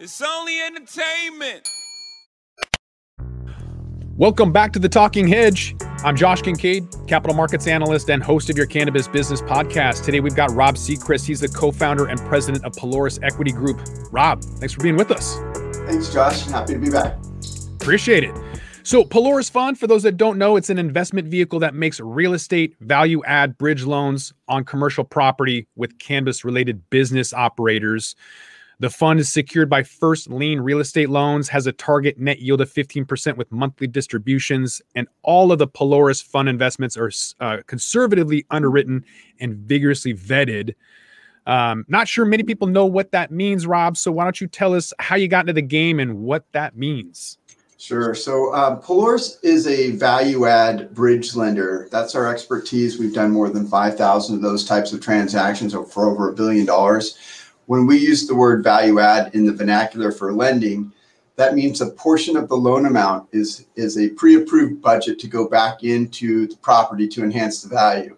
It's 0.00 0.22
only 0.22 0.60
entertainment. 0.60 1.68
Welcome 4.16 4.52
back 4.52 4.72
to 4.74 4.78
the 4.78 4.88
Talking 4.88 5.26
Hedge. 5.26 5.74
I'm 6.04 6.14
Josh 6.14 6.40
Kincaid, 6.40 6.86
capital 7.08 7.34
markets 7.34 7.66
analyst 7.66 8.08
and 8.08 8.22
host 8.22 8.48
of 8.48 8.56
your 8.56 8.66
cannabis 8.66 9.08
business 9.08 9.42
podcast. 9.42 10.04
Today 10.04 10.20
we've 10.20 10.36
got 10.36 10.52
Rob 10.52 10.76
Sechrist. 10.76 11.26
He's 11.26 11.40
the 11.40 11.48
co-founder 11.48 12.06
and 12.06 12.20
president 12.20 12.64
of 12.64 12.74
Pelorus 12.74 13.18
Equity 13.24 13.50
Group. 13.50 13.80
Rob, 14.12 14.40
thanks 14.40 14.72
for 14.72 14.84
being 14.84 14.94
with 14.94 15.10
us. 15.10 15.36
Thanks, 15.88 16.12
Josh. 16.12 16.42
Happy 16.42 16.74
to 16.74 16.78
be 16.78 16.90
back. 16.90 17.18
Appreciate 17.80 18.22
it. 18.22 18.36
So, 18.84 19.02
Pelorus 19.02 19.50
Fund, 19.50 19.80
for 19.80 19.88
those 19.88 20.04
that 20.04 20.16
don't 20.16 20.38
know, 20.38 20.54
it's 20.54 20.70
an 20.70 20.78
investment 20.78 21.26
vehicle 21.26 21.58
that 21.58 21.74
makes 21.74 21.98
real 21.98 22.34
estate 22.34 22.76
value 22.82 23.20
add 23.24 23.58
bridge 23.58 23.82
loans 23.82 24.32
on 24.46 24.64
commercial 24.64 25.02
property 25.02 25.66
with 25.74 25.98
cannabis 25.98 26.44
related 26.44 26.88
business 26.88 27.32
operators. 27.32 28.14
The 28.80 28.90
fund 28.90 29.18
is 29.18 29.28
secured 29.28 29.68
by 29.68 29.82
first 29.82 30.30
lien 30.30 30.60
real 30.60 30.78
estate 30.78 31.10
loans, 31.10 31.48
has 31.48 31.66
a 31.66 31.72
target 31.72 32.18
net 32.20 32.38
yield 32.38 32.60
of 32.60 32.72
15% 32.72 33.36
with 33.36 33.50
monthly 33.50 33.88
distributions, 33.88 34.80
and 34.94 35.08
all 35.22 35.50
of 35.50 35.58
the 35.58 35.66
Pelorus 35.66 36.22
fund 36.22 36.48
investments 36.48 36.96
are 36.96 37.10
uh, 37.40 37.58
conservatively 37.66 38.46
underwritten 38.50 39.04
and 39.40 39.56
vigorously 39.56 40.14
vetted. 40.14 40.74
Um, 41.48 41.86
not 41.88 42.06
sure 42.06 42.24
many 42.24 42.44
people 42.44 42.68
know 42.68 42.86
what 42.86 43.10
that 43.10 43.32
means, 43.32 43.66
Rob. 43.66 43.96
So 43.96 44.12
why 44.12 44.22
don't 44.22 44.40
you 44.40 44.46
tell 44.46 44.74
us 44.74 44.92
how 45.00 45.16
you 45.16 45.26
got 45.26 45.40
into 45.40 45.54
the 45.54 45.62
game 45.62 45.98
and 45.98 46.18
what 46.18 46.44
that 46.52 46.76
means? 46.76 47.38
Sure. 47.78 48.14
So 48.14 48.52
uh, 48.52 48.80
Pelorus 48.80 49.38
is 49.42 49.66
a 49.66 49.92
value 49.92 50.46
add 50.46 50.94
bridge 50.94 51.34
lender. 51.34 51.88
That's 51.90 52.14
our 52.14 52.26
expertise. 52.32 52.98
We've 52.98 53.14
done 53.14 53.30
more 53.30 53.48
than 53.50 53.66
5,000 53.66 54.36
of 54.36 54.42
those 54.42 54.64
types 54.64 54.92
of 54.92 55.00
transactions 55.00 55.72
for 55.72 56.10
over 56.10 56.28
a 56.28 56.32
billion 56.32 56.66
dollars. 56.66 57.37
When 57.68 57.86
we 57.86 57.98
use 57.98 58.26
the 58.26 58.34
word 58.34 58.64
value 58.64 58.98
add 58.98 59.34
in 59.34 59.44
the 59.44 59.52
vernacular 59.52 60.10
for 60.10 60.32
lending, 60.32 60.90
that 61.36 61.54
means 61.54 61.82
a 61.82 61.90
portion 61.90 62.34
of 62.34 62.48
the 62.48 62.56
loan 62.56 62.86
amount 62.86 63.28
is, 63.32 63.66
is 63.76 63.98
a 63.98 64.08
pre 64.08 64.36
approved 64.36 64.80
budget 64.80 65.18
to 65.18 65.26
go 65.28 65.46
back 65.46 65.84
into 65.84 66.46
the 66.46 66.56
property 66.56 67.06
to 67.08 67.22
enhance 67.22 67.60
the 67.60 67.68
value, 67.68 68.16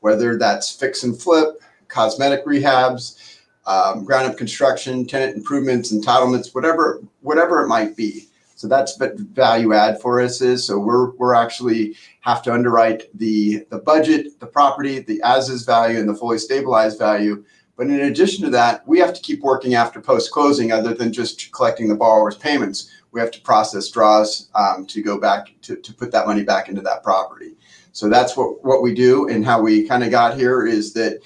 whether 0.00 0.36
that's 0.36 0.70
fix 0.70 1.02
and 1.02 1.18
flip, 1.18 1.62
cosmetic 1.88 2.44
rehabs, 2.44 3.38
um, 3.64 4.04
ground 4.04 4.30
up 4.30 4.36
construction, 4.36 5.06
tenant 5.06 5.34
improvements, 5.34 5.94
entitlements, 5.94 6.54
whatever, 6.54 7.02
whatever 7.22 7.64
it 7.64 7.68
might 7.68 7.96
be. 7.96 8.28
So 8.54 8.68
that's 8.68 9.00
what 9.00 9.18
value 9.18 9.72
add 9.72 9.98
for 10.02 10.20
us 10.20 10.42
is. 10.42 10.66
So 10.66 10.78
we're 10.78 11.12
we're 11.12 11.32
actually 11.32 11.96
have 12.20 12.42
to 12.42 12.52
underwrite 12.52 13.04
the 13.16 13.64
the 13.70 13.78
budget, 13.78 14.38
the 14.40 14.46
property, 14.46 14.98
the 14.98 15.22
as 15.24 15.48
is 15.48 15.64
value, 15.64 15.98
and 15.98 16.06
the 16.06 16.14
fully 16.14 16.36
stabilized 16.36 16.98
value 16.98 17.42
but 17.80 17.86
in 17.86 18.00
addition 18.00 18.44
to 18.44 18.50
that, 18.50 18.86
we 18.86 18.98
have 18.98 19.14
to 19.14 19.22
keep 19.22 19.40
working 19.40 19.74
after 19.74 20.02
post 20.02 20.32
closing, 20.32 20.70
other 20.70 20.92
than 20.92 21.14
just 21.14 21.50
collecting 21.50 21.88
the 21.88 21.94
borrower's 21.94 22.36
payments. 22.36 22.90
We 23.10 23.20
have 23.20 23.30
to 23.30 23.40
process 23.40 23.88
draws 23.88 24.50
um, 24.54 24.84
to 24.84 25.00
go 25.00 25.18
back 25.18 25.54
to, 25.62 25.76
to 25.76 25.94
put 25.94 26.12
that 26.12 26.26
money 26.26 26.44
back 26.44 26.68
into 26.68 26.82
that 26.82 27.02
property. 27.02 27.56
So 27.92 28.10
that's 28.10 28.36
what, 28.36 28.62
what 28.62 28.82
we 28.82 28.92
do. 28.92 29.30
And 29.30 29.46
how 29.46 29.62
we 29.62 29.88
kind 29.88 30.04
of 30.04 30.10
got 30.10 30.36
here 30.36 30.66
is 30.66 30.92
that 30.92 31.20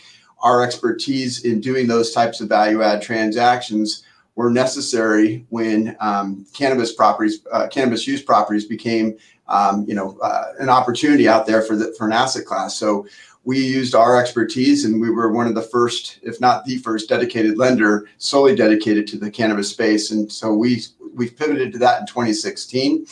our 0.44 0.62
expertise 0.62 1.44
in 1.44 1.60
doing 1.60 1.88
those 1.88 2.12
types 2.12 2.40
of 2.40 2.50
value 2.50 2.82
add 2.82 3.02
transactions 3.02 4.04
were 4.36 4.48
necessary 4.48 5.44
when 5.48 5.96
um, 5.98 6.46
cannabis 6.54 6.94
properties, 6.94 7.44
uh, 7.50 7.66
cannabis 7.66 8.06
use 8.06 8.22
properties 8.22 8.64
became, 8.64 9.16
um, 9.48 9.84
you 9.88 9.94
know, 9.96 10.16
uh, 10.22 10.52
an 10.60 10.68
opportunity 10.68 11.26
out 11.26 11.46
there 11.46 11.62
for 11.62 11.74
the, 11.74 11.92
for 11.98 12.06
an 12.06 12.12
asset 12.12 12.44
class. 12.44 12.76
So 12.76 13.08
we 13.44 13.58
used 13.58 13.94
our 13.94 14.20
expertise 14.20 14.84
and 14.84 15.00
we 15.00 15.10
were 15.10 15.30
one 15.30 15.46
of 15.46 15.54
the 15.54 15.62
first, 15.62 16.18
if 16.22 16.40
not 16.40 16.64
the 16.64 16.78
first, 16.78 17.08
dedicated 17.08 17.58
lender 17.58 18.08
solely 18.18 18.56
dedicated 18.56 19.06
to 19.08 19.18
the 19.18 19.30
cannabis 19.30 19.70
space. 19.70 20.10
And 20.10 20.30
so 20.30 20.54
we 20.54 20.82
we 21.14 21.30
pivoted 21.30 21.72
to 21.72 21.78
that 21.78 22.00
in 22.00 22.06
2016. 22.06 23.06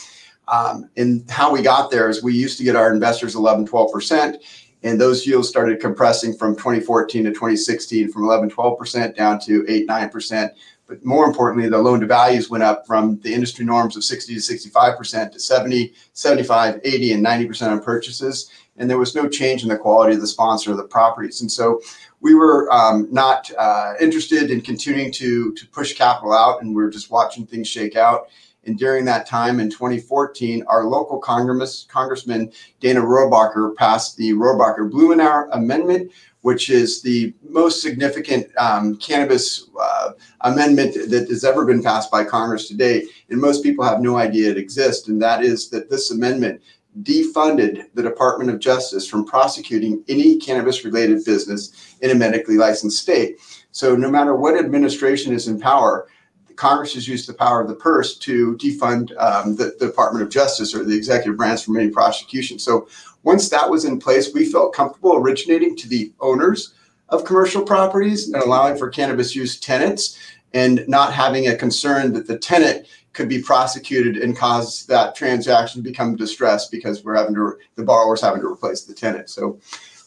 Um, 0.49 0.89
and 0.97 1.29
how 1.29 1.53
we 1.53 1.61
got 1.61 1.89
there 1.89 2.09
is 2.09 2.21
we 2.21 2.33
used 2.33 2.57
to 2.57 2.65
get 2.65 2.75
our 2.75 2.93
investors 2.93 3.35
11, 3.35 3.65
12%, 3.65 4.43
and 4.83 4.99
those 4.99 5.25
yields 5.25 5.47
started 5.47 5.79
compressing 5.79 6.35
from 6.35 6.55
2014 6.55 7.23
to 7.23 7.29
2016 7.29 8.11
from 8.11 8.25
11, 8.25 8.49
12% 8.49 9.15
down 9.15 9.39
to 9.39 9.65
8, 9.69 9.87
9%. 9.87 10.49
But 10.85 11.05
more 11.05 11.25
importantly, 11.25 11.69
the 11.69 11.77
loan 11.77 12.01
to 12.01 12.05
values 12.05 12.49
went 12.49 12.63
up 12.63 12.85
from 12.85 13.17
the 13.21 13.33
industry 13.33 13.63
norms 13.63 13.95
of 13.95 14.03
60 14.03 14.35
to 14.35 14.39
65% 14.41 15.31
to 15.31 15.39
70, 15.39 15.93
75, 16.11 16.81
80, 16.83 17.13
and 17.13 17.25
90% 17.25 17.71
on 17.71 17.81
purchases 17.81 18.51
and 18.77 18.89
there 18.89 18.97
was 18.97 19.15
no 19.15 19.29
change 19.29 19.63
in 19.63 19.69
the 19.69 19.77
quality 19.77 20.15
of 20.15 20.21
the 20.21 20.27
sponsor 20.27 20.71
of 20.71 20.77
the 20.77 20.83
properties. 20.83 21.41
And 21.41 21.51
so 21.51 21.81
we 22.21 22.33
were 22.33 22.71
um, 22.71 23.07
not 23.11 23.51
uh, 23.57 23.93
interested 23.99 24.49
in 24.49 24.61
continuing 24.61 25.11
to, 25.13 25.53
to 25.53 25.67
push 25.67 25.93
capital 25.93 26.33
out, 26.33 26.61
and 26.61 26.75
we 26.75 26.81
were 26.81 26.89
just 26.89 27.11
watching 27.11 27.45
things 27.45 27.67
shake 27.67 27.95
out. 27.95 28.29
And 28.65 28.79
during 28.79 29.03
that 29.05 29.25
time 29.25 29.59
in 29.59 29.69
2014, 29.69 30.63
our 30.67 30.85
local 30.85 31.19
Congress, 31.19 31.85
Congressman 31.89 32.51
Dana 32.79 33.01
Rohrabacher 33.01 33.75
passed 33.75 34.15
the 34.15 34.31
Rohrabacher 34.31 34.89
Blumenauer 34.89 35.49
Amendment, 35.51 36.11
which 36.41 36.69
is 36.69 37.01
the 37.01 37.33
most 37.49 37.81
significant 37.81 38.47
um, 38.57 38.95
cannabis 38.97 39.67
uh, 39.79 40.11
amendment 40.41 40.93
that 41.09 41.27
has 41.29 41.43
ever 41.43 41.65
been 41.65 41.83
passed 41.83 42.09
by 42.09 42.23
Congress 42.23 42.67
to 42.69 42.75
date. 42.75 43.05
And 43.29 43.39
most 43.39 43.63
people 43.63 43.83
have 43.83 44.01
no 44.01 44.17
idea 44.17 44.51
it 44.51 44.57
exists. 44.57 45.07
And 45.09 45.21
that 45.21 45.43
is 45.43 45.69
that 45.69 45.89
this 45.89 46.11
amendment 46.11 46.61
defunded 47.01 47.85
the 47.93 48.03
Department 48.03 48.49
of 48.49 48.59
Justice 48.59 49.07
from 49.07 49.25
prosecuting 49.25 50.03
any 50.07 50.37
cannabis 50.37 50.85
related 50.85 51.25
business 51.25 51.95
in 52.01 52.11
a 52.11 52.15
medically 52.15 52.57
licensed 52.57 52.99
state. 52.99 53.37
So, 53.71 53.95
no 53.95 54.09
matter 54.09 54.35
what 54.35 54.57
administration 54.57 55.33
is 55.33 55.47
in 55.47 55.59
power, 55.59 56.07
Congress 56.55 56.93
has 56.93 57.07
used 57.07 57.27
the 57.27 57.33
power 57.33 57.61
of 57.61 57.67
the 57.67 57.75
purse 57.75 58.17
to 58.19 58.55
defund 58.57 59.17
um, 59.17 59.55
the, 59.55 59.75
the, 59.79 59.87
Department 59.87 60.23
of 60.23 60.29
Justice 60.29 60.75
or 60.75 60.83
the 60.83 60.95
executive 60.95 61.35
branch 61.35 61.63
from 61.63 61.77
any 61.77 61.89
prosecution. 61.89 62.59
So, 62.59 62.87
once 63.23 63.49
that 63.49 63.69
was 63.69 63.85
in 63.85 63.99
place, 63.99 64.33
we 64.33 64.51
felt 64.51 64.73
comfortable 64.73 65.15
originating 65.15 65.75
to 65.77 65.87
the 65.87 66.13
owners 66.19 66.73
of 67.09 67.25
commercial 67.25 67.63
properties 67.63 68.27
and 68.27 68.41
allowing 68.41 68.77
for 68.77 68.89
cannabis 68.89 69.35
use 69.35 69.59
tenants 69.59 70.19
and 70.53 70.85
not 70.87 71.13
having 71.13 71.47
a 71.47 71.55
concern 71.55 72.13
that 72.13 72.27
the 72.27 72.37
tenant 72.37 72.87
could 73.13 73.29
be 73.29 73.41
prosecuted 73.41 74.17
and 74.17 74.35
cause 74.35 74.85
that 74.87 75.15
transaction 75.15 75.81
to 75.81 75.89
become 75.89 76.15
distressed 76.15 76.71
because 76.71 77.03
we're 77.03 77.15
having 77.15 77.35
to 77.35 77.57
the 77.75 77.83
borrower's 77.83 78.21
having 78.21 78.41
to 78.41 78.47
replace 78.47 78.81
the 78.81 78.93
tenant. 78.93 79.29
So 79.29 79.59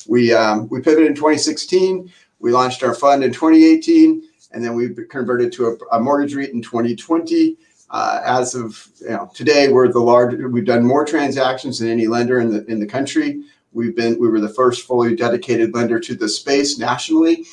we 0.08 0.34
um, 0.34 0.68
we 0.68 0.80
pivoted 0.80 1.06
in 1.06 1.14
2016. 1.14 2.12
We 2.38 2.52
launched 2.52 2.82
our 2.82 2.94
fund 2.94 3.24
in 3.24 3.32
2018, 3.32 4.22
and 4.52 4.62
then 4.64 4.74
we 4.74 4.94
converted 5.06 5.52
to 5.54 5.68
a, 5.68 5.96
a 5.96 6.00
mortgage 6.00 6.34
REIT 6.34 6.50
in 6.50 6.62
2020. 6.62 7.56
Uh, 7.88 8.20
as 8.24 8.54
of 8.54 8.88
you 9.00 9.10
know, 9.10 9.30
today, 9.32 9.68
we're 9.68 9.90
the 9.90 10.00
largest. 10.00 10.42
We've 10.50 10.64
done 10.64 10.84
more 10.84 11.04
transactions 11.04 11.78
than 11.78 11.88
any 11.88 12.08
lender 12.08 12.40
in 12.40 12.50
the 12.50 12.64
in 12.66 12.80
the 12.80 12.86
country. 12.86 13.42
We've 13.72 13.94
been 13.94 14.18
we 14.18 14.28
were 14.28 14.40
the 14.40 14.48
first 14.48 14.86
fully 14.86 15.14
dedicated 15.14 15.74
lender 15.74 16.00
to 16.00 16.14
the 16.14 16.28
space 16.28 16.78
nationally, 16.78 17.46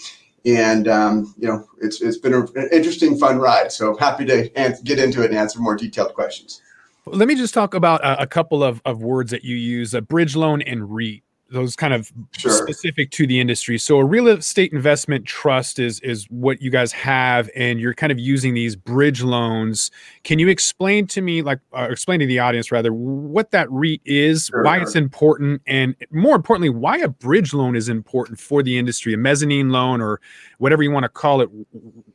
and 0.45 0.87
um, 0.87 1.33
you 1.37 1.47
know 1.47 1.67
it's 1.81 2.01
it's 2.01 2.17
been 2.17 2.33
a, 2.33 2.41
an 2.41 2.69
interesting, 2.71 3.17
fun 3.17 3.39
ride. 3.39 3.71
So 3.71 3.95
happy 3.97 4.25
to 4.25 4.49
get 4.83 4.99
into 4.99 5.23
it 5.23 5.31
and 5.31 5.39
answer 5.39 5.59
more 5.59 5.75
detailed 5.75 6.13
questions. 6.13 6.61
Let 7.05 7.27
me 7.27 7.35
just 7.35 7.53
talk 7.53 7.73
about 7.73 8.01
a, 8.01 8.21
a 8.21 8.27
couple 8.27 8.63
of, 8.63 8.81
of 8.85 9.01
words 9.01 9.31
that 9.31 9.43
you 9.43 9.55
use: 9.55 9.93
a 9.93 10.01
bridge 10.01 10.35
loan 10.35 10.61
and 10.61 10.93
REIT 10.93 11.23
those 11.53 11.75
kind 11.75 11.93
of 11.93 12.11
sure. 12.35 12.51
specific 12.51 13.11
to 13.11 13.27
the 13.27 13.39
industry. 13.39 13.77
So 13.77 13.99
a 13.99 14.05
real 14.05 14.27
estate 14.27 14.73
investment 14.73 15.25
trust 15.25 15.79
is 15.79 15.99
is 16.01 16.25
what 16.29 16.61
you 16.61 16.69
guys 16.69 16.91
have, 16.91 17.49
and 17.55 17.79
you're 17.79 17.93
kind 17.93 18.11
of 18.11 18.19
using 18.19 18.53
these 18.53 18.75
bridge 18.75 19.23
loans. 19.23 19.91
Can 20.23 20.39
you 20.39 20.47
explain 20.47 21.05
to 21.07 21.21
me, 21.21 21.41
like, 21.41 21.59
uh, 21.77 21.87
explain 21.91 22.21
to 22.21 22.25
the 22.25 22.39
audience 22.39 22.71
rather, 22.71 22.93
what 22.93 23.51
that 23.51 23.69
REIT 23.69 23.99
is, 24.05 24.45
sure. 24.45 24.63
why 24.63 24.81
it's 24.81 24.95
important, 24.95 25.61
and 25.67 25.95
more 26.11 26.35
importantly, 26.35 26.69
why 26.69 26.97
a 26.97 27.09
bridge 27.09 27.53
loan 27.53 27.75
is 27.75 27.89
important 27.89 28.39
for 28.39 28.63
the 28.63 28.77
industry, 28.77 29.13
a 29.13 29.17
mezzanine 29.17 29.69
loan 29.69 29.99
or 29.99 30.21
whatever 30.59 30.81
you 30.81 30.91
want 30.91 31.03
to 31.03 31.09
call 31.09 31.41
it. 31.41 31.49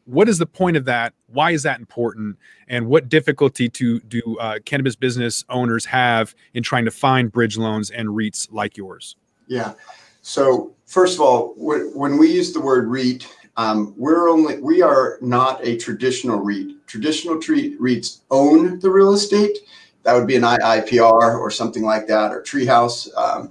What 0.06 0.26
is 0.26 0.38
the 0.38 0.46
point 0.46 0.78
of 0.78 0.86
that? 0.86 1.12
Why 1.26 1.50
is 1.50 1.62
that 1.64 1.80
important? 1.80 2.38
And 2.66 2.86
what 2.86 3.10
difficulty 3.10 3.68
to 3.68 4.00
do 4.00 4.38
uh, 4.40 4.58
cannabis 4.64 4.96
business 4.96 5.44
owners 5.50 5.84
have 5.84 6.34
in 6.54 6.62
trying 6.62 6.86
to 6.86 6.90
find 6.90 7.30
bridge 7.30 7.58
loans 7.58 7.90
and 7.90 8.08
REITs 8.08 8.48
like 8.50 8.78
yours? 8.78 9.16
Yeah. 9.48 9.74
So 10.22 10.74
first 10.86 11.14
of 11.16 11.20
all, 11.20 11.52
when 11.56 12.16
we 12.16 12.32
use 12.32 12.54
the 12.54 12.60
word 12.60 12.88
REIT, 12.88 13.26
um, 13.58 13.92
we're 13.96 14.30
only 14.30 14.58
we 14.60 14.82
are 14.82 15.18
not 15.20 15.60
a 15.66 15.76
traditional 15.76 16.38
REIT. 16.38 16.86
Traditional 16.86 17.36
REITs 17.36 18.20
own 18.30 18.78
the 18.78 18.88
real 18.88 19.12
estate. 19.12 19.58
That 20.04 20.14
would 20.14 20.28
be 20.28 20.36
an 20.36 20.42
IIPR 20.42 21.38
or 21.38 21.50
something 21.50 21.82
like 21.82 22.06
that, 22.06 22.30
or 22.30 22.40
Treehouse. 22.40 23.08
Um, 23.16 23.50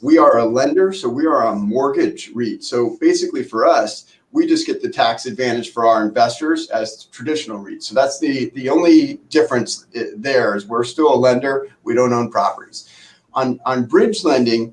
we 0.00 0.16
are 0.16 0.38
a 0.38 0.44
lender, 0.46 0.92
so 0.94 1.06
we 1.06 1.26
are 1.26 1.46
a 1.48 1.54
mortgage 1.54 2.30
REIT. 2.34 2.64
So 2.64 2.96
basically, 2.98 3.44
for 3.44 3.66
us, 3.66 4.06
we 4.32 4.46
just 4.46 4.66
get 4.66 4.80
the 4.80 4.88
tax 4.88 5.26
advantage 5.26 5.70
for 5.70 5.86
our 5.86 6.02
investors 6.02 6.70
as 6.70 7.04
traditional 7.12 7.62
REITs. 7.62 7.82
So 7.82 7.94
that's 7.94 8.18
the 8.18 8.48
the 8.54 8.70
only 8.70 9.20
difference 9.28 9.86
eh, 9.94 10.06
there 10.16 10.56
is 10.56 10.66
we're 10.66 10.82
still 10.82 11.14
a 11.14 11.14
lender. 11.14 11.68
We 11.82 11.94
don't 11.94 12.14
own 12.14 12.30
properties. 12.30 12.88
On 13.34 13.60
on 13.66 13.84
bridge 13.84 14.24
lending 14.24 14.72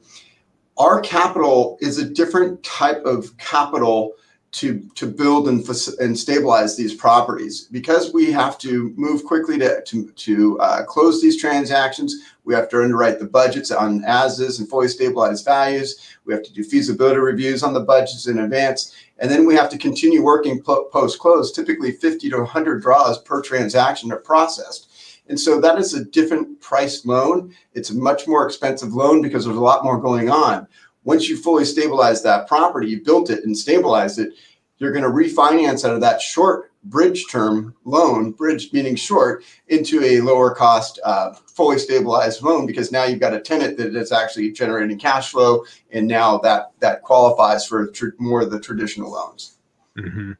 our 0.77 1.01
capital 1.01 1.77
is 1.81 1.97
a 1.97 2.09
different 2.09 2.63
type 2.63 3.03
of 3.03 3.37
capital 3.37 4.13
to 4.51 4.79
to 4.95 5.05
build 5.05 5.47
and 5.47 5.67
and 5.99 6.17
stabilize 6.17 6.75
these 6.75 6.93
properties. 6.93 7.65
Because 7.71 8.13
we 8.13 8.31
have 8.31 8.57
to 8.59 8.93
move 8.97 9.23
quickly 9.23 9.57
to 9.59 9.81
to, 9.83 10.11
to 10.11 10.59
uh, 10.59 10.83
close 10.83 11.21
these 11.21 11.39
transactions 11.39 12.15
we 12.49 12.55
have 12.55 12.67
to 12.69 12.81
underwrite 12.81 13.19
the 13.19 13.27
budgets 13.27 13.69
on 13.69 14.03
as 14.05 14.39
is 14.39 14.57
and 14.57 14.67
fully 14.67 14.87
stabilized 14.87 15.45
values. 15.45 15.99
We 16.25 16.33
have 16.33 16.41
to 16.41 16.51
do 16.51 16.63
feasibility 16.63 17.19
reviews 17.19 17.61
on 17.61 17.75
the 17.75 17.79
budgets 17.79 18.25
in 18.25 18.39
advance. 18.39 18.95
And 19.19 19.29
then 19.29 19.45
we 19.45 19.53
have 19.53 19.69
to 19.69 19.77
continue 19.77 20.23
working 20.23 20.59
post 20.63 21.19
close 21.19 21.51
typically 21.51 21.91
50 21.91 22.27
to 22.31 22.37
100 22.37 22.81
draws 22.81 23.19
per 23.19 23.43
transaction 23.43 24.11
are 24.11 24.17
processed. 24.17 24.89
And 25.27 25.39
so 25.39 25.61
that 25.61 25.77
is 25.77 25.93
a 25.93 26.05
different 26.05 26.59
price 26.59 27.05
loan. 27.05 27.53
It's 27.75 27.91
a 27.91 27.95
much 27.95 28.27
more 28.27 28.47
expensive 28.47 28.95
loan 28.95 29.21
because 29.21 29.45
there's 29.45 29.55
a 29.55 29.61
lot 29.61 29.83
more 29.83 30.01
going 30.01 30.31
on 30.31 30.67
once 31.03 31.29
you 31.29 31.37
fully 31.37 31.65
stabilize 31.65 32.21
that 32.23 32.47
property, 32.47 32.87
you 32.87 33.03
built 33.03 33.29
it 33.29 33.43
and 33.43 33.57
stabilized 33.57 34.19
it, 34.19 34.33
you're 34.77 34.91
going 34.91 35.03
to 35.03 35.09
refinance 35.09 35.85
out 35.85 35.93
of 35.93 36.01
that 36.01 36.21
short 36.21 36.71
bridge 36.85 37.25
term 37.29 37.75
loan, 37.83 38.31
bridge 38.31 38.71
meaning 38.71 38.95
short, 38.95 39.43
into 39.67 40.01
a 40.03 40.21
lower 40.21 40.53
cost, 40.53 40.99
uh, 41.03 41.33
fully 41.33 41.77
stabilized 41.77 42.41
loan 42.41 42.65
because 42.65 42.91
now 42.91 43.03
you've 43.03 43.19
got 43.19 43.33
a 43.33 43.39
tenant 43.39 43.77
that 43.77 43.95
is 43.95 44.11
actually 44.11 44.51
generating 44.51 44.97
cash 44.97 45.31
flow, 45.31 45.65
and 45.91 46.07
now 46.07 46.37
that 46.37 46.71
that 46.79 47.01
qualifies 47.01 47.65
for 47.65 47.87
tr- 47.87 48.09
more 48.17 48.41
of 48.41 48.51
the 48.51 48.59
traditional 48.59 49.11
loans. 49.11 49.57
Mm-hmm. 49.97 50.31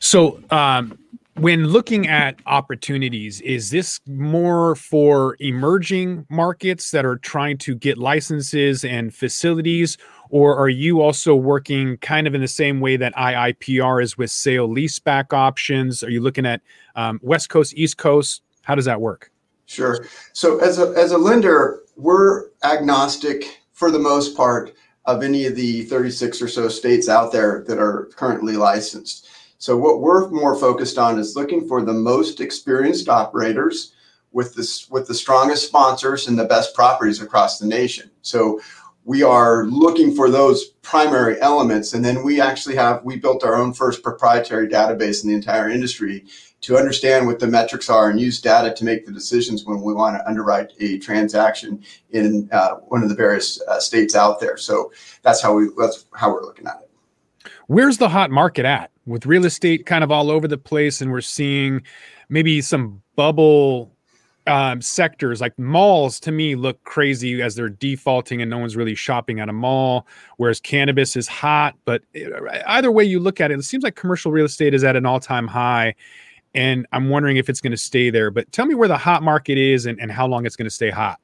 So, 0.00 0.42
um, 0.50 0.98
when 1.38 1.66
looking 1.66 2.08
at 2.08 2.36
opportunities, 2.46 3.40
is 3.42 3.70
this 3.70 4.00
more 4.06 4.74
for 4.74 5.36
emerging 5.40 6.26
markets 6.30 6.90
that 6.92 7.04
are 7.04 7.16
trying 7.16 7.58
to 7.58 7.74
get 7.74 7.98
licenses 7.98 8.84
and 8.84 9.14
facilities, 9.14 9.98
or 10.30 10.56
are 10.56 10.70
you 10.70 11.02
also 11.02 11.34
working 11.34 11.98
kind 11.98 12.26
of 12.26 12.34
in 12.34 12.40
the 12.40 12.48
same 12.48 12.80
way 12.80 12.96
that 12.96 13.14
IIPR 13.14 14.02
is 14.02 14.16
with 14.16 14.30
sale 14.30 14.68
leaseback 14.68 15.32
options? 15.32 16.02
Are 16.02 16.10
you 16.10 16.20
looking 16.20 16.46
at 16.46 16.62
um, 16.94 17.20
West 17.22 17.50
Coast, 17.50 17.74
East 17.76 17.98
Coast? 17.98 18.42
How 18.62 18.74
does 18.74 18.86
that 18.86 19.00
work? 19.00 19.30
Sure. 19.66 20.06
So 20.32 20.58
as 20.60 20.78
a 20.78 20.94
as 20.96 21.12
a 21.12 21.18
lender, 21.18 21.82
we're 21.96 22.46
agnostic 22.64 23.60
for 23.72 23.90
the 23.90 23.98
most 23.98 24.36
part 24.36 24.74
of 25.04 25.22
any 25.22 25.46
of 25.46 25.54
the 25.54 25.82
36 25.82 26.40
or 26.42 26.48
so 26.48 26.68
states 26.68 27.08
out 27.08 27.30
there 27.30 27.64
that 27.68 27.78
are 27.78 28.10
currently 28.16 28.56
licensed. 28.56 29.28
So 29.66 29.76
what 29.76 30.00
we're 30.00 30.28
more 30.28 30.54
focused 30.54 30.96
on 30.96 31.18
is 31.18 31.34
looking 31.34 31.66
for 31.66 31.82
the 31.82 31.92
most 31.92 32.40
experienced 32.40 33.08
operators 33.08 33.94
with 34.30 34.54
the 34.54 34.62
strongest 34.62 35.66
sponsors 35.66 36.28
and 36.28 36.38
the 36.38 36.44
best 36.44 36.72
properties 36.72 37.20
across 37.20 37.58
the 37.58 37.66
nation. 37.66 38.08
So 38.22 38.60
we 39.04 39.24
are 39.24 39.66
looking 39.66 40.14
for 40.14 40.30
those 40.30 40.66
primary 40.82 41.40
elements 41.40 41.94
and 41.94 42.04
then 42.04 42.22
we 42.22 42.40
actually 42.40 42.76
have 42.76 43.02
we 43.02 43.16
built 43.16 43.42
our 43.42 43.56
own 43.56 43.72
first 43.72 44.04
proprietary 44.04 44.68
database 44.68 45.24
in 45.24 45.30
the 45.30 45.34
entire 45.34 45.68
industry 45.68 46.26
to 46.60 46.76
understand 46.76 47.26
what 47.26 47.40
the 47.40 47.48
metrics 47.48 47.90
are 47.90 48.08
and 48.08 48.20
use 48.20 48.40
data 48.40 48.72
to 48.72 48.84
make 48.84 49.04
the 49.04 49.10
decisions 49.10 49.64
when 49.64 49.82
we 49.82 49.92
want 49.92 50.16
to 50.16 50.28
underwrite 50.28 50.74
a 50.78 50.98
transaction 50.98 51.82
in 52.10 52.48
uh, 52.52 52.76
one 52.86 53.02
of 53.02 53.08
the 53.08 53.16
various 53.16 53.60
uh, 53.62 53.80
states 53.80 54.14
out 54.14 54.38
there. 54.38 54.56
So 54.56 54.92
that's 55.22 55.42
how 55.42 55.54
we 55.54 55.70
that's 55.76 56.04
how 56.14 56.32
we're 56.32 56.44
looking 56.44 56.68
at 56.68 56.82
it. 56.82 57.50
Where's 57.66 57.98
the 57.98 58.10
hot 58.10 58.30
market 58.30 58.64
at 58.64 58.92
with 59.06 59.26
real 59.26 59.44
estate 59.44 59.86
kind 59.86 60.04
of 60.04 60.10
all 60.10 60.30
over 60.30 60.48
the 60.48 60.58
place 60.58 61.00
and 61.00 61.10
we're 61.10 61.20
seeing 61.20 61.82
maybe 62.28 62.60
some 62.60 63.00
bubble 63.14 63.92
um, 64.46 64.80
sectors. 64.80 65.40
Like 65.40 65.58
malls 65.58 66.20
to 66.20 66.32
me 66.32 66.54
look 66.54 66.82
crazy 66.84 67.40
as 67.42 67.54
they're 67.54 67.68
defaulting 67.68 68.42
and 68.42 68.50
no 68.50 68.58
one's 68.58 68.76
really 68.76 68.94
shopping 68.94 69.40
at 69.40 69.48
a 69.48 69.52
mall 69.52 70.06
whereas 70.36 70.60
cannabis 70.60 71.16
is 71.16 71.28
hot. 71.28 71.74
But 71.84 72.02
uh, 72.14 72.62
either 72.66 72.92
way 72.92 73.04
you 73.04 73.20
look 73.20 73.40
at 73.40 73.50
it 73.50 73.58
it 73.58 73.62
seems 73.64 73.84
like 73.84 73.96
commercial 73.96 74.32
real 74.32 74.46
estate 74.46 74.74
is 74.74 74.84
at 74.84 74.96
an 74.96 75.06
all-time 75.06 75.46
high 75.46 75.94
and 76.54 76.86
i'm 76.92 77.08
wondering 77.10 77.36
if 77.36 77.48
it's 77.48 77.60
going 77.60 77.72
to 77.72 77.76
stay 77.76 78.10
there. 78.10 78.30
But 78.30 78.50
tell 78.52 78.66
me 78.66 78.74
where 78.74 78.88
the 78.88 78.98
hot 78.98 79.22
market 79.22 79.58
is 79.58 79.86
and, 79.86 80.00
and 80.00 80.10
how 80.10 80.26
long 80.26 80.46
it's 80.46 80.56
going 80.56 80.64
to 80.64 80.70
stay 80.70 80.90
hot 80.90 81.20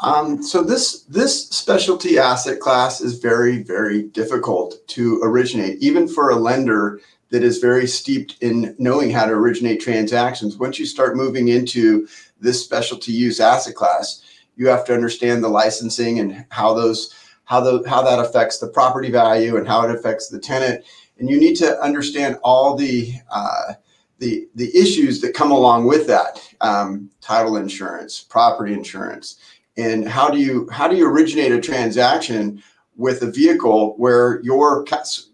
um, 0.00 0.42
so 0.42 0.62
this 0.62 1.02
this 1.04 1.48
specialty 1.48 2.18
asset 2.18 2.60
class 2.60 3.00
is 3.00 3.18
very 3.18 3.62
very 3.62 4.02
difficult 4.02 4.86
to 4.88 5.20
originate, 5.22 5.78
even 5.80 6.08
for 6.08 6.30
a 6.30 6.36
lender 6.36 7.00
that 7.30 7.42
is 7.42 7.58
very 7.58 7.86
steeped 7.86 8.36
in 8.40 8.74
knowing 8.78 9.10
how 9.10 9.24
to 9.24 9.32
originate 9.32 9.80
transactions. 9.80 10.56
Once 10.56 10.78
you 10.78 10.86
start 10.86 11.16
moving 11.16 11.48
into 11.48 12.06
this 12.40 12.62
specialty 12.62 13.12
use 13.12 13.40
asset 13.40 13.74
class, 13.74 14.22
you 14.56 14.68
have 14.68 14.84
to 14.84 14.94
understand 14.94 15.42
the 15.42 15.48
licensing 15.48 16.18
and 16.18 16.44
how 16.50 16.74
those 16.74 17.14
how 17.44 17.60
the 17.60 17.88
how 17.88 18.02
that 18.02 18.18
affects 18.18 18.58
the 18.58 18.68
property 18.68 19.10
value 19.10 19.56
and 19.56 19.66
how 19.66 19.88
it 19.88 19.94
affects 19.94 20.28
the 20.28 20.40
tenant, 20.40 20.84
and 21.18 21.30
you 21.30 21.38
need 21.38 21.54
to 21.54 21.80
understand 21.80 22.36
all 22.42 22.74
the 22.74 23.12
uh, 23.30 23.74
the 24.18 24.48
the 24.56 24.76
issues 24.76 25.20
that 25.20 25.34
come 25.34 25.52
along 25.52 25.86
with 25.86 26.06
that 26.08 26.40
um, 26.60 27.10
title 27.20 27.56
insurance, 27.56 28.20
property 28.20 28.72
insurance 28.72 29.38
and 29.76 30.08
how 30.08 30.30
do 30.30 30.38
you 30.38 30.68
how 30.70 30.88
do 30.88 30.96
you 30.96 31.06
originate 31.08 31.52
a 31.52 31.60
transaction 31.60 32.62
with 32.96 33.22
a 33.22 33.30
vehicle 33.30 33.94
where 33.96 34.40
your 34.42 34.84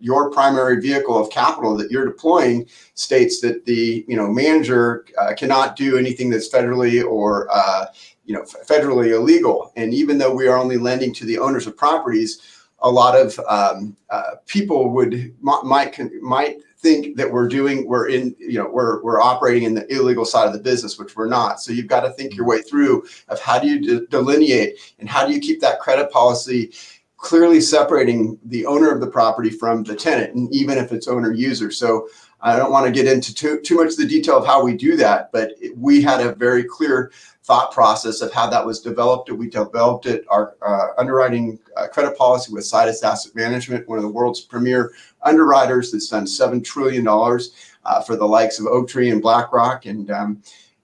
your 0.01 0.31
primary 0.31 0.81
vehicle 0.81 1.19
of 1.19 1.31
capital 1.31 1.77
that 1.77 1.91
you're 1.91 2.07
deploying 2.07 2.67
states 2.95 3.41
that 3.41 3.67
the 3.67 4.05
you 4.09 4.17
know 4.17 4.29
manager 4.29 5.05
uh, 5.19 5.35
cannot 5.35 5.77
do 5.77 5.99
anything 5.99 6.31
that's 6.31 6.49
federally 6.49 7.05
or 7.05 7.49
uh, 7.53 7.87
you 8.25 8.35
know 8.35 8.43
federally 8.43 9.13
illegal? 9.13 9.73
And 9.77 9.93
even 9.93 10.19
though 10.19 10.35
we 10.35 10.49
are 10.49 10.57
only 10.57 10.79
lending 10.79 11.13
to 11.15 11.27
the 11.27 11.39
owners 11.39 11.67
of 11.67 11.77
properties 11.77 12.41
a 12.83 12.91
lot 12.91 13.19
of 13.19 13.39
um, 13.49 13.97
uh, 14.09 14.37
people 14.47 14.91
would 14.91 15.35
might 15.41 15.95
might 16.23 16.59
think 16.81 17.17
that 17.17 17.31
we're 17.31 17.49
doing 17.49 17.87
we're 17.87 18.09
in 18.09 18.35
you 18.39 18.59
know 18.59 18.69
we're 18.69 19.03
we're 19.03 19.21
operating 19.21 19.65
in 19.65 19.75
the 19.75 19.87
illegal 19.93 20.25
side 20.25 20.47
of 20.47 20.53
the 20.53 20.59
business 20.59 20.99
which 20.99 21.15
we're 21.15 21.29
not. 21.29 21.61
So 21.61 21.73
you've 21.73 21.87
got 21.87 22.01
to 22.01 22.11
think 22.11 22.35
your 22.35 22.47
way 22.47 22.63
through 22.63 23.05
of 23.29 23.39
how 23.41 23.59
do 23.59 23.69
you 23.69 23.81
de- 23.81 24.07
delineate 24.07 24.79
and 24.99 25.09
how 25.09 25.27
do 25.27 25.33
you 25.33 25.41
keep 25.41 25.61
that 25.61 25.81
credit 25.81 26.11
policy 26.11 26.73
clearly 27.19 27.61
separating 27.61 28.39
the 28.47 28.65
owner 28.65 28.91
of 28.91 29.01
the 29.01 29.07
property 29.07 29.51
from 29.51 29.83
the 29.83 29.95
tenant 29.95 30.35
and 30.35 30.53
even 30.55 30.79
if 30.79 30.91
it's 30.91 31.07
owner 31.07 31.33
user 31.33 31.71
so 31.71 32.09
i 32.43 32.57
don't 32.57 32.71
want 32.71 32.87
to 32.87 32.93
get 32.93 33.11
into 33.11 33.35
too, 33.35 33.61
too 33.61 33.77
much 33.77 33.93
of 33.93 33.97
the 33.97 34.07
detail 34.07 34.37
of 34.37 34.47
how 34.47 34.63
we 34.63 34.77
do 34.77 34.97
that 34.97 35.31
but 35.33 35.53
we 35.77 36.03
had 36.03 36.21
a 36.21 36.35
very 36.35 36.65
clear 36.65 37.11
thought 37.51 37.73
process 37.73 38.21
of 38.21 38.33
how 38.33 38.49
that 38.49 38.65
was 38.65 38.81
developed. 38.81 39.29
We 39.29 39.51
developed 39.51 40.07
it, 40.07 40.25
our 40.29 40.57
uh, 40.65 40.89
underwriting 40.99 41.59
uh, 41.77 41.89
credit 41.89 42.17
policy 42.17 42.53
with 42.53 42.65
Situs 42.65 43.03
Asset 43.03 43.35
Management, 43.35 43.89
one 43.89 43.99
of 43.99 44.05
the 44.05 44.09
world's 44.09 44.41
premier 44.41 44.93
underwriters 45.23 45.91
that's 45.91 46.09
done 46.09 46.27
$7 46.27 46.63
trillion 46.65 47.05
uh, 47.09 48.03
for 48.03 48.15
the 48.15 48.25
likes 48.25 48.61
of 48.61 48.67
Oaktree 48.67 49.11
and 49.11 49.21
BlackRock. 49.21 49.87
And 49.87 50.13
um, 50.13 50.43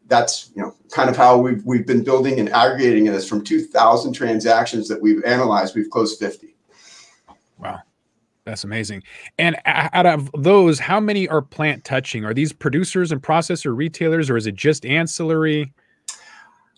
that's 0.08 0.50
you 0.56 0.62
know 0.62 0.74
kind 0.90 1.08
of 1.08 1.16
how 1.16 1.38
we've, 1.38 1.64
we've 1.64 1.86
been 1.86 2.02
building 2.02 2.40
and 2.40 2.48
aggregating 2.48 3.04
this 3.04 3.28
from 3.28 3.44
2,000 3.44 4.12
transactions 4.12 4.88
that 4.88 5.00
we've 5.00 5.22
analyzed, 5.22 5.76
we've 5.76 5.90
closed 5.90 6.18
50. 6.18 6.56
Wow. 7.58 7.80
That's 8.46 8.62
amazing. 8.62 9.02
And 9.38 9.56
out 9.66 10.06
of 10.06 10.30
those, 10.38 10.78
how 10.78 11.00
many 11.00 11.28
are 11.28 11.42
plant 11.42 11.84
touching? 11.84 12.24
Are 12.24 12.32
these 12.32 12.52
producers 12.52 13.10
and 13.10 13.20
processor 13.20 13.76
retailers, 13.76 14.30
or 14.30 14.36
is 14.36 14.46
it 14.46 14.54
just 14.54 14.86
ancillary? 14.86 15.72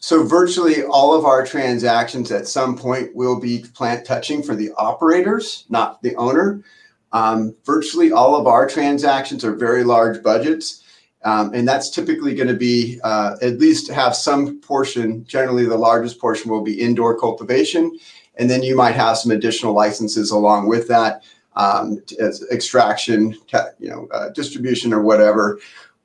So 0.01 0.23
virtually 0.23 0.85
all 0.85 1.13
of 1.13 1.27
our 1.27 1.45
transactions 1.45 2.33
at 2.33 2.49
some 2.49 2.77
point 2.77 3.15
will 3.15 3.39
be 3.39 3.67
plant 3.75 4.07
touching 4.07 4.43
for 4.43 4.55
the 4.55 4.73
operators, 4.79 5.67
not 5.69 6.01
the 6.03 6.17
owner. 6.17 6.65
Um, 7.13 7.55
virtually 7.65 8.13
all 8.13 8.35
of 8.35 8.47
our 8.47 8.67
transactions 8.67 9.45
are 9.45 9.55
very 9.55 9.85
large 9.85 10.23
budgets. 10.23 10.85
Um, 11.25 11.53
and 11.53 11.69
that's 11.69 11.91
typically 11.91 12.35
going 12.35 12.49
to 12.49 12.55
be 12.55 12.99
uh, 13.05 13.37
at 13.43 13.59
least 13.59 13.91
have 13.91 14.17
some 14.17 14.61
portion, 14.61 15.25
generally 15.27 15.67
the 15.67 15.77
largest 15.77 16.19
portion 16.19 16.51
will 16.51 16.63
be 16.63 16.81
indoor 16.81 17.19
cultivation. 17.19 17.99
And 18.37 18.49
then 18.49 18.63
you 18.63 18.77
might 18.77 18.95
have 18.95 19.19
some 19.19 19.33
additional 19.33 19.75
licenses 19.75 20.31
along 20.31 20.69
with 20.69 20.89
that 20.89 21.25
um, 21.57 22.03
as 22.21 22.45
extraction, 22.51 23.37
you 23.79 23.89
know, 23.89 24.09
uh, 24.13 24.29
distribution 24.31 24.93
or 24.93 25.03
whatever 25.03 25.59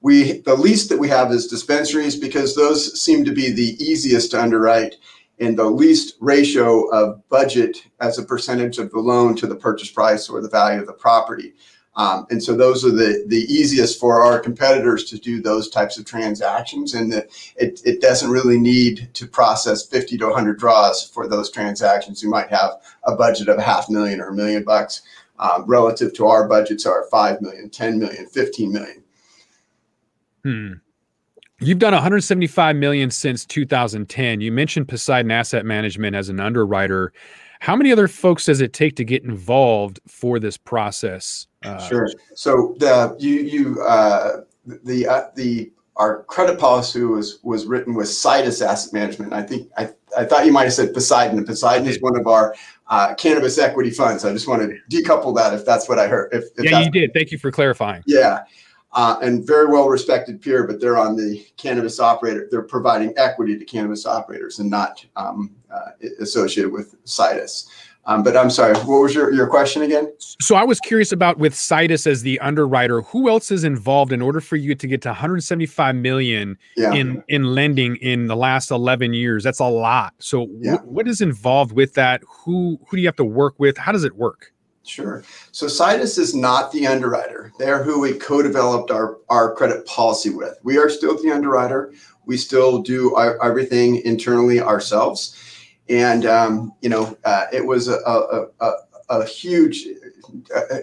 we 0.03 0.39
the 0.39 0.53
least 0.53 0.89
that 0.89 0.99
we 0.99 1.07
have 1.07 1.31
is 1.31 1.47
dispensaries 1.47 2.15
because 2.15 2.55
those 2.55 3.01
seem 3.01 3.25
to 3.25 3.31
be 3.31 3.49
the 3.49 3.81
easiest 3.83 4.31
to 4.31 4.41
underwrite 4.41 4.97
and 5.39 5.57
the 5.57 5.63
least 5.63 6.15
ratio 6.19 6.87
of 6.89 7.27
budget 7.29 7.85
as 8.01 8.19
a 8.19 8.23
percentage 8.23 8.77
of 8.77 8.91
the 8.91 8.99
loan 8.99 9.35
to 9.35 9.47
the 9.47 9.55
purchase 9.55 9.89
price 9.89 10.29
or 10.29 10.41
the 10.41 10.49
value 10.49 10.79
of 10.79 10.87
the 10.87 10.93
property. 10.93 11.53
Um, 11.95 12.25
and 12.31 12.43
so 12.43 12.55
those 12.55 12.83
are 12.83 12.91
the, 12.91 13.23
the 13.27 13.45
easiest 13.53 13.99
for 13.99 14.23
our 14.23 14.39
competitors 14.39 15.05
to 15.05 15.17
do 15.17 15.41
those 15.41 15.69
types 15.69 15.97
of 15.97 16.05
transactions. 16.05 16.95
And 16.95 17.13
the, 17.13 17.27
it, 17.55 17.81
it 17.85 18.01
doesn't 18.01 18.31
really 18.31 18.57
need 18.57 19.09
to 19.13 19.27
process 19.27 19.85
50 19.85 20.17
to 20.17 20.25
100 20.25 20.57
draws 20.57 21.07
for 21.07 21.27
those 21.27 21.51
transactions. 21.51 22.23
You 22.23 22.29
might 22.29 22.49
have 22.49 22.71
a 23.03 23.15
budget 23.15 23.47
of 23.47 23.59
a 23.59 23.61
half 23.61 23.89
million 23.89 24.21
or 24.21 24.29
a 24.29 24.33
million 24.33 24.63
bucks 24.63 25.03
um, 25.39 25.65
relative 25.65 26.13
to 26.15 26.25
our 26.27 26.47
budgets 26.47 26.85
are 26.85 27.05
5 27.09 27.41
million, 27.41 27.69
10 27.69 27.99
million, 27.99 28.27
15 28.27 28.71
million. 28.71 29.03
Hmm. 30.43 30.73
You've 31.59 31.79
done 31.79 31.93
175 31.93 32.75
million 32.75 33.09
since 33.09 33.45
2010. 33.45 34.41
You 34.41 34.51
mentioned 34.51 34.87
Poseidon 34.87 35.31
Asset 35.31 35.65
Management 35.65 36.15
as 36.15 36.29
an 36.29 36.39
underwriter. 36.39 37.13
How 37.61 37.75
many 37.75 37.91
other 37.91 38.09
folks 38.09 38.45
does 38.45 38.59
it 38.59 38.73
take 38.73 38.97
to 38.97 39.05
get 39.05 39.23
involved 39.23 40.01
for 40.05 40.39
this 40.39 40.57
process? 40.57 41.47
Uh, 41.63 41.79
sure. 41.87 42.09
So 42.35 42.75
the 42.79 43.15
you 43.19 43.35
you 43.35 43.81
uh, 43.81 44.41
the 44.65 45.07
uh, 45.07 45.23
the 45.35 45.71
our 45.95 46.23
credit 46.23 46.59
policy 46.59 47.03
was 47.03 47.39
was 47.43 47.65
written 47.65 47.93
with 47.93 48.07
Situs 48.07 48.61
Asset 48.61 48.93
Management. 48.93 49.33
I 49.33 49.43
think 49.43 49.69
I, 49.77 49.89
I 50.17 50.25
thought 50.25 50.45
you 50.45 50.51
might 50.51 50.63
have 50.63 50.73
said 50.73 50.93
Poseidon. 50.93 51.37
And 51.37 51.45
Poseidon 51.45 51.87
is 51.87 52.01
one 52.01 52.19
of 52.19 52.27
our 52.27 52.55
uh, 52.87 53.13
cannabis 53.15 53.57
equity 53.57 53.91
funds. 53.91 54.25
I 54.25 54.33
just 54.33 54.47
want 54.47 54.61
to 54.61 54.77
decouple 54.89 55.35
that 55.35 55.53
if 55.53 55.65
that's 55.65 55.87
what 55.87 55.99
I 55.99 56.07
heard. 56.07 56.33
If, 56.33 56.45
if 56.57 56.65
yeah, 56.65 56.81
you 56.81 56.91
did. 56.91 57.13
Thank 57.13 57.31
you 57.31 57.37
for 57.37 57.51
clarifying. 57.51 58.03
Yeah. 58.05 58.43
Uh, 58.95 59.17
and 59.23 59.45
very 59.45 59.67
well 59.67 59.89
respected 59.89 60.39
peer, 60.39 60.67
but 60.67 60.79
they're 60.79 60.99
on 60.99 61.15
the 61.15 61.43
cannabis 61.57 61.99
operator. 61.99 62.47
They're 62.51 62.61
providing 62.61 63.13
equity 63.17 63.57
to 63.57 63.65
cannabis 63.65 64.05
operators 64.05 64.59
and 64.59 64.69
not 64.69 65.03
um, 65.15 65.55
uh, 65.71 65.91
associated 66.19 66.71
with 66.71 66.95
Situs. 67.03 67.69
Um, 68.05 68.21
but 68.21 68.35
I'm 68.35 68.49
sorry, 68.49 68.73
what 68.79 69.01
was 69.01 69.15
your, 69.15 69.31
your 69.33 69.47
question 69.47 69.81
again? 69.81 70.11
So 70.41 70.55
I 70.55 70.63
was 70.63 70.79
curious 70.81 71.13
about 71.13 71.37
with 71.37 71.55
Situs 71.55 72.05
as 72.05 72.21
the 72.21 72.37
underwriter, 72.41 73.01
who 73.01 73.29
else 73.29 73.49
is 73.49 73.63
involved 73.63 74.11
in 74.11 74.21
order 74.21 74.41
for 74.41 74.57
you 74.57 74.75
to 74.75 74.87
get 74.87 75.01
to 75.03 75.09
175 75.09 75.95
million 75.95 76.57
yeah. 76.75 76.93
in 76.93 77.23
in 77.29 77.43
lending 77.55 77.95
in 77.97 78.27
the 78.27 78.35
last 78.35 78.71
11 78.71 79.13
years? 79.13 79.43
That's 79.43 79.59
a 79.59 79.65
lot. 79.65 80.13
So 80.19 80.49
yeah. 80.59 80.77
what 80.79 81.07
is 81.07 81.21
involved 81.21 81.71
with 81.71 81.93
that? 81.93 82.21
Who 82.27 82.77
who 82.87 82.97
do 82.97 83.01
you 83.01 83.07
have 83.07 83.15
to 83.17 83.25
work 83.25 83.55
with? 83.57 83.77
How 83.77 83.93
does 83.93 84.03
it 84.03 84.15
work? 84.15 84.51
Sure. 84.85 85.23
So 85.53 85.69
Situs 85.69 86.17
is 86.17 86.35
not 86.35 86.73
the 86.73 86.85
underwriter. 86.87 87.53
They're 87.57 87.83
who 87.83 88.01
we 88.01 88.15
co-developed 88.15 88.91
our, 88.91 89.17
our 89.29 89.55
credit 89.55 89.85
policy 89.85 90.29
with. 90.29 90.57
We 90.63 90.77
are 90.77 90.89
still 90.89 91.21
the 91.23 91.31
underwriter. 91.31 91.93
We 92.25 92.35
still 92.35 92.81
do 92.81 93.15
our, 93.15 93.41
everything 93.41 94.01
internally 94.03 94.59
ourselves 94.59 95.52
and 95.89 96.25
um, 96.25 96.73
you 96.81 96.89
know 96.89 97.17
uh, 97.25 97.45
it 97.51 97.65
was 97.65 97.87
a, 97.87 97.97
a, 98.05 98.47
a, 98.59 98.73
a 99.09 99.25
huge 99.25 99.85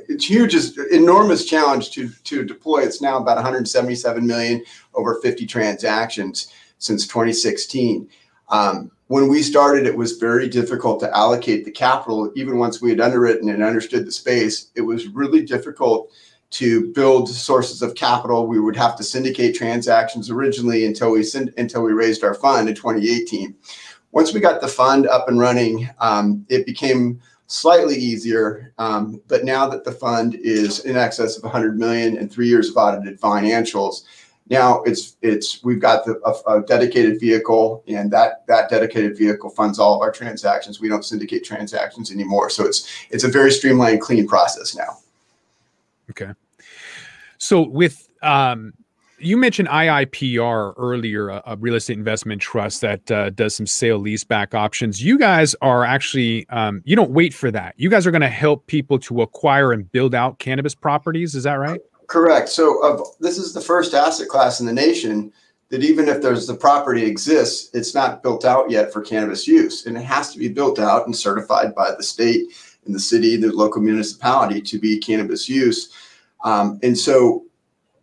it's 0.08 0.26
huge 0.26 0.54
is 0.54 0.78
enormous 0.92 1.44
challenge 1.44 1.90
to 1.92 2.10
to 2.24 2.44
deploy. 2.44 2.80
It's 2.80 3.02
now 3.02 3.16
about 3.18 3.36
177 3.36 4.26
million 4.26 4.64
over 4.94 5.20
50 5.20 5.46
transactions 5.46 6.52
since 6.78 7.06
2016 7.06 8.08
um, 8.48 8.90
when 9.08 9.28
we 9.28 9.42
started 9.42 9.86
it 9.86 9.96
was 9.96 10.18
very 10.18 10.48
difficult 10.48 11.00
to 11.00 11.16
allocate 11.16 11.64
the 11.64 11.70
capital. 11.70 12.32
Even 12.36 12.58
once 12.58 12.80
we 12.80 12.90
had 12.90 13.00
underwritten 13.00 13.48
and 13.48 13.62
understood 13.62 14.06
the 14.06 14.12
space 14.12 14.70
it 14.74 14.82
was 14.82 15.08
really 15.08 15.44
difficult 15.44 16.10
to 16.50 16.92
build 16.94 17.28
sources 17.28 17.80
of 17.80 17.94
capital. 17.94 18.46
We 18.46 18.60
would 18.60 18.76
have 18.76 18.96
to 18.96 19.04
syndicate 19.04 19.54
transactions 19.54 20.30
originally 20.30 20.84
until 20.84 21.12
we 21.12 21.24
until 21.56 21.82
we 21.82 21.92
raised 21.92 22.24
our 22.24 22.34
fund 22.34 22.68
in 22.68 22.74
2018 22.74 23.54
once 24.12 24.32
we 24.32 24.40
got 24.40 24.60
the 24.60 24.68
fund 24.68 25.06
up 25.06 25.28
and 25.28 25.38
running, 25.38 25.88
um, 26.00 26.44
it 26.48 26.66
became 26.66 27.20
slightly 27.46 27.96
easier. 27.96 28.72
Um, 28.78 29.20
but 29.28 29.44
now 29.44 29.68
that 29.68 29.84
the 29.84 29.92
fund 29.92 30.34
is 30.36 30.80
in 30.80 30.96
excess 30.96 31.36
of 31.36 31.42
100 31.42 31.78
million 31.78 32.16
and 32.16 32.30
three 32.30 32.48
years 32.48 32.70
of 32.70 32.76
audited 32.76 33.20
financials, 33.20 34.02
now 34.48 34.82
it's 34.82 35.16
it's 35.22 35.62
we've 35.62 35.80
got 35.80 36.04
the, 36.04 36.20
a, 36.24 36.58
a, 36.58 36.62
dedicated 36.62 37.20
vehicle, 37.20 37.84
and 37.86 38.10
that 38.10 38.44
that 38.48 38.68
dedicated 38.68 39.16
vehicle 39.16 39.48
funds 39.48 39.78
all 39.78 39.94
of 39.94 40.00
our 40.00 40.10
transactions. 40.10 40.80
We 40.80 40.88
don't 40.88 41.04
syndicate 41.04 41.44
transactions 41.44 42.10
anymore, 42.10 42.50
so 42.50 42.66
it's 42.66 43.06
it's 43.10 43.22
a 43.22 43.28
very 43.28 43.52
streamlined, 43.52 44.00
clean 44.00 44.26
process 44.26 44.74
now. 44.74 44.98
Okay. 46.10 46.32
So 47.38 47.62
with 47.62 48.08
um, 48.22 48.74
you 49.20 49.36
mentioned 49.36 49.68
IIPR 49.68 50.74
earlier, 50.76 51.28
a, 51.28 51.42
a, 51.46 51.56
real 51.56 51.74
estate 51.74 51.98
investment 51.98 52.40
trust 52.40 52.80
that 52.80 53.10
uh, 53.10 53.30
does 53.30 53.54
some 53.54 53.66
sale 53.66 54.00
leaseback 54.00 54.54
options. 54.54 55.02
You 55.02 55.18
guys 55.18 55.54
are 55.60 55.84
actually, 55.84 56.48
um, 56.48 56.82
you 56.84 56.96
don't 56.96 57.10
wait 57.10 57.34
for 57.34 57.50
that. 57.50 57.74
You 57.76 57.90
guys 57.90 58.06
are 58.06 58.10
going 58.10 58.20
to 58.22 58.28
help 58.28 58.66
people 58.66 58.98
to 59.00 59.22
acquire 59.22 59.72
and 59.72 59.90
build 59.92 60.14
out 60.14 60.38
cannabis 60.38 60.74
properties. 60.74 61.34
Is 61.34 61.44
that 61.44 61.54
right? 61.54 61.80
Correct. 62.06 62.48
So, 62.48 63.14
this 63.20 63.38
is 63.38 63.54
the 63.54 63.60
first 63.60 63.94
asset 63.94 64.28
class 64.28 64.58
in 64.58 64.66
the 64.66 64.72
nation 64.72 65.32
that 65.68 65.84
even 65.84 66.08
if 66.08 66.20
there's 66.20 66.46
the 66.46 66.54
property 66.54 67.04
exists, 67.04 67.70
it's 67.72 67.94
not 67.94 68.22
built 68.22 68.44
out 68.44 68.68
yet 68.70 68.92
for 68.92 69.00
cannabis 69.00 69.46
use, 69.46 69.86
and 69.86 69.96
it 69.96 70.02
has 70.02 70.32
to 70.32 70.38
be 70.38 70.48
built 70.48 70.80
out 70.80 71.06
and 71.06 71.16
certified 71.16 71.74
by 71.74 71.92
the 71.96 72.02
state 72.02 72.52
and 72.84 72.94
the 72.94 73.00
city, 73.00 73.36
the 73.36 73.52
local 73.52 73.80
municipality 73.80 74.60
to 74.60 74.78
be 74.78 74.98
cannabis 74.98 75.48
use. 75.48 75.92
Um, 76.44 76.80
and 76.82 76.98
so 76.98 77.44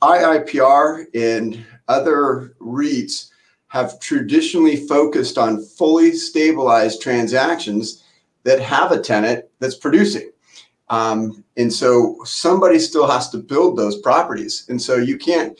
IIPR 0.01 1.05
and 1.13 1.65
other 1.87 2.55
REITs 2.59 3.29
have 3.69 3.99
traditionally 3.99 4.87
focused 4.87 5.37
on 5.37 5.61
fully 5.63 6.13
stabilized 6.13 7.01
transactions 7.01 8.03
that 8.43 8.59
have 8.59 8.91
a 8.91 8.99
tenant 8.99 9.45
that's 9.59 9.75
producing. 9.75 10.31
Um, 10.89 11.43
and 11.57 11.71
so 11.71 12.17
somebody 12.23 12.79
still 12.79 13.07
has 13.07 13.29
to 13.31 13.37
build 13.37 13.77
those 13.77 13.99
properties. 13.99 14.65
And 14.69 14.81
so 14.81 14.95
you 14.95 15.17
can't, 15.17 15.57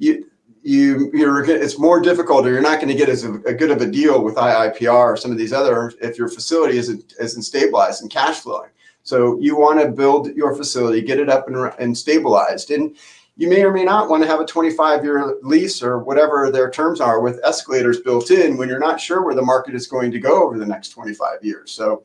it's 0.00 1.78
more 1.78 2.00
difficult 2.00 2.44
or 2.46 2.50
you're 2.50 2.60
not 2.60 2.80
going 2.80 2.88
to 2.88 2.94
get 2.94 3.08
as 3.08 3.22
good 3.22 3.70
of 3.70 3.80
a 3.80 3.86
deal 3.86 4.24
with 4.24 4.34
IIPR 4.34 4.92
or 4.92 5.16
some 5.16 5.30
of 5.30 5.38
these 5.38 5.52
other, 5.52 5.92
if 6.00 6.18
your 6.18 6.28
facility 6.28 6.76
isn't, 6.78 7.44
stabilized 7.44 8.02
and 8.02 8.10
cash 8.10 8.40
flowing. 8.40 8.70
So 9.04 9.38
you 9.38 9.56
want 9.56 9.80
to 9.80 9.88
build 9.88 10.34
your 10.34 10.56
facility, 10.56 11.02
get 11.02 11.20
it 11.20 11.28
up 11.28 11.46
and, 11.46 11.72
and 11.78 11.96
stabilized. 11.96 12.70
And 12.70 12.96
you 13.36 13.48
may 13.48 13.62
or 13.64 13.72
may 13.72 13.84
not 13.84 14.08
want 14.08 14.22
to 14.22 14.28
have 14.28 14.40
a 14.40 14.46
25 14.46 15.04
year 15.04 15.36
lease 15.42 15.82
or 15.82 15.98
whatever 15.98 16.50
their 16.50 16.70
terms 16.70 17.00
are 17.00 17.20
with 17.20 17.40
escalators 17.44 18.00
built 18.00 18.30
in 18.30 18.56
when 18.56 18.68
you're 18.68 18.78
not 18.78 19.00
sure 19.00 19.24
where 19.24 19.34
the 19.34 19.42
market 19.42 19.74
is 19.74 19.86
going 19.86 20.10
to 20.12 20.20
go 20.20 20.44
over 20.44 20.58
the 20.58 20.66
next 20.66 20.90
25 20.90 21.42
years. 21.42 21.72
So, 21.72 22.04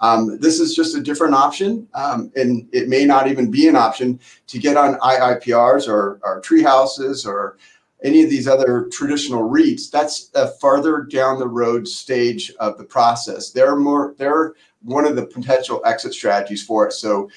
um, 0.00 0.38
this 0.38 0.60
is 0.60 0.76
just 0.76 0.96
a 0.96 1.00
different 1.00 1.34
option, 1.34 1.88
um, 1.94 2.30
and 2.36 2.68
it 2.72 2.88
may 2.88 3.04
not 3.04 3.26
even 3.26 3.50
be 3.50 3.66
an 3.66 3.74
option 3.74 4.20
to 4.46 4.58
get 4.58 4.76
on 4.76 4.94
IIPRs 5.00 5.88
or, 5.88 6.20
or 6.22 6.40
tree 6.40 6.62
houses 6.62 7.26
or 7.26 7.58
any 8.04 8.22
of 8.22 8.30
these 8.30 8.46
other 8.46 8.88
traditional 8.92 9.50
REITs. 9.50 9.90
That's 9.90 10.30
a 10.36 10.48
farther 10.48 11.02
down 11.02 11.40
the 11.40 11.48
road 11.48 11.88
stage 11.88 12.52
of 12.60 12.78
the 12.78 12.84
process. 12.84 13.50
They're 13.50 13.74
more 13.74 14.14
they're 14.18 14.54
one 14.82 15.04
of 15.04 15.16
the 15.16 15.26
potential 15.26 15.82
exit 15.84 16.14
strategies 16.14 16.62
for 16.62 16.86
it. 16.86 16.92
So 16.92 17.28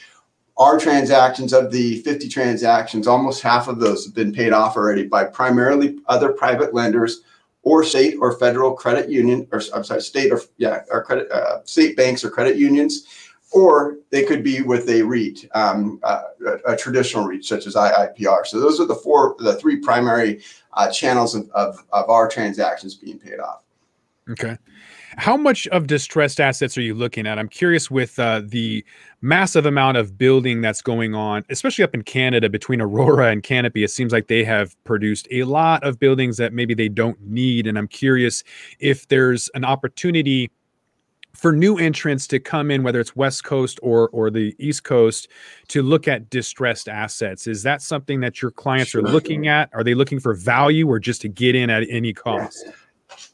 our 0.58 0.80
transactions 0.80 1.54
of 1.54 1.72
the 1.72 2.02
50 2.02 2.30
transactions, 2.30 3.08
almost 3.08 3.42
half 3.42 3.68
of 3.68 3.80
those 3.80 4.06
have 4.06 4.14
been 4.14 4.34
paid 4.34 4.54
off 4.54 4.76
already 4.76 5.08
by 5.08 5.24
primarily 5.24 6.00
other 6.08 6.34
private 6.34 6.74
lenders 6.74 7.22
or 7.64 7.84
state 7.84 8.16
or 8.20 8.38
federal 8.38 8.74
credit 8.74 9.10
union, 9.10 9.48
or 9.52 9.62
I'm 9.74 9.84
sorry, 9.84 10.02
state 10.02 10.32
or 10.32 10.42
yeah, 10.58 10.82
or 10.90 11.04
credit 11.04 11.32
uh, 11.32 11.64
state 11.64 11.96
banks 11.96 12.24
or 12.24 12.30
credit 12.30 12.58
unions, 12.58 13.06
or 13.52 13.98
they 14.10 14.24
could 14.24 14.44
be 14.44 14.62
with 14.62 14.90
a 14.90 15.02
REIT, 15.04 15.48
um, 15.54 16.00
uh, 16.04 16.24
a, 16.46 16.74
a, 16.74 16.78
traditional 16.78 17.26
REIT 17.26 17.46
such 17.46 17.68
as 17.68 17.76
IIPR. 17.76 18.48
So 18.48 18.60
those 18.60 18.80
are 18.80 18.88
the 18.88 18.96
four, 18.96 19.36
the 19.40 19.56
three 19.56 19.78
primary 19.78 20.42
uh, 20.74 20.90
channels 20.90 21.36
of, 21.36 21.50
of, 21.52 21.84
of 21.92 22.10
our 22.10 22.28
transactions 22.30 22.96
being 22.96 23.20
paid 23.20 23.40
off. 23.40 23.64
Okay. 24.30 24.58
How 25.18 25.36
much 25.36 25.68
of 25.68 25.88
distressed 25.88 26.40
assets 26.40 26.78
are 26.78 26.82
you 26.82 26.94
looking 26.94 27.28
at? 27.28 27.38
I'm 27.38 27.50
curious 27.50 27.92
with 27.92 28.18
uh, 28.18 28.42
the 28.46 28.86
massive 29.22 29.66
amount 29.66 29.98
of 29.98 30.18
building 30.18 30.62
that's 30.62 30.82
going 30.82 31.14
on, 31.14 31.44
especially 31.50 31.84
up 31.84 31.94
in 31.94 32.04
Canada 32.04 32.50
between 32.50 32.82
Aurora 32.82 33.30
and 33.30 33.44
Canopy. 33.44 33.84
It 33.84 33.92
seems 33.92 34.14
like 34.14 34.28
they 34.28 34.44
have 34.44 34.82
produced 34.84 35.28
a 35.32 35.44
lot 35.44 35.84
of 35.84 36.00
buildings 36.00 36.38
that 36.38 36.54
maybe 36.54 36.74
they 36.74 36.90
don't 36.90 37.20
need. 37.22 37.68
And 37.68 37.78
I'm 37.78 37.88
curious 37.88 38.44
if 38.80 39.08
there's 39.10 39.50
an 39.54 39.66
opportunity 39.66 40.50
for 41.34 41.52
new 41.52 41.78
entrants 41.78 42.28
to 42.28 42.40
come 42.40 42.72
in, 42.72 42.84
whether 42.84 43.00
it's 43.00 43.16
West 43.16 43.44
Coast 43.44 43.80
or 43.82 44.10
or 44.10 44.30
the 44.30 44.56
East 44.60 44.84
Coast, 44.84 45.28
to 45.70 45.82
look 45.82 46.08
at 46.08 46.30
distressed 46.30 46.90
assets. 46.90 47.48
Is 47.48 47.64
that 47.64 47.82
something 47.82 48.20
that 48.22 48.42
your 48.42 48.52
clients 48.52 48.92
sure. 48.92 49.02
are 49.02 49.10
looking 49.10 49.48
at? 49.48 49.70
Are 49.74 49.84
they 49.84 49.94
looking 49.94 50.20
for 50.20 50.34
value 50.34 50.88
or 50.88 51.00
just 51.00 51.22
to 51.22 51.30
get 51.30 51.56
in 51.56 51.70
at 51.70 51.84
any 51.90 52.14
cost? 52.14 52.66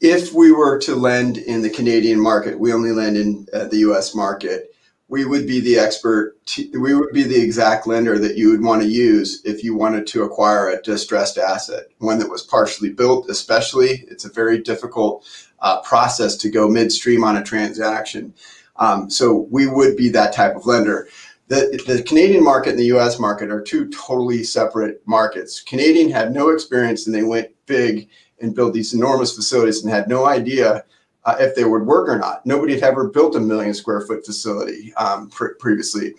If 0.02 0.34
we 0.34 0.52
were 0.52 0.78
to 0.80 0.96
lend 0.96 1.38
in 1.38 1.62
the 1.62 1.70
Canadian 1.70 2.20
market, 2.20 2.60
we 2.60 2.74
only 2.74 2.92
lend 2.92 3.18
in 3.18 3.48
uh, 3.54 3.66
the 3.66 3.78
US 3.78 4.14
market, 4.14 4.74
we 5.10 5.26
would 5.26 5.48
be 5.48 5.60
the 5.60 5.80
expert, 5.80 6.36
we 6.74 6.94
would 6.94 7.14
be 7.14 7.24
the 7.24 7.42
exact 7.42 7.88
lender 7.88 8.20
that 8.20 8.36
you 8.36 8.52
would 8.52 8.62
want 8.62 8.82
to 8.82 8.88
use 8.88 9.42
if 9.46 9.64
you 9.64 9.76
wanted 9.76 10.06
to 10.08 10.24
acquire 10.24 10.70
a 10.70 10.82
distressed 10.82 11.38
asset, 11.38 11.86
one 12.00 12.20
that 12.20 12.30
was 12.30 12.44
partially 12.44 12.92
built, 12.92 13.30
especially. 13.30 14.06
It's 14.10 14.26
a 14.26 14.32
very 14.32 14.62
difficult 14.62 15.26
uh, 15.60 15.82
process 15.82 16.36
to 16.38 16.50
go 16.50 16.68
midstream 16.68 17.24
on 17.24 17.38
a 17.38 17.44
transaction. 17.44 18.34
Um, 18.76 19.10
so 19.10 19.48
we 19.50 19.66
would 19.66 19.96
be 19.96 20.10
that 20.10 20.34
type 20.34 20.56
of 20.56 20.66
lender. 20.66 21.08
The, 21.48 21.82
the 21.88 22.04
Canadian 22.04 22.44
market 22.44 22.72
and 22.72 22.80
the 22.80 22.98
US 22.98 23.18
market 23.18 23.50
are 23.50 23.62
two 23.62 23.90
totally 23.90 24.44
separate 24.44 25.02
markets. 25.08 25.62
Canadian 25.62 26.10
had 26.10 26.34
no 26.34 26.50
experience 26.50 27.08
and 27.08 27.16
they 27.16 27.24
went 27.24 27.50
big 27.66 28.10
and 28.42 28.56
built 28.56 28.74
these 28.74 28.94
enormous 28.94 29.36
facilities 29.36 29.84
and 29.84 29.94
had 29.94 30.08
no 30.08 30.26
idea 30.26 30.84
uh, 31.26 31.36
if 31.40 31.56
they 31.56 31.66
would 31.66 31.86
work 31.86 32.08
or 32.08 32.18
not. 32.18 32.46
Nobody 32.46 32.74
had 32.74 32.84
ever 32.84 33.10
built 33.10 33.36
a 33.36 33.40
million 33.40 33.74
square 33.74 34.02
foot 34.02 34.26
facility 34.26 34.94
um, 34.96 35.30
pr- 35.30 35.56
previously. 35.60 36.16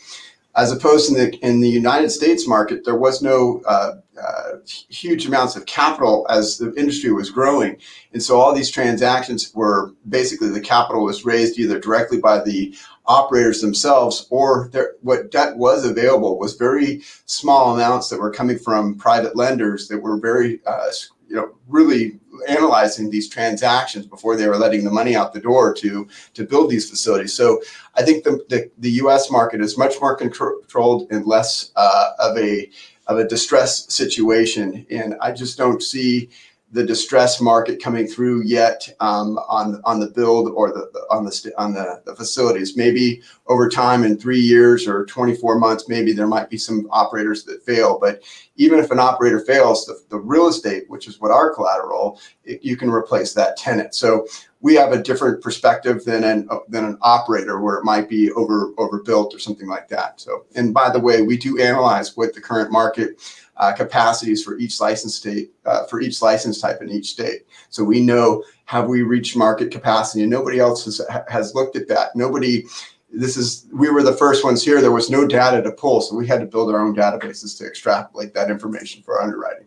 as 0.55 0.73
opposed 0.73 1.11
in 1.11 1.17
the 1.17 1.37
in 1.39 1.61
the 1.61 1.69
United 1.69 2.11
States 2.11 2.47
market, 2.47 2.85
there 2.85 2.97
was 2.97 3.23
no 3.23 3.63
uh, 3.67 3.93
uh, 4.21 4.51
huge 4.89 5.25
amounts 5.27 5.57
of 5.57 5.65
capital 5.67 6.27
as 6.29 6.59
the 6.59 6.75
industry 6.75 7.13
was 7.13 7.31
growing, 7.31 7.77
and 8.13 8.23
so 8.23 8.39
all 8.39 8.55
these 8.55 8.71
transactions 8.71 9.55
were 9.55 9.95
basically 10.09 10.49
the 10.49 10.61
capital 10.61 11.05
was 11.05 11.25
raised 11.25 11.59
either 11.59 11.79
directly 11.79 12.19
by 12.19 12.41
the 12.41 12.75
operators 13.07 13.63
themselves 13.63 14.27
or 14.31 14.71
what 15.01 15.31
debt 15.31 15.57
was 15.57 15.85
available 15.85 16.39
was 16.39 16.55
very 16.57 17.01
small 17.25 17.75
amounts 17.75 18.09
that 18.09 18.21
were 18.21 18.31
coming 18.31 18.59
from 18.59 18.95
private 18.97 19.35
lenders 19.35 19.89
that 19.89 20.03
were 20.03 20.19
very 20.19 20.61
uh, 20.67 20.91
you 21.29 21.37
know 21.37 21.55
really 21.69 22.19
analyzing 22.49 23.11
these 23.11 23.29
transactions 23.29 24.07
before 24.07 24.37
they 24.37 24.47
were 24.47 24.57
letting 24.57 24.85
the 24.85 24.91
money 24.91 25.17
out 25.17 25.33
the 25.33 25.41
door 25.41 25.75
to 25.75 26.09
to 26.35 26.45
build 26.45 26.71
these 26.71 26.89
facilities. 26.89 27.35
So 27.35 27.61
I 27.95 28.03
think 28.03 28.25
the 28.25 28.43
the, 28.49 28.71
the 28.79 28.91
U.S. 29.03 29.31
market 29.31 29.61
is 29.61 29.79
much 29.79 29.95
more 30.01 30.17
controlled 30.17 31.11
and 31.11 31.27
less 31.27 31.73
uh, 31.77 32.11
of 32.19 32.37
a 32.39 32.71
of 33.07 33.19
a 33.19 33.27
distress 33.27 33.93
situation, 33.93 34.87
and 34.91 35.17
I 35.21 35.33
just 35.33 35.57
don't 35.57 35.83
see 35.83 36.29
the 36.73 36.85
distress 36.85 37.41
market 37.41 37.83
coming 37.83 38.07
through 38.07 38.43
yet 38.43 38.87
um, 39.01 39.39
on 39.49 39.81
on 39.85 40.01
the 40.01 40.09
build 40.09 40.49
or 40.49 40.71
the 40.71 40.91
on 41.11 41.25
the 41.25 41.53
on 41.57 41.73
the, 41.73 42.03
the 42.05 42.15
facilities. 42.15 42.77
Maybe 42.77 43.23
over 43.47 43.69
time, 43.69 44.05
in 44.05 44.19
three 44.19 44.41
years 44.41 44.87
or 44.87 45.07
24 45.07 45.59
months, 45.59 45.89
maybe 45.89 46.13
there 46.13 46.27
might 46.27 46.51
be 46.51 46.59
some 46.59 46.87
operators 46.91 47.45
that 47.45 47.65
fail. 47.65 47.99
But 47.99 48.23
even 48.57 48.79
if 48.79 48.91
an 48.91 48.99
operator 48.99 49.41
fails, 49.41 49.87
the, 49.87 49.99
the 50.11 50.19
real 50.19 50.49
estate, 50.49 50.85
which 50.89 51.09
is 51.09 51.21
what 51.21 51.31
our 51.31 51.55
collateral, 51.55 52.21
it, 52.45 52.63
you 52.63 52.77
can 52.77 52.91
replace 52.91 53.33
that 53.33 53.57
tenant. 53.57 53.95
So 53.95 54.27
we 54.61 54.75
have 54.75 54.93
a 54.93 55.03
different 55.03 55.43
perspective 55.43 56.05
than 56.05 56.25
an 56.25 56.49
than 56.69 56.85
an 56.85 56.99
operator 57.01 57.61
where 57.61 57.77
it 57.77 57.85
might 57.85 58.09
be 58.09 58.31
over 58.33 58.73
overbuilt 58.77 59.35
or 59.35 59.39
something 59.39 59.69
like 59.69 59.89
that. 59.89 60.21
So, 60.21 60.45
and 60.55 60.75
by 60.75 60.91
the 60.91 61.01
way, 61.01 61.23
we 61.23 61.39
do 61.39 61.61
analyze 61.61 62.17
what 62.17 62.35
the 62.35 62.41
current 62.41 62.71
market 62.71 63.23
uh, 63.59 63.73
capacities 63.73 64.43
for 64.43 64.57
each 64.59 64.81
license 64.81 65.17
state, 65.17 65.51
uh, 65.67 65.85
for 65.85 66.01
each 66.01 66.23
license 66.23 66.61
type 66.61 66.81
in 66.81 66.91
each 66.91 67.11
state. 67.11 67.43
So 67.71 67.85
we 67.85 68.01
know 68.01 68.45
have 68.67 68.87
we 68.89 69.03
reached 69.03 69.37
market 69.37 69.71
capacity, 69.71 70.23
and 70.23 70.31
nobody 70.31 70.59
else 70.59 70.85
has, 70.85 71.01
has 71.29 71.55
looked 71.55 71.77
at 71.77 71.89
that. 71.89 72.15
Nobody. 72.15 72.65
This 73.11 73.39
is 73.39 73.67
we 73.73 73.91
were 73.91 74.03
the 74.03 74.13
first 74.13 74.45
ones 74.45 74.63
here. 74.63 74.83
There 74.83 74.93
was 74.93 75.09
no 75.09 75.27
data 75.27 75.63
to 75.63 75.73
pull, 75.73 76.03
so 76.03 76.15
we 76.15 76.27
had 76.27 76.41
to 76.41 76.47
build 76.47 76.71
our 76.71 76.81
own 76.81 76.95
databases 76.95 77.57
to 77.59 77.67
extrapolate 77.67 78.35
that 78.35 78.51
information 78.51 79.03
for 79.03 79.23
underwriting. 79.23 79.67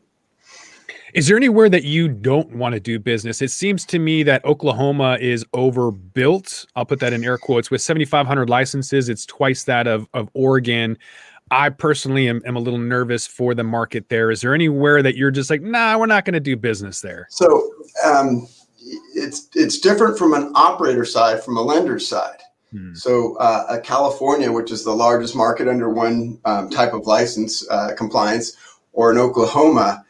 Is 1.13 1.27
there 1.27 1.35
anywhere 1.35 1.67
that 1.67 1.83
you 1.83 2.07
don't 2.07 2.55
want 2.55 2.73
to 2.73 2.79
do 2.79 2.97
business? 2.97 3.41
It 3.41 3.51
seems 3.51 3.85
to 3.87 3.99
me 3.99 4.23
that 4.23 4.45
Oklahoma 4.45 5.17
is 5.19 5.45
overbuilt. 5.53 6.65
I'll 6.75 6.85
put 6.85 7.01
that 7.01 7.11
in 7.11 7.25
air 7.25 7.37
quotes 7.37 7.69
with 7.69 7.81
7,500 7.81 8.49
licenses. 8.49 9.09
It's 9.09 9.25
twice 9.25 9.65
that 9.65 9.87
of, 9.87 10.07
of 10.13 10.29
Oregon. 10.33 10.97
I 11.51 11.69
personally 11.69 12.29
am, 12.29 12.41
am, 12.45 12.55
a 12.55 12.59
little 12.59 12.79
nervous 12.79 13.27
for 13.27 13.53
the 13.53 13.63
market 13.63 14.07
there. 14.07 14.31
Is 14.31 14.39
there 14.39 14.55
anywhere 14.55 15.03
that 15.03 15.17
you're 15.17 15.31
just 15.31 15.49
like, 15.49 15.61
nah, 15.61 15.97
we're 15.97 16.05
not 16.05 16.23
going 16.23 16.33
to 16.33 16.39
do 16.39 16.55
business 16.55 17.01
there? 17.01 17.27
So 17.29 17.73
um, 18.05 18.47
it's 19.13 19.49
it's 19.53 19.79
different 19.79 20.17
from 20.17 20.33
an 20.33 20.53
operator 20.55 21.03
side, 21.03 21.43
from 21.43 21.57
a 21.57 21.61
lender 21.61 21.99
side. 21.99 22.37
Hmm. 22.71 22.93
So 22.93 23.35
uh, 23.35 23.81
California, 23.81 24.49
which 24.49 24.71
is 24.71 24.85
the 24.85 24.95
largest 24.95 25.35
market 25.35 25.67
under 25.67 25.89
one 25.89 26.39
um, 26.45 26.69
type 26.69 26.93
of 26.93 27.05
license 27.05 27.69
uh, 27.69 27.93
compliance, 27.97 28.55
or 28.93 29.11
in 29.11 29.17
Oklahoma, 29.17 30.05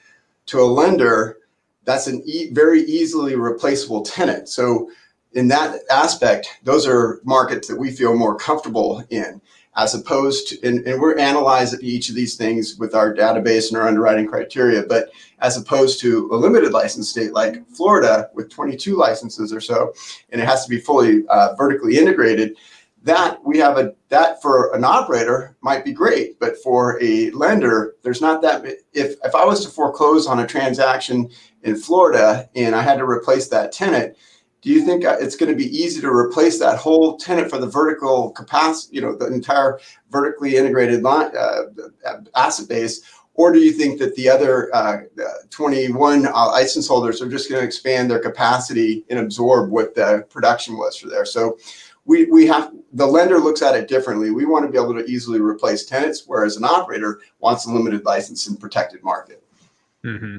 to 0.45 0.59
a 0.59 0.65
lender, 0.65 1.39
that's 1.85 2.05
an 2.05 2.21
e- 2.25 2.51
very 2.51 2.81
easily 2.81 3.35
replaceable 3.35 4.03
tenant. 4.03 4.47
So 4.47 4.91
in 5.33 5.47
that 5.47 5.79
aspect, 5.89 6.49
those 6.63 6.85
are 6.85 7.19
markets 7.23 7.67
that 7.67 7.77
we 7.77 7.89
feel 7.89 8.15
more 8.15 8.35
comfortable 8.35 9.03
in 9.09 9.41
as 9.75 9.95
opposed 9.95 10.49
to, 10.49 10.67
and, 10.67 10.85
and, 10.85 11.01
we're 11.01 11.17
analyzing 11.17 11.79
each 11.81 12.09
of 12.09 12.15
these 12.15 12.35
things 12.35 12.75
with 12.77 12.93
our 12.93 13.13
database 13.13 13.69
and 13.69 13.77
our 13.77 13.87
underwriting 13.87 14.27
criteria, 14.27 14.83
but 14.83 15.09
as 15.39 15.55
opposed 15.55 15.99
to 16.01 16.29
a 16.33 16.35
limited 16.35 16.73
license 16.73 17.09
state 17.09 17.31
like 17.31 17.65
Florida 17.69 18.29
with 18.33 18.49
22 18.49 18.97
licenses 18.97 19.53
or 19.53 19.61
so, 19.61 19.93
and 20.29 20.41
it 20.41 20.47
has 20.47 20.65
to 20.65 20.69
be 20.69 20.79
fully 20.79 21.25
uh, 21.29 21.55
vertically 21.55 21.97
integrated, 21.97 22.57
that 23.03 23.43
we 23.43 23.57
have 23.57 23.77
a, 23.77 23.95
that 24.09 24.41
for 24.41 24.75
an 24.75 24.83
operator 24.83 25.55
might 25.61 25.83
be 25.83 25.93
great, 25.93 26.39
but 26.39 26.57
for 26.61 27.01
a 27.01 27.31
lender, 27.31 27.95
there's 28.03 28.21
not 28.21 28.41
that, 28.41 28.65
if, 28.93 29.15
if 29.23 29.33
I 29.33 29.45
was 29.45 29.63
to 29.65 29.71
foreclose 29.71 30.27
on 30.27 30.39
a 30.39 30.47
transaction 30.47 31.29
in 31.63 31.75
Florida 31.75 32.49
and 32.55 32.75
I 32.75 32.81
had 32.81 32.97
to 32.97 33.05
replace 33.05 33.47
that 33.47 33.71
tenant, 33.71 34.17
do 34.61 34.69
you 34.69 34.85
think 34.85 35.03
uh, 35.03 35.17
it's 35.19 35.35
going 35.35 35.51
to 35.51 35.55
be 35.55 35.75
easy 35.75 36.01
to 36.01 36.09
replace 36.09 36.59
that 36.59 36.77
whole 36.77 37.17
tenant 37.17 37.49
for 37.49 37.57
the 37.57 37.67
vertical 37.67 38.29
capacity, 38.31 38.95
you 38.95 39.01
know, 39.01 39.15
the 39.15 39.27
entire 39.27 39.79
vertically 40.11 40.55
integrated 40.55 41.01
line, 41.01 41.31
uh, 41.35 41.63
asset 42.35 42.69
base? 42.69 43.01
Or 43.33 43.51
do 43.51 43.59
you 43.59 43.71
think 43.71 43.97
that 43.99 44.15
the 44.15 44.29
other 44.29 44.73
uh, 44.75 45.01
21 45.49 46.27
uh, 46.27 46.31
license 46.31 46.87
holders 46.87 47.21
are 47.21 47.29
just 47.29 47.49
going 47.49 47.61
to 47.61 47.65
expand 47.65 48.11
their 48.11 48.19
capacity 48.19 49.03
and 49.09 49.19
absorb 49.19 49.71
what 49.71 49.95
the 49.95 50.27
production 50.29 50.77
was 50.77 50.95
for 50.95 51.07
there? 51.07 51.25
So 51.25 51.57
we, 52.05 52.25
we 52.25 52.45
have 52.47 52.71
the 52.93 53.07
lender 53.07 53.39
looks 53.39 53.63
at 53.63 53.75
it 53.75 53.87
differently. 53.87 54.29
We 54.29 54.45
want 54.45 54.65
to 54.65 54.71
be 54.71 54.77
able 54.77 54.93
to 54.93 55.05
easily 55.05 55.39
replace 55.39 55.85
tenants, 55.85 56.25
whereas 56.27 56.57
an 56.57 56.65
operator 56.65 57.21
wants 57.39 57.65
a 57.65 57.71
limited 57.71 58.05
license 58.05 58.47
and 58.47 58.59
protected 58.59 59.03
market. 59.03 59.41
Mm-hmm 60.03 60.37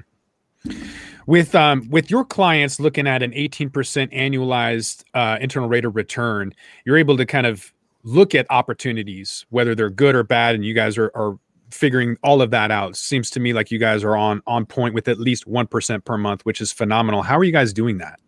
with 1.27 1.55
um 1.55 1.89
with 1.91 2.11
your 2.11 2.25
clients 2.25 2.81
looking 2.81 3.07
at 3.07 3.23
an 3.23 3.33
18% 3.33 3.71
annualized 4.13 5.05
uh, 5.15 5.39
internal 5.41 5.69
rate 5.69 5.85
of 5.85 5.95
return 5.97 6.55
you're 6.85 6.97
able 6.97 7.17
to 7.17 7.27
kind 7.27 7.47
of 7.47 7.73
look 8.05 8.35
at 8.35 8.47
opportunities 8.51 9.47
whether 9.51 9.75
they're 9.75 9.91
good 9.91 10.15
or 10.15 10.23
bad 10.23 10.55
and 10.55 10.65
you 10.65 10.75
guys 10.75 10.99
are, 10.99 11.11
are 11.15 11.39
figuring 11.73 12.17
all 12.23 12.43
of 12.43 12.51
that 12.51 12.71
out. 12.71 12.97
Seems 12.97 13.31
to 13.31 13.41
me 13.41 13.53
like 13.53 13.71
you 13.71 13.79
guys 13.79 14.05
are 14.05 14.17
on 14.17 14.43
on 14.47 14.67
point 14.67 14.95
with 14.95 15.09
at 15.09 15.19
least 15.19 15.49
1% 15.49 16.05
per 16.05 16.19
month 16.19 16.45
which 16.45 16.61
is 16.61 16.73
phenomenal. 16.73 17.23
How 17.23 17.39
are 17.39 17.45
you 17.45 17.53
guys 17.53 17.73
doing 17.73 17.99
that? 17.99 18.21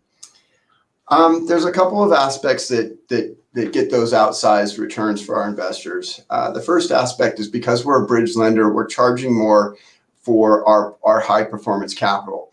Um, 1.09 1.45
there's 1.45 1.65
a 1.65 1.71
couple 1.71 2.03
of 2.03 2.11
aspects 2.11 2.67
that 2.69 2.97
that 3.09 3.37
that 3.53 3.71
get 3.71 3.91
those 3.91 4.11
outsized 4.11 4.79
returns 4.79 5.21
for 5.21 5.35
our 5.35 5.47
investors. 5.47 6.21
Uh, 6.29 6.51
the 6.51 6.61
first 6.61 6.91
aspect 6.91 7.39
is 7.39 7.47
because 7.47 7.85
we're 7.85 8.03
a 8.03 8.07
bridge 8.07 8.35
lender 8.35 8.73
we're 8.73 8.87
charging 8.87 9.33
more 9.33 9.77
for 10.15 10.67
our, 10.67 10.97
our 11.03 11.19
high 11.19 11.43
performance 11.43 11.93
capital 11.93 12.51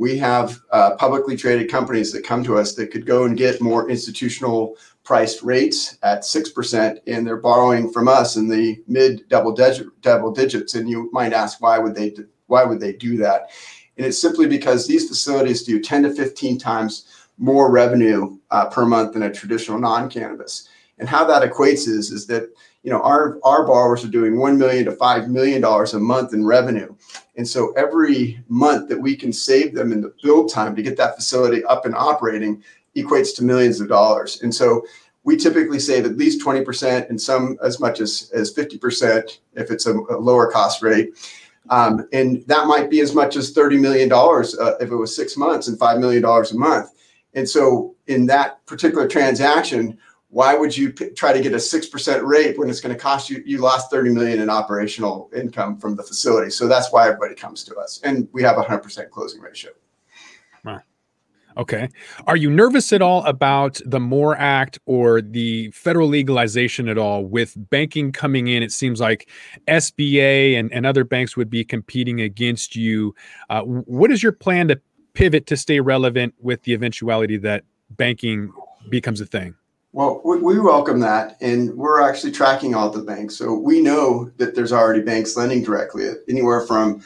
we 0.00 0.16
have 0.16 0.62
uh, 0.70 0.96
publicly 0.96 1.36
traded 1.36 1.70
companies 1.70 2.10
that 2.10 2.24
come 2.24 2.42
to 2.42 2.56
us 2.56 2.74
that 2.74 2.90
could 2.90 3.04
go 3.04 3.24
and 3.24 3.36
get 3.36 3.60
more 3.60 3.90
institutional 3.90 4.78
priced 5.04 5.42
rates 5.42 5.98
at 6.02 6.22
6% 6.22 6.98
and 7.06 7.26
they're 7.26 7.36
borrowing 7.36 7.92
from 7.92 8.08
us 8.08 8.36
in 8.36 8.48
the 8.48 8.82
mid 8.88 9.28
double 9.28 9.52
digit 9.52 9.88
double 10.00 10.32
digits 10.32 10.74
and 10.74 10.88
you 10.88 11.10
might 11.12 11.34
ask 11.34 11.60
why 11.60 11.78
would 11.78 11.94
they 11.94 12.14
why 12.46 12.64
would 12.64 12.80
they 12.80 12.94
do 12.94 13.18
that? 13.18 13.50
And 13.98 14.06
it's 14.06 14.20
simply 14.20 14.46
because 14.46 14.86
these 14.86 15.06
facilities 15.06 15.64
do 15.64 15.78
10 15.78 16.04
to 16.04 16.14
15 16.14 16.56
times 16.56 17.26
more 17.36 17.70
revenue 17.70 18.38
uh, 18.50 18.70
per 18.70 18.86
month 18.86 19.12
than 19.12 19.24
a 19.24 19.30
traditional 19.30 19.78
non-cannabis. 19.78 20.66
And 20.98 21.10
how 21.10 21.26
that 21.26 21.42
equates 21.42 21.86
is 21.86 22.10
is 22.10 22.26
that 22.28 22.48
you 22.82 22.90
know 22.90 23.00
our 23.02 23.38
our 23.44 23.66
borrowers 23.66 24.04
are 24.04 24.08
doing 24.08 24.38
1 24.38 24.58
million 24.58 24.84
to 24.86 24.92
5 24.92 25.28
million 25.28 25.60
dollars 25.60 25.94
a 25.94 25.98
month 25.98 26.32
in 26.32 26.44
revenue. 26.44 26.94
And 27.36 27.46
so 27.46 27.72
every 27.72 28.42
month 28.48 28.88
that 28.88 29.00
we 29.00 29.16
can 29.16 29.32
save 29.32 29.74
them 29.74 29.92
in 29.92 30.00
the 30.00 30.14
build 30.22 30.50
time 30.50 30.74
to 30.76 30.82
get 30.82 30.96
that 30.96 31.16
facility 31.16 31.64
up 31.64 31.86
and 31.86 31.94
operating 31.94 32.62
equates 32.96 33.34
to 33.36 33.44
millions 33.44 33.80
of 33.80 33.88
dollars. 33.88 34.42
And 34.42 34.54
so 34.54 34.84
we 35.24 35.36
typically 35.36 35.78
save 35.78 36.06
at 36.06 36.16
least 36.16 36.44
20% 36.44 37.08
and 37.08 37.20
some 37.20 37.58
as 37.62 37.78
much 37.78 38.00
as, 38.00 38.30
as 38.34 38.54
50% 38.54 39.38
if 39.54 39.70
it's 39.70 39.86
a, 39.86 39.92
a 39.92 40.18
lower 40.18 40.50
cost 40.50 40.82
rate. 40.82 41.10
Um, 41.68 42.08
and 42.12 42.42
that 42.46 42.66
might 42.66 42.90
be 42.90 43.00
as 43.00 43.14
much 43.14 43.36
as 43.36 43.54
$30 43.54 43.80
million 43.80 44.10
uh, 44.10 44.76
if 44.80 44.90
it 44.90 44.96
was 44.96 45.14
six 45.14 45.36
months 45.36 45.68
and 45.68 45.78
$5 45.78 46.00
million 46.00 46.24
a 46.24 46.54
month. 46.54 46.90
And 47.34 47.48
so 47.48 47.94
in 48.06 48.26
that 48.26 48.64
particular 48.66 49.06
transaction 49.06 49.98
why 50.30 50.54
would 50.54 50.76
you 50.76 50.92
p- 50.92 51.10
try 51.10 51.32
to 51.32 51.40
get 51.40 51.52
a 51.52 51.56
6% 51.56 52.24
rate 52.24 52.58
when 52.58 52.70
it's 52.70 52.80
going 52.80 52.94
to 52.94 53.00
cost 53.00 53.28
you 53.28 53.42
you 53.44 53.58
lost 53.58 53.90
30 53.90 54.10
million 54.10 54.40
in 54.40 54.48
operational 54.48 55.30
income 55.34 55.76
from 55.76 55.96
the 55.96 56.02
facility? 56.02 56.50
So 56.50 56.68
that's 56.68 56.92
why 56.92 57.08
everybody 57.08 57.34
comes 57.34 57.64
to 57.64 57.76
us 57.76 58.00
and 58.04 58.28
we 58.32 58.42
have 58.42 58.56
a 58.56 58.62
100% 58.62 59.10
closing 59.10 59.40
ratio. 59.40 59.72
Okay. 61.56 61.88
Are 62.26 62.36
you 62.36 62.48
nervous 62.50 62.92
at 62.92 63.02
all 63.02 63.24
about 63.24 63.80
the 63.84 64.00
more 64.00 64.36
act 64.36 64.78
or 64.86 65.20
the 65.20 65.70
federal 65.72 66.08
legalization 66.08 66.88
at 66.88 66.96
all? 66.96 67.24
With 67.24 67.54
banking 67.70 68.12
coming 68.12 68.46
in 68.48 68.62
it 68.62 68.72
seems 68.72 69.00
like 69.00 69.28
sba 69.68 70.58
and, 70.58 70.72
and 70.72 70.86
other 70.86 71.04
banks 71.04 71.36
would 71.36 71.50
be 71.50 71.64
competing 71.64 72.20
against 72.20 72.76
you. 72.76 73.14
Uh, 73.48 73.62
what 73.62 74.10
is 74.10 74.22
your 74.22 74.32
plan 74.32 74.68
to 74.68 74.80
pivot 75.12 75.46
to 75.46 75.56
stay 75.56 75.80
relevant 75.80 76.34
with 76.40 76.62
the 76.62 76.72
eventuality 76.72 77.36
that 77.38 77.64
banking 77.90 78.52
becomes 78.88 79.20
a 79.20 79.26
thing 79.26 79.54
well, 79.92 80.20
we, 80.24 80.38
we 80.38 80.60
welcome 80.60 81.00
that, 81.00 81.36
and 81.40 81.74
we're 81.74 82.00
actually 82.00 82.30
tracking 82.30 82.74
all 82.74 82.90
the 82.90 83.02
banks. 83.02 83.36
So 83.36 83.54
we 83.54 83.80
know 83.80 84.30
that 84.36 84.54
there's 84.54 84.72
already 84.72 85.02
banks 85.02 85.36
lending 85.36 85.64
directly, 85.64 86.08
anywhere 86.28 86.64
from 86.64 87.02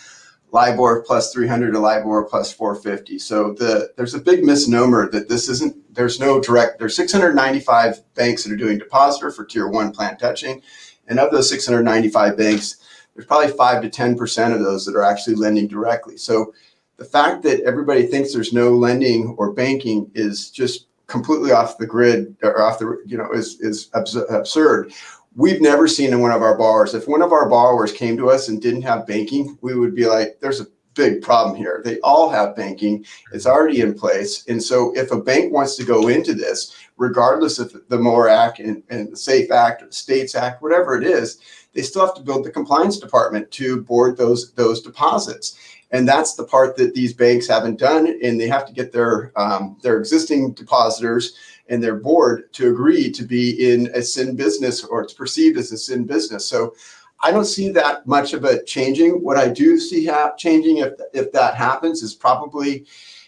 LIBOR 0.53 1.03
plus 1.03 1.33
300 1.33 1.73
to 1.73 1.79
LIBOR 1.79 2.25
plus 2.25 2.53
450. 2.53 3.19
So 3.19 3.55
the 3.55 3.91
there's 3.97 4.15
a 4.15 4.21
big 4.21 4.45
misnomer 4.45 5.11
that 5.11 5.29
this 5.29 5.49
isn't. 5.49 5.77
There's 5.95 6.21
no 6.21 6.41
direct. 6.41 6.79
There's 6.79 6.97
695 6.97 8.03
banks 8.15 8.45
that 8.45 8.53
are 8.53 8.57
doing 8.57 8.79
depositor 8.79 9.31
for 9.31 9.45
tier 9.45 9.69
one 9.69 9.91
plant 9.91 10.19
touching, 10.19 10.61
And 11.09 11.19
of 11.19 11.33
those 11.33 11.49
695 11.49 12.37
banks, 12.37 12.77
there's 13.15 13.27
probably 13.27 13.53
five 13.53 13.81
to 13.83 13.89
10% 13.89 14.55
of 14.55 14.61
those 14.61 14.85
that 14.85 14.97
are 14.97 15.05
actually 15.05 15.37
lending 15.37 15.69
directly. 15.69 16.17
So 16.17 16.53
the 16.97 17.05
fact 17.05 17.43
that 17.45 17.61
everybody 17.63 18.07
thinks 18.07 18.33
there's 18.33 18.53
no 18.53 18.71
lending 18.75 19.35
or 19.39 19.53
banking 19.53 20.11
is 20.15 20.51
just 20.51 20.87
completely 21.07 21.53
off 21.53 21.79
the 21.79 21.87
grid 21.87 22.37
or 22.43 22.63
off 22.63 22.79
the, 22.79 23.03
you 23.07 23.17
know, 23.17 23.31
is, 23.33 23.61
is 23.61 23.91
absurd. 23.95 24.93
We've 25.37 25.61
never 25.61 25.89
seen 25.89 26.13
in 26.13 26.21
one 26.21 26.31
of 26.31 26.43
our 26.43 26.57
borrowers, 26.57 26.95
if 26.95 27.09
one 27.09 27.23
of 27.23 27.33
our 27.33 27.49
borrowers 27.49 27.93
came 27.93 28.17
to 28.17 28.31
us 28.31 28.49
and 28.49 28.63
didn't 28.63 28.83
have 28.83 29.07
banking, 29.07 29.59
we 29.63 29.75
would 29.75 29.95
be 29.95 30.07
like, 30.07 30.39
there's 30.41 30.61
a 30.61 30.67
big 30.95 31.23
problem 31.23 31.57
here. 31.57 31.83
They 31.85 31.99
all 32.01 32.31
have 32.31 32.55
banking, 32.55 33.05
it's 33.33 33.47
already 33.47 33.81
in 33.81 33.95
place. 33.95 34.45
And 34.47 34.63
so 34.63 34.97
if 34.97 35.11
a 35.11 35.21
bank 35.21 35.53
wants 35.53 35.77
to 35.77 35.85
go 35.85 36.09
into 36.09 36.35
this, 36.35 36.75
regardless 36.97 37.59
of 37.59 37.75
the 37.89 37.99
MORE 37.99 38.29
Act 38.29 38.61
and, 38.61 38.83
and 38.91 39.11
the 39.11 39.17
SAFE 39.17 39.51
Act 39.51 39.83
or 39.83 39.87
the 39.87 39.93
States 39.93 40.37
Act, 40.37 40.63
whatever 40.63 40.97
it 40.97 41.05
is, 41.05 41.39
they 41.73 41.83
still 41.83 42.07
have 42.07 42.15
to 42.15 42.23
build 42.23 42.45
the 42.45 42.51
compliance 42.51 42.99
department 42.99 43.51
to 43.51 43.83
board 43.83 44.17
those 44.17 44.53
those 44.53 44.81
deposits 44.81 45.59
and 45.95 46.09
that's 46.09 46.35
the 46.35 46.45
part 46.45 46.77
that 46.77 46.93
these 46.93 47.15
banks 47.15 47.47
haven't 47.47 47.79
done 47.79 48.19
and 48.21 48.39
they 48.39 48.49
have 48.49 48.67
to 48.67 48.73
get 48.73 48.93
their 48.93 49.33
um, 49.37 49.79
their 49.83 49.97
existing 49.97 50.53
depositors 50.53 51.37
and 51.69 51.83
their 51.83 51.95
board 51.95 52.53
to 52.53 52.69
agree 52.69 53.11
to 53.13 53.25
be 53.25 53.73
in 53.73 53.87
a 53.95 54.03
sin 54.03 54.37
business 54.37 54.85
or 54.85 55.03
it's 55.03 55.15
perceived 55.15 55.57
as 55.57 55.73
a 55.73 55.79
sin 55.79 56.05
business 56.05 56.45
so 56.45 56.75
i 57.23 57.31
don't 57.31 57.47
see 57.47 57.71
that 57.71 58.07
much 58.07 58.35
of 58.35 58.45
a 58.45 58.63
changing 58.65 59.23
what 59.23 59.39
i 59.39 59.49
do 59.49 59.79
see 59.79 60.05
ha- 60.05 60.35
changing 60.37 60.79
if 60.79 60.93
if 61.15 61.33
that 61.33 61.55
happens 61.55 62.03
is 62.03 62.15
probably 62.15 62.85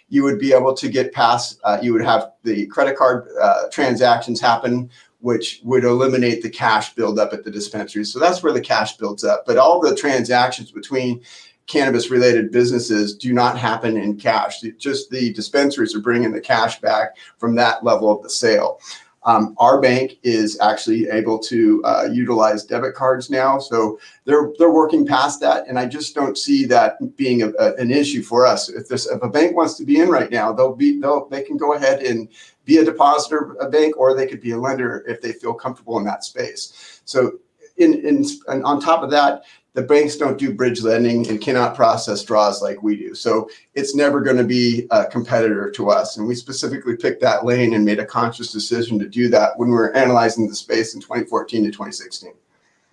you 0.09 0.23
would 0.23 0.39
be 0.39 0.53
able 0.53 0.75
to 0.75 0.89
get 0.89 1.13
past 1.13 1.61
uh, 1.65 1.79
you 1.81 1.93
would 1.93 2.05
have 2.05 2.33
the 2.43 2.67
credit 2.67 2.97
card 2.97 3.29
uh, 3.41 3.69
transactions 3.71 4.41
happen 4.41 4.91
which 5.21 5.61
would 5.65 5.83
eliminate 5.83 6.43
the 6.43 6.49
cash 6.49 6.95
buildup 6.95 7.33
at 7.33 7.43
the 7.43 7.51
dispensary. 7.51 8.05
So 8.05 8.21
that's 8.21 8.45
where 8.45 8.53
the 8.53 8.61
cash 8.61 8.97
builds 8.97 9.25
up. 9.25 9.45
But 9.45 9.59
all 9.59 9.81
the 9.81 9.97
transactions 9.97 10.71
between 10.71 11.21
cannabis 11.67 12.11
related 12.11 12.53
businesses 12.53 13.17
do 13.17 13.33
not 13.33 13.59
happen 13.59 13.97
in 13.97 14.17
cash. 14.17 14.61
Just 14.79 15.11
the 15.11 15.33
dispensaries 15.33 15.95
are 15.95 16.01
bringing 16.01 16.33
the 16.33 16.41
cash 16.41 16.81
back 16.81 17.17
from 17.39 17.55
that 17.57 17.85
level 17.85 18.11
of 18.11 18.23
the 18.23 18.31
sale. 18.31 18.81
Um, 19.27 19.57
our 19.59 19.81
bank 19.81 20.19
is 20.23 20.59
actually 20.61 21.09
able 21.09 21.41
to 21.41 21.83
uh, 21.85 22.09
utilize 22.13 22.65
debit 22.65 22.95
cards 22.95 23.29
now, 23.29 23.59
so 23.59 23.99
they're 24.25 24.53
they're 24.57 24.71
working 24.71 25.05
past 25.05 25.41
that, 25.41 25.67
and 25.67 25.81
I 25.81 25.87
just 25.87 26.15
don't 26.15 26.39
see 26.39 26.65
that 26.67 27.17
being 27.17 27.43
a, 27.43 27.49
a, 27.59 27.75
an 27.75 27.91
issue 27.91 28.23
for 28.23 28.47
us. 28.47 28.69
If 28.69 28.87
this 28.87 29.07
if 29.07 29.21
a 29.25 29.29
bank 29.29 29.57
wants 29.57 29.75
to 29.79 29.85
be 29.85 29.99
in 29.99 30.11
right 30.11 30.31
now, 30.31 30.53
they'll 30.53 30.77
be 30.77 31.01
they'll 31.01 31.29
they 31.29 31.43
can 31.43 31.57
go 31.57 31.75
ahead 31.75 32.03
and 32.03 32.29
be 32.65 32.77
a 32.77 32.85
depositor, 32.85 33.57
a 33.61 33.69
bank, 33.69 33.97
or 33.97 34.15
they 34.15 34.29
could 34.29 34.41
be 34.41 34.53
a 34.53 34.59
lender 34.59 35.05
if 35.09 35.21
they 35.21 35.33
feel 35.33 35.55
comfortable 35.55 35.99
in 35.99 36.05
that 36.05 36.23
space. 36.23 37.01
So, 37.05 37.41
in, 37.79 37.95
in 38.07 38.25
and 38.47 38.63
on 38.63 38.81
top 38.81 39.03
of 39.03 39.11
that, 39.11 39.43
the 39.77 39.83
banks 39.83 40.17
don't 40.17 40.39
do 40.39 40.55
bridge 40.55 40.81
lending 40.83 41.29
and 41.29 41.39
cannot 41.39 41.77
process 41.77 42.25
draws 42.25 42.63
like 42.63 42.83
we 42.83 42.97
do. 42.97 43.15
So 43.15 43.51
it's 43.75 43.95
never 43.95 44.23
going 44.23 44.39
to 44.39 44.45
be 44.45 44.87
a 44.91 45.05
competitor 45.05 45.71
to 45.73 45.91
us. 45.91 46.17
And 46.17 46.27
we 46.27 46.35
specifically 46.35 46.97
picked 46.97 47.21
that 47.21 47.45
lane 47.45 47.75
and 47.75 47.85
made 47.85 47.99
a 47.99 48.07
conscious 48.07 48.51
decision 48.51 48.99
to 48.99 49.07
do 49.07 49.29
that 49.29 49.59
when 49.59 49.69
we 49.69 49.75
were 49.75 49.95
analyzing 49.95 50.49
the 50.49 50.55
space 50.55 50.95
in 50.95 51.03
2014 51.03 51.65
to 51.65 51.71
2016. 51.71 52.33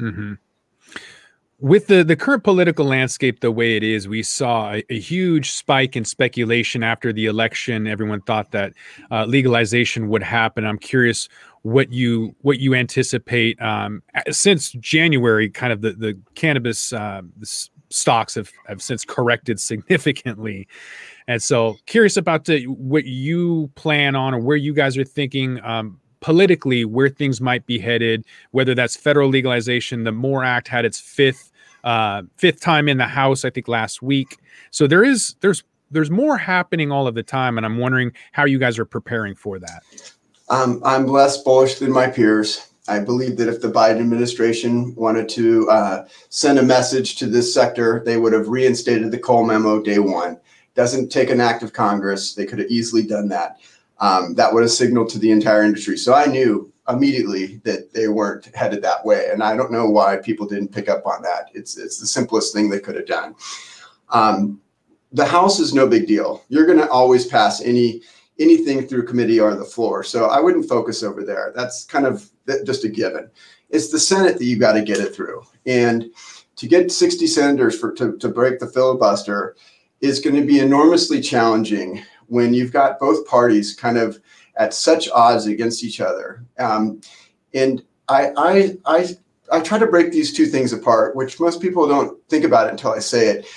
Mm-hmm 0.02 0.34
with 1.64 1.88
the, 1.88 2.04
the 2.04 2.18
current 2.18 2.44
political 2.44 2.86
landscape 2.86 3.40
the 3.40 3.50
way 3.50 3.78
it 3.78 3.84
is, 3.84 4.06
we 4.06 4.22
saw 4.22 4.74
a, 4.74 4.84
a 4.90 5.00
huge 5.00 5.52
spike 5.52 5.96
in 5.96 6.04
speculation 6.04 6.84
after 6.84 7.14
the 7.14 7.26
election. 7.26 7.88
Everyone 7.88 8.20
thought 8.20 8.52
that 8.52 8.74
uh, 9.12 9.24
legalization 9.24 10.10
would 10.10 10.24
happen. 10.24 10.66
I'm 10.66 10.78
curious 10.78 11.30
what 11.64 11.92
you 11.92 12.36
what 12.42 12.60
you 12.60 12.74
anticipate 12.74 13.62
um, 13.62 14.02
since 14.30 14.72
January. 14.74 15.50
Kind 15.50 15.74
of 15.74 15.82
the 15.82 15.94
the 15.94 16.18
cannabis 16.36 16.94
uh, 16.94 17.22
stocks 17.90 18.36
have 18.36 18.52
have 18.68 18.82
since 18.82 19.04
corrected 19.04 19.60
significantly, 19.60 20.68
and 21.28 21.42
so 21.42 21.76
curious 21.86 22.16
about 22.16 22.46
the, 22.46 22.66
what 22.68 23.06
you 23.06 23.70
plan 23.76 24.16
on 24.16 24.34
or 24.34 24.40
where 24.40 24.58
you 24.58 24.74
guys 24.74 24.98
are 24.98 25.04
thinking. 25.04 25.60
Um, 25.64 26.00
politically 26.22 26.86
where 26.86 27.10
things 27.10 27.42
might 27.42 27.66
be 27.66 27.78
headed 27.78 28.24
whether 28.52 28.74
that's 28.74 28.96
federal 28.96 29.28
legalization 29.28 30.06
the 30.06 30.12
more 30.14 30.42
act 30.42 30.70
had 30.70 30.86
its 30.86 30.98
fifth 30.98 31.52
uh, 31.84 32.22
fifth 32.38 32.62
time 32.62 32.88
in 32.88 32.98
the 32.98 33.08
house, 33.08 33.44
I 33.46 33.50
think 33.50 33.68
last 33.68 34.02
week. 34.02 34.38
So 34.72 34.88
there 34.88 35.04
is 35.04 35.36
there's 35.42 35.64
there's 35.92 36.10
more 36.10 36.38
happening 36.38 36.92
all 36.92 37.08
of 37.08 37.16
the 37.16 37.24
time, 37.24 37.58
and 37.58 37.66
I'm 37.66 37.78
wondering 37.78 38.12
how 38.32 38.46
you 38.46 38.58
guys 38.58 38.80
are 38.80 38.86
preparing 38.86 39.36
for 39.36 39.60
that. 39.60 39.84
Um, 40.50 40.82
I'm 40.84 41.08
less 41.08 41.42
bullish 41.42 41.76
than 41.76 41.92
my 41.92 42.08
peers. 42.08 42.70
I 42.88 43.00
believe 43.00 43.38
that 43.38 43.48
if 43.48 43.62
the 43.62 43.72
Biden 43.72 44.02
administration 44.02 44.94
wanted 44.96 45.30
to 45.30 45.70
uh, 45.70 46.06
send 46.30 46.60
a 46.60 46.64
message 46.64 47.16
to 47.18 47.28
this 47.28 47.54
sector, 47.54 48.04
they 48.06 48.18
would 48.18 48.34
have 48.34 48.50
reinstated 48.50 49.10
the 49.10 49.20
Cole 49.20 49.46
memo 49.46 49.82
day 49.82 50.00
one. 50.00 50.38
Doesn't 50.76 51.10
take 51.10 51.30
an 51.30 51.40
act 51.40 51.64
of 51.64 51.72
Congress. 51.72 52.34
They 52.34 52.46
could 52.46 52.60
have 52.60 52.70
easily 52.70 53.04
done 53.04 53.30
that. 53.30 53.60
Um, 54.00 54.34
that 54.36 54.54
would 54.54 54.64
have 54.64 54.72
signaled 54.72 55.10
to 55.10 55.20
the 55.20 55.32
entire 55.32 55.64
industry. 55.64 55.98
So 55.98 56.14
I 56.14 56.26
knew 56.26 56.74
immediately 56.90 57.62
that 57.64 57.94
they 57.94 58.10
weren't 58.10 58.54
headed 58.54 58.82
that 58.82 59.06
way. 59.06 59.30
And 59.32 59.42
I 59.42 59.56
don't 59.56 59.72
know 59.72 59.90
why 59.90 60.18
people 60.18 60.46
didn't 60.46 60.74
pick 60.74 60.90
up 60.90 61.06
on 61.06 61.22
that. 61.22 61.52
It's 61.54 61.78
it's 61.78 62.00
the 62.00 62.08
simplest 62.08 62.54
thing 62.54 62.70
they 62.70 62.80
could 62.80 62.96
have 62.96 63.06
done. 63.06 63.36
Um, 64.10 64.60
the 65.14 65.26
House 65.26 65.60
is 65.60 65.74
no 65.74 65.88
big 65.88 66.08
deal. 66.08 66.44
You're 66.50 66.66
going 66.66 66.80
to 66.80 66.90
always 66.90 67.28
pass 67.28 67.62
any 67.62 68.02
anything 68.44 68.88
through 68.88 69.08
committee 69.08 69.40
or 69.40 69.56
the 69.56 69.64
floor. 69.64 70.04
So 70.04 70.26
I 70.26 70.40
wouldn't 70.40 70.70
focus 70.70 71.02
over 71.02 71.24
there. 71.24 71.52
That's 71.56 71.86
kind 71.86 72.06
of 72.06 72.30
just 72.66 72.84
a 72.84 72.90
given. 72.90 73.30
It's 73.70 73.90
the 73.90 74.00
Senate 74.00 74.38
that 74.38 74.46
you 74.46 74.58
got 74.58 74.74
to 74.74 74.84
get 74.84 75.00
it 75.00 75.16
through. 75.16 75.44
And 75.66 76.12
to 76.58 76.68
get 76.68 76.92
60 76.92 77.26
senators 77.28 77.80
for 77.80 77.92
to, 77.94 78.18
to 78.18 78.30
break 78.30 78.60
the 78.60 78.68
filibuster 78.68 79.56
is 80.02 80.20
going 80.20 80.36
to 80.36 80.46
be 80.46 80.60
enormously 80.60 81.22
challenging 81.22 82.04
when 82.28 82.54
you've 82.54 82.74
got 82.74 83.00
both 83.00 83.26
parties 83.28 83.74
kind 83.74 83.98
of 83.98 84.20
at 84.58 84.74
such 84.74 85.10
odds 85.10 85.48
against 85.48 85.84
each 85.84 86.00
other. 86.02 86.46
Um, 86.60 87.02
and 87.54 87.84
I, 88.08 88.32
I, 88.38 88.78
I, 88.86 89.18
I 89.52 89.62
try 89.62 89.80
to 89.80 89.88
break 89.88 90.12
these 90.12 90.34
two 90.34 90.46
things 90.46 90.74
apart, 90.74 91.16
which 91.16 91.40
most 91.40 91.62
people 91.62 91.88
don't 91.88 92.22
think 92.30 92.44
about 92.44 92.70
until 92.70 92.92
I 92.92 93.00
say 93.00 93.28
it. 93.28 93.48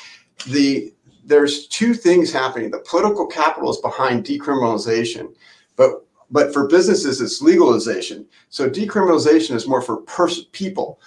The 0.46 0.92
there's 1.26 1.66
two 1.66 1.92
things 1.92 2.32
happening. 2.32 2.70
The 2.70 2.78
political 2.78 3.26
capital 3.26 3.70
is 3.70 3.78
behind 3.78 4.24
decriminalization, 4.24 5.34
but 5.76 6.06
but 6.30 6.52
for 6.52 6.66
businesses 6.66 7.20
it's 7.20 7.42
legalization. 7.42 8.26
So 8.48 8.70
decriminalization 8.70 9.54
is 9.54 9.68
more 9.68 9.82
for 9.82 9.98
pers- 9.98 10.46
people, 10.52 11.00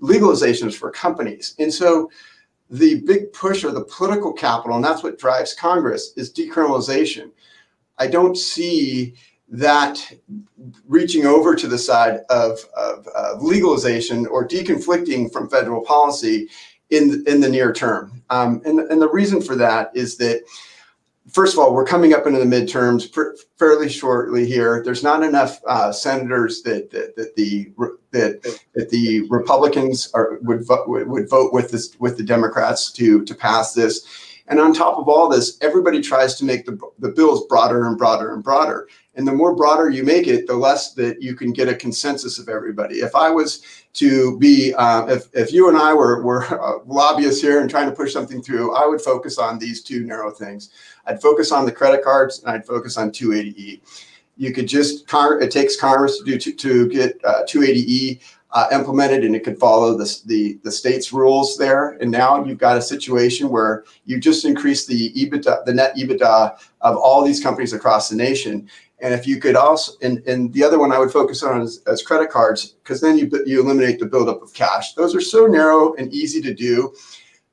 legalization 0.00 0.68
is 0.68 0.74
for 0.74 0.90
companies, 0.90 1.54
and 1.58 1.72
so 1.72 2.10
the 2.70 3.00
big 3.02 3.32
push 3.32 3.64
of 3.64 3.74
the 3.74 3.84
political 3.84 4.32
capital, 4.32 4.76
and 4.76 4.84
that's 4.84 5.02
what 5.02 5.18
drives 5.18 5.54
Congress, 5.54 6.12
is 6.16 6.32
decriminalization. 6.32 7.30
I 7.98 8.06
don't 8.08 8.36
see 8.36 9.14
that 9.50 9.98
reaching 10.86 11.24
over 11.24 11.54
to 11.54 11.66
the 11.66 11.78
side 11.78 12.20
of, 12.28 12.58
of, 12.76 13.06
of, 13.08 13.42
legalization 13.42 14.26
or 14.26 14.46
deconflicting 14.46 15.32
from 15.32 15.48
federal 15.48 15.80
policy 15.80 16.48
in, 16.90 17.24
in 17.26 17.40
the 17.40 17.48
near 17.48 17.72
term. 17.72 18.22
Um, 18.30 18.62
and, 18.64 18.80
and 18.80 19.00
the 19.00 19.08
reason 19.10 19.40
for 19.40 19.56
that 19.56 19.90
is 19.94 20.16
that, 20.18 20.42
first 21.30 21.52
of 21.52 21.58
all, 21.58 21.74
we're 21.74 21.84
coming 21.84 22.14
up 22.14 22.26
into 22.26 22.38
the 22.38 22.44
midterms 22.44 23.10
pr- 23.10 23.36
fairly 23.58 23.88
shortly 23.88 24.46
here. 24.46 24.82
There's 24.82 25.02
not 25.02 25.22
enough 25.22 25.60
uh, 25.66 25.92
senators 25.92 26.62
that, 26.62 26.90
that, 26.90 27.16
that, 27.16 27.36
the 27.36 27.70
that, 28.12 28.42
that 28.74 28.90
the 28.90 29.28
Republicans 29.28 30.10
are, 30.14 30.38
would, 30.42 30.66
vote, 30.66 30.88
would 30.88 31.28
vote 31.28 31.52
with 31.52 31.70
this 31.70 31.94
with 31.98 32.16
the 32.16 32.24
Democrats 32.24 32.90
to 32.92 33.24
to 33.24 33.34
pass 33.34 33.74
this. 33.74 34.06
And 34.48 34.60
on 34.60 34.72
top 34.72 34.98
of 34.98 35.08
all 35.08 35.28
this, 35.28 35.58
everybody 35.60 36.00
tries 36.00 36.34
to 36.36 36.44
make 36.44 36.64
the, 36.64 36.78
the 36.98 37.10
bills 37.10 37.46
broader 37.46 37.86
and 37.86 37.98
broader 37.98 38.34
and 38.34 38.42
broader. 38.42 38.88
And 39.14 39.26
the 39.26 39.32
more 39.32 39.54
broader 39.54 39.90
you 39.90 40.04
make 40.04 40.26
it, 40.26 40.46
the 40.46 40.54
less 40.54 40.94
that 40.94 41.20
you 41.20 41.34
can 41.34 41.52
get 41.52 41.68
a 41.68 41.74
consensus 41.74 42.38
of 42.38 42.48
everybody. 42.48 42.96
If 42.96 43.14
I 43.14 43.30
was 43.30 43.62
to 43.94 44.38
be, 44.38 44.72
um, 44.74 45.10
if, 45.10 45.26
if 45.34 45.52
you 45.52 45.68
and 45.68 45.76
I 45.76 45.92
were, 45.92 46.22
were 46.22 46.44
uh, 46.44 46.78
lobbyists 46.86 47.42
here 47.42 47.60
and 47.60 47.68
trying 47.68 47.90
to 47.90 47.94
push 47.94 48.12
something 48.12 48.42
through, 48.42 48.74
I 48.74 48.86
would 48.86 49.00
focus 49.00 49.38
on 49.38 49.58
these 49.58 49.82
two 49.82 50.04
narrow 50.04 50.30
things. 50.30 50.70
I'd 51.06 51.20
focus 51.20 51.52
on 51.52 51.66
the 51.66 51.72
credit 51.72 52.02
cards 52.02 52.42
and 52.42 52.50
I'd 52.50 52.66
focus 52.66 52.96
on 52.96 53.10
280E. 53.10 53.80
You 54.36 54.52
could 54.52 54.68
just, 54.68 55.04
it 55.12 55.50
takes 55.50 55.76
Congress 55.76 56.18
to 56.18 56.24
do 56.24 56.38
to, 56.38 56.52
to 56.52 56.88
get 56.88 57.20
uh, 57.24 57.42
280E 57.42 58.20
uh, 58.52 58.66
implemented 58.72 59.24
and 59.24 59.36
it 59.36 59.44
could 59.44 59.58
follow 59.58 59.96
the, 59.96 60.20
the, 60.26 60.58
the 60.64 60.72
state's 60.72 61.12
rules 61.12 61.56
there. 61.58 61.90
And 62.00 62.10
now 62.10 62.42
you've 62.44 62.58
got 62.58 62.78
a 62.78 62.82
situation 62.82 63.50
where 63.50 63.84
you 64.06 64.18
just 64.18 64.44
increased 64.44 64.88
the 64.88 65.12
EBITDA, 65.12 65.64
the 65.64 65.74
net 65.74 65.96
EBITDA 65.96 66.58
of 66.80 66.96
all 66.96 67.24
these 67.24 67.42
companies 67.42 67.72
across 67.72 68.08
the 68.08 68.16
nation. 68.16 68.68
And 69.00 69.14
if 69.14 69.26
you 69.26 69.38
could 69.38 69.54
also, 69.54 69.92
and, 70.02 70.26
and 70.26 70.52
the 70.52 70.64
other 70.64 70.78
one 70.78 70.92
I 70.92 70.98
would 70.98 71.12
focus 71.12 71.42
on 71.42 71.60
is, 71.60 72.02
credit 72.04 72.30
cards, 72.30 72.74
because 72.82 73.00
then 73.00 73.18
you, 73.18 73.30
you 73.46 73.60
eliminate 73.60 74.00
the 74.00 74.06
buildup 74.06 74.42
of 74.42 74.52
cash. 74.54 74.94
Those 74.94 75.14
are 75.14 75.20
so 75.20 75.46
narrow 75.46 75.94
and 75.94 76.12
easy 76.12 76.40
to 76.40 76.54
do 76.54 76.94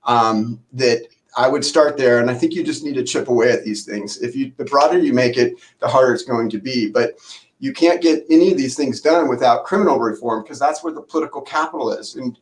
um, 0.05 0.60
that 0.73 1.01
I 1.38 1.49
would 1.49 1.65
start 1.65 1.97
there. 1.97 2.19
And 2.19 2.31
I 2.31 2.34
think 2.34 2.53
you 2.53 2.63
just 2.63 2.84
need 2.84 2.95
to 2.95 3.03
chip 3.03 3.27
away 3.27 3.51
at 3.51 3.63
these 3.63 3.86
things. 3.86 4.21
If 4.21 4.36
you, 4.36 4.53
the 4.58 4.65
broader 4.65 4.97
you 4.97 5.13
make 5.13 5.38
it, 5.38 5.55
the 5.79 5.88
harder 5.88 6.13
it's 6.13 6.23
going 6.23 6.49
to 6.49 6.58
be. 6.58 6.89
But 6.89 7.19
you 7.59 7.73
can't 7.73 8.01
get 8.01 8.25
any 8.29 8.51
of 8.51 8.57
these 8.57 8.75
things 8.75 9.01
done 9.01 9.27
without 9.27 9.63
criminal 9.63 9.99
reform 9.99 10.43
because 10.43 10.59
that's 10.59 10.83
where 10.83 10.93
the 10.93 11.01
political 11.01 11.41
capital 11.41 11.91
is. 11.91 12.15
And 12.15 12.37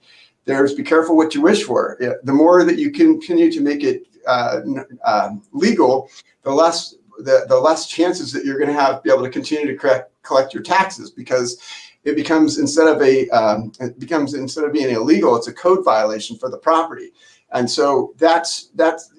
there's 0.46 0.74
be 0.74 0.84
careful 0.84 1.16
what 1.16 1.34
you 1.36 1.42
wish 1.42 1.64
for. 1.64 1.98
The 2.00 2.34
more 2.34 2.64
that 2.64 2.78
you 2.78 2.92
continue 2.92 3.52
to 3.52 3.62
make 3.62 3.84
it 3.84 4.08
uh, 4.28 4.62
uh, 5.06 5.32
legal, 5.52 6.10
the 6.44 6.52
less 6.52 6.96
the, 7.20 7.46
the 7.48 7.58
less 7.58 7.88
chances 7.88 8.32
that 8.32 8.44
you're 8.44 8.58
going 8.58 8.74
to 8.74 8.80
have 8.80 9.04
be 9.04 9.12
able 9.12 9.24
to 9.24 9.30
continue 9.30 9.68
to 9.68 9.78
correct, 9.78 10.12
collect 10.24 10.54
your 10.54 10.64
taxes 10.64 11.12
because 11.12 11.62
it 12.04 12.16
becomes 12.16 12.58
instead 12.58 12.88
of 12.88 13.02
a 13.02 13.30
um, 13.30 13.72
it 13.80 14.00
becomes 14.00 14.34
instead 14.34 14.66
of 14.66 14.74
being 14.74 14.94
illegal, 14.94 15.36
it's 15.36 15.48
a 15.48 15.54
code 15.54 15.86
violation 15.86 16.38
for 16.38 16.50
the 16.50 16.58
property. 16.58 17.12
And 17.54 17.70
so 17.70 18.14
that's 18.18 18.70
that's 18.76 19.14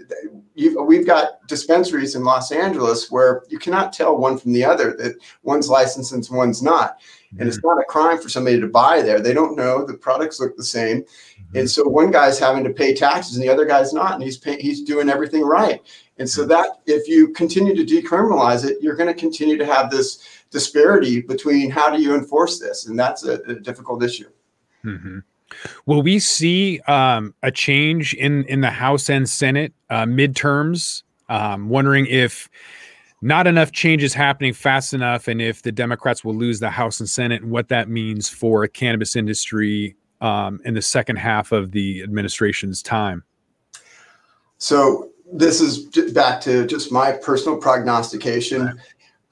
we've 0.57 1.07
got 1.07 1.47
dispensaries 1.47 2.17
in 2.17 2.25
Los 2.25 2.51
Angeles 2.51 3.11
where 3.11 3.45
you 3.49 3.59
cannot 3.59 3.93
tell 3.93 4.17
one 4.17 4.39
from 4.39 4.53
the 4.53 4.65
other 4.65 4.97
that 4.97 5.15
one's 5.45 5.69
licensed 5.69 6.13
and 6.13 6.27
one's 6.31 6.63
not. 6.63 6.99
Mm-hmm. 6.99 7.41
And 7.41 7.49
it's 7.49 7.59
mm-hmm. 7.59 7.69
not 7.69 7.81
a 7.81 7.85
crime 7.85 8.21
for 8.21 8.29
somebody 8.29 8.61
to 8.61 8.67
buy 8.67 9.03
there. 9.03 9.21
They 9.21 9.35
don't 9.35 9.57
know 9.57 9.85
the 9.85 9.95
products 9.95 10.41
look 10.41 10.57
the 10.57 10.65
same. 10.65 11.03
Mm-hmm. 11.03 11.59
And 11.59 11.71
so 11.71 11.85
one 11.85 12.11
guy's 12.11 12.39
having 12.39 12.65
to 12.65 12.71
pay 12.71 12.93
taxes 12.93 13.37
and 13.37 13.45
the 13.45 13.49
other 13.49 13.67
guy's 13.67 13.93
not, 13.93 14.15
and 14.15 14.23
he's 14.23 14.39
pay, 14.39 14.61
he's 14.61 14.83
doing 14.83 15.09
everything 15.09 15.43
right. 15.43 15.81
And 16.19 16.29
so 16.29 16.43
mm-hmm. 16.43 16.51
that 16.51 16.81
if 16.87 17.09
you 17.09 17.29
continue 17.33 17.75
to 17.75 17.85
decriminalize 17.85 18.65
it, 18.69 18.79
you're 18.81 18.97
going 18.97 19.13
to 19.13 19.19
continue 19.19 19.57
to 19.59 19.67
have 19.67 19.91
this 19.91 20.25
disparity 20.51 21.21
between 21.21 21.71
how 21.71 21.95
do 21.95 22.03
you 22.03 22.15
enforce 22.15 22.59
this, 22.59 22.87
and 22.87 22.99
that's 22.99 23.25
a, 23.25 23.35
a 23.43 23.55
difficult 23.55 24.03
issue. 24.03 24.31
Mm-hmm. 24.85 25.19
Will 25.87 26.03
we 26.03 26.19
see 26.19 26.81
um, 26.81 27.35
a 27.43 27.51
change 27.51 28.15
in 28.15 28.45
in 28.45 28.61
the 28.61 28.71
House 28.71 29.09
and 29.09 29.29
Senate 29.29 29.73
uh, 29.91 30.05
midterms? 30.05 31.03
Um, 31.29 31.69
wondering 31.69 32.07
if 32.07 32.51
not 33.23 33.47
enough 33.47 33.73
change 33.73 34.03
is 34.03 34.13
happening 34.13 34.53
fast 34.53 34.93
enough, 34.93 35.29
and 35.29 35.41
if 35.41 35.63
the 35.63 35.73
Democrats 35.73 36.23
will 36.25 36.35
lose 36.35 36.61
the 36.61 36.71
House 36.71 37.01
and 37.01 37.09
Senate, 37.09 37.43
and 37.43 37.51
what 37.51 37.69
that 37.69 37.89
means 37.89 38.29
for 38.29 38.65
a 38.65 38.69
cannabis 38.69 39.17
industry 39.17 39.97
um, 40.21 40.61
in 40.65 40.75
the 40.75 40.83
second 40.83 41.17
half 41.17 41.53
of 41.53 41.73
the 41.73 42.03
administration's 42.03 42.83
time. 42.83 43.25
So 44.59 45.11
this 45.33 45.61
is 45.61 45.87
back 46.13 46.41
to 46.43 46.67
just 46.67 46.93
my 46.93 47.13
personal 47.13 47.59
prognostication. 47.59 48.81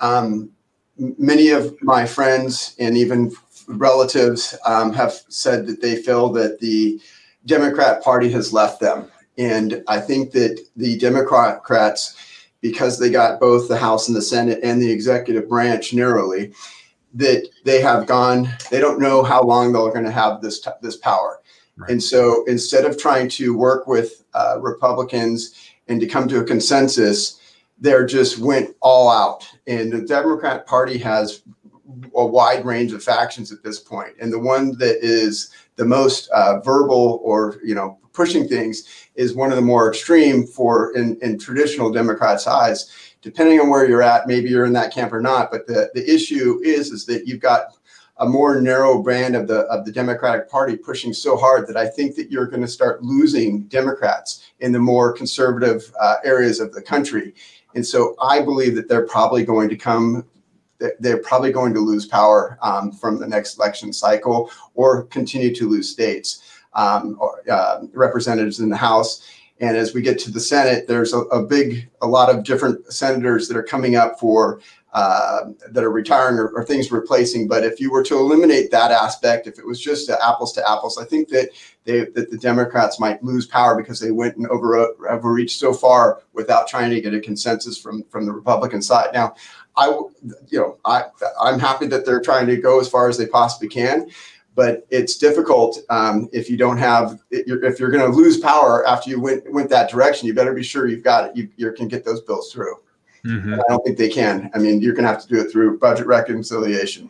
Um, 0.01 0.51
many 0.97 1.51
of 1.51 1.75
my 1.83 2.07
friends 2.07 2.75
and 2.79 2.97
even 2.97 3.33
relatives 3.69 4.57
um, 4.65 4.93
have 4.93 5.13
said 5.29 5.67
that 5.67 5.81
they 5.81 5.97
feel 5.97 6.31
that 6.31 6.61
the 6.61 7.01
Democrat 7.47 8.03
Party 8.03 8.31
has 8.33 8.53
left 8.53 8.81
them. 8.81 9.11
And 9.39 9.83
I 9.89 9.99
think 9.99 10.33
that 10.33 10.61
the 10.77 10.99
Democrats, 10.99 12.17
because 12.61 12.99
they 12.99 13.11
got 13.11 13.41
both 13.41 13.69
the 13.69 13.77
House 13.79 14.09
and 14.09 14.17
the 14.17 14.23
Senate 14.23 14.61
and 14.63 14.81
the 14.81 14.91
executive 14.91 15.49
branch 15.49 15.93
narrowly, 15.93 16.53
that 17.15 17.49
they 17.65 17.81
have 17.81 18.07
gone, 18.07 18.49
they 18.71 18.81
don't 18.81 19.01
know 19.01 19.23
how 19.23 19.43
long 19.43 19.73
they're 19.73 19.93
going 19.93 20.05
to 20.05 20.11
have 20.11 20.41
this, 20.41 20.67
this 20.81 20.97
power. 20.97 21.41
Right. 21.77 21.91
And 21.91 22.03
so 22.03 22.45
instead 22.45 22.85
of 22.85 22.99
trying 22.99 23.29
to 23.31 23.57
work 23.57 23.87
with 23.87 24.25
uh, 24.35 24.59
Republicans 24.61 25.55
and 25.89 26.01
to 26.01 26.07
come 26.07 26.29
to 26.29 26.41
a 26.41 26.45
consensus, 26.45 27.41
they're 27.79 28.07
just 28.07 28.39
went 28.39 28.77
all 28.81 29.11
out. 29.11 29.49
And 29.67 29.93
the 29.93 30.03
Democrat 30.03 30.67
Party 30.67 30.99
has 30.99 31.43
a 32.15 32.27
wide 32.27 32.65
range 32.65 32.93
of 32.93 33.03
factions 33.03 33.53
at 33.53 33.63
this 33.63 33.79
point, 33.79 34.15
and 34.21 34.33
the 34.33 34.39
one 34.39 34.77
that 34.79 34.99
is 35.03 35.51
the 35.77 35.85
most 35.85 36.29
uh, 36.31 36.61
verbal 36.61 37.21
or 37.25 37.59
you 37.65 37.75
know 37.75 37.99
pushing 38.13 38.47
things 38.47 39.09
is 39.15 39.35
one 39.35 39.51
of 39.51 39.57
the 39.57 39.63
more 39.63 39.89
extreme 39.89 40.47
for 40.47 40.95
in, 40.95 41.19
in 41.23 41.39
traditional 41.39 41.91
Democrats' 41.91 42.47
eyes. 42.47 42.91
Depending 43.23 43.61
on 43.61 43.71
where 43.71 43.89
you're 43.89 44.03
at, 44.03 44.27
maybe 44.27 44.49
you're 44.49 44.65
in 44.65 44.73
that 44.73 44.93
camp 44.93 45.13
or 45.13 45.21
not. 45.21 45.51
But 45.51 45.67
the, 45.67 45.91
the 45.95 46.13
issue 46.13 46.61
is 46.65 46.91
is 46.91 47.07
that 47.07 47.27
you've 47.27 47.41
got 47.41 47.77
a 48.19 48.29
more 48.29 48.61
narrow 48.61 49.03
brand 49.03 49.35
of 49.35 49.49
the 49.49 49.61
of 49.63 49.85
the 49.85 49.93
Democratic 49.93 50.49
Party 50.51 50.77
pushing 50.77 51.13
so 51.13 51.37
hard 51.37 51.67
that 51.69 51.77
I 51.77 51.89
think 51.89 52.17
that 52.17 52.31
you're 52.31 52.47
going 52.47 52.63
to 52.63 52.69
start 52.69 53.03
losing 53.03 53.63
Democrats 53.65 54.53
in 54.61 54.73
the 54.73 54.79
more 54.79 55.13
conservative 55.13 55.93
uh, 56.01 56.17
areas 56.25 56.61
of 56.61 56.73
the 56.73 56.83
country. 56.83 57.35
And 57.75 57.87
so 57.87 58.15
I 58.21 58.41
believe 58.43 58.75
that 58.75 58.89
they're 58.89 59.07
probably 59.07 59.45
going 59.45 59.69
to 59.71 59.77
come 59.77 60.25
they're 61.01 61.19
probably 61.19 61.53
going 61.53 61.75
to 61.75 61.81
lose 61.81 62.07
power 62.07 62.59
um, 62.63 62.93
from 62.93 63.19
the 63.19 63.27
next 63.27 63.59
election 63.59 63.93
cycle 63.93 64.51
or 64.75 65.05
continue 65.05 65.55
to 65.55 65.69
lose 65.69 65.91
states 65.91 66.61
um, 66.75 67.17
or 67.21 67.43
uh, 67.51 67.81
representatives 67.93 68.61
in 68.61 68.69
the 68.69 68.77
House. 68.77 69.29
And 69.61 69.77
as 69.77 69.95
we 69.95 70.03
get 70.03 70.19
to 70.21 70.31
the 70.31 70.41
Senate, 70.41 70.89
there's 70.89 71.13
a, 71.13 71.21
a 71.21 71.43
big, 71.43 71.89
a 72.01 72.07
lot 72.07 72.35
of 72.35 72.43
different 72.43 72.93
senators 72.93 73.47
that 73.49 73.57
are 73.57 73.63
coming 73.63 73.95
up 73.95 74.19
for 74.19 74.61
uh, 74.93 75.45
that 75.71 75.83
are 75.83 75.91
retiring 75.91 76.39
or, 76.39 76.49
or, 76.49 76.65
things 76.65 76.93
replacing. 76.93 77.49
But 77.49 77.65
if 77.65 77.81
you 77.81 77.91
were 77.91 78.03
to 78.03 78.19
eliminate 78.19 78.71
that 78.73 78.91
aspect, 78.91 79.47
if 79.47 79.59
it 79.59 79.67
was 79.67 79.81
just 79.81 80.11
apples 80.11 80.53
to 80.53 80.71
apples, 80.71 80.99
I 80.99 81.05
think 81.07 81.29
that 81.29 81.49
they, 81.85 82.01
that 82.01 82.31
the 82.31 82.37
Democrats 82.37 83.01
might 83.01 83.25
lose 83.25 83.47
power 83.47 83.75
because 83.75 84.01
they 84.01 84.11
went 84.11 84.37
and 84.37 84.47
over 84.49 84.77
overreached 85.09 85.59
so 85.59 85.73
far 85.73 86.21
without 86.35 86.69
trying 86.69 86.91
to 86.91 87.01
get 87.01 87.15
a 87.15 87.21
consensus 87.21 87.79
from 87.79 88.05
from 88.11 88.27
the 88.27 88.33
Republican 88.33 88.83
side. 88.83 89.09
Now, 89.15 89.35
I, 89.77 89.87
you 90.49 90.59
know, 90.59 90.79
I, 90.85 91.05
I'm 91.41 91.59
happy 91.59 91.87
that 91.87 92.05
they're 92.05 92.21
trying 92.21 92.47
to 92.47 92.57
go 92.57 92.81
as 92.81 92.89
far 92.89 93.09
as 93.09 93.17
they 93.17 93.27
possibly 93.27 93.69
can, 93.69 94.11
but 94.55 94.87
it's 94.91 95.17
difficult 95.17 95.79
um, 95.89 96.29
if 96.33 96.51
you 96.51 96.57
don't 96.57 96.77
have, 96.77 97.21
if 97.31 97.81
you're 97.81 97.91
going 97.91 98.11
to 98.11 98.17
lose 98.17 98.39
power 98.39 98.87
after 98.87 99.09
you 99.11 99.21
went 99.21 99.51
went 99.51 99.71
that 99.71 99.91
direction. 99.91 100.27
You 100.27 100.35
better 100.35 100.55
be 100.55 100.63
sure 100.63 100.87
you've 100.89 101.05
got 101.05 101.31
it. 101.31 101.37
You, 101.37 101.49
you 101.57 101.73
can 101.73 101.89
get 101.89 102.05
those 102.05 102.21
bills 102.21 102.53
through. 102.53 102.77
Mm-hmm. 103.25 103.55
I 103.55 103.63
don't 103.69 103.85
think 103.85 103.99
they 103.99 104.09
can. 104.09 104.51
I 104.55 104.59
mean, 104.59 104.83
you're 104.83 104.95
going 104.95 105.05
to 105.05 105.13
have 105.13 105.23
to 105.23 105.29
do 105.29 105.41
it 105.41 105.51
through 105.51 105.79
budget 105.79 106.07
reconciliation. 106.07 107.09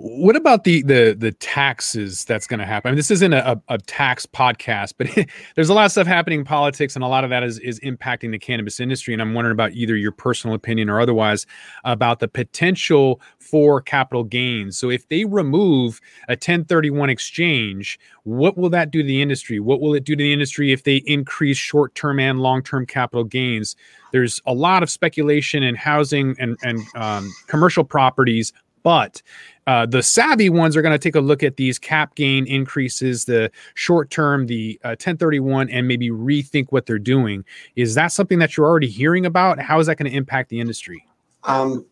What 0.00 0.36
about 0.36 0.62
the 0.62 0.82
the 0.82 1.16
the 1.18 1.32
taxes 1.32 2.24
that's 2.24 2.46
going 2.46 2.60
to 2.60 2.66
happen? 2.66 2.88
I 2.88 2.92
mean, 2.92 2.96
this 2.96 3.10
isn't 3.10 3.32
a, 3.32 3.60
a 3.68 3.78
tax 3.78 4.26
podcast, 4.26 4.94
but 4.96 5.08
there's 5.56 5.68
a 5.68 5.74
lot 5.74 5.86
of 5.86 5.90
stuff 5.90 6.06
happening 6.06 6.40
in 6.40 6.44
politics, 6.44 6.94
and 6.94 7.04
a 7.04 7.08
lot 7.08 7.24
of 7.24 7.30
that 7.30 7.42
is 7.42 7.58
is 7.58 7.80
impacting 7.80 8.30
the 8.30 8.38
cannabis 8.38 8.78
industry. 8.78 9.12
And 9.12 9.20
I'm 9.20 9.34
wondering 9.34 9.52
about 9.52 9.72
either 9.72 9.96
your 9.96 10.12
personal 10.12 10.54
opinion 10.54 10.88
or 10.88 11.00
otherwise 11.00 11.46
about 11.82 12.20
the 12.20 12.28
potential 12.28 13.20
for 13.40 13.80
capital 13.80 14.22
gains. 14.22 14.78
So 14.78 14.88
if 14.88 15.08
they 15.08 15.24
remove 15.24 16.00
a 16.28 16.32
1031 16.32 17.10
exchange, 17.10 17.98
what 18.22 18.56
will 18.56 18.70
that 18.70 18.92
do 18.92 19.02
to 19.02 19.06
the 19.06 19.20
industry? 19.20 19.58
What 19.58 19.80
will 19.80 19.94
it 19.94 20.04
do 20.04 20.14
to 20.14 20.22
the 20.22 20.32
industry 20.32 20.70
if 20.70 20.84
they 20.84 21.02
increase 21.06 21.56
short 21.56 21.96
term 21.96 22.20
and 22.20 22.38
long 22.38 22.62
term 22.62 22.86
capital 22.86 23.24
gains? 23.24 23.74
There's 24.12 24.40
a 24.46 24.54
lot 24.54 24.84
of 24.84 24.90
speculation 24.90 25.64
in 25.64 25.74
housing 25.74 26.36
and 26.38 26.56
and 26.62 26.78
um, 26.94 27.34
commercial 27.48 27.82
properties 27.82 28.52
but 28.82 29.22
uh, 29.68 29.84
the 29.84 30.02
savvy 30.02 30.48
ones 30.48 30.78
are 30.78 30.82
going 30.82 30.94
to 30.94 30.98
take 30.98 31.14
a 31.14 31.20
look 31.20 31.42
at 31.42 31.58
these 31.58 31.78
cap 31.78 32.14
gain 32.14 32.46
increases, 32.46 33.26
the 33.26 33.50
short 33.74 34.08
term, 34.08 34.46
the 34.46 34.80
uh, 34.82 34.96
1031, 34.96 35.68
and 35.68 35.86
maybe 35.86 36.08
rethink 36.08 36.68
what 36.70 36.86
they're 36.86 36.98
doing. 36.98 37.44
Is 37.76 37.94
that 37.94 38.06
something 38.06 38.38
that 38.38 38.56
you're 38.56 38.64
already 38.64 38.88
hearing 38.88 39.26
about? 39.26 39.58
How 39.58 39.78
is 39.78 39.86
that 39.86 39.98
going 39.98 40.10
to 40.10 40.16
impact 40.16 40.48
the 40.48 40.58
industry? 40.58 41.04
Um, 41.44 41.84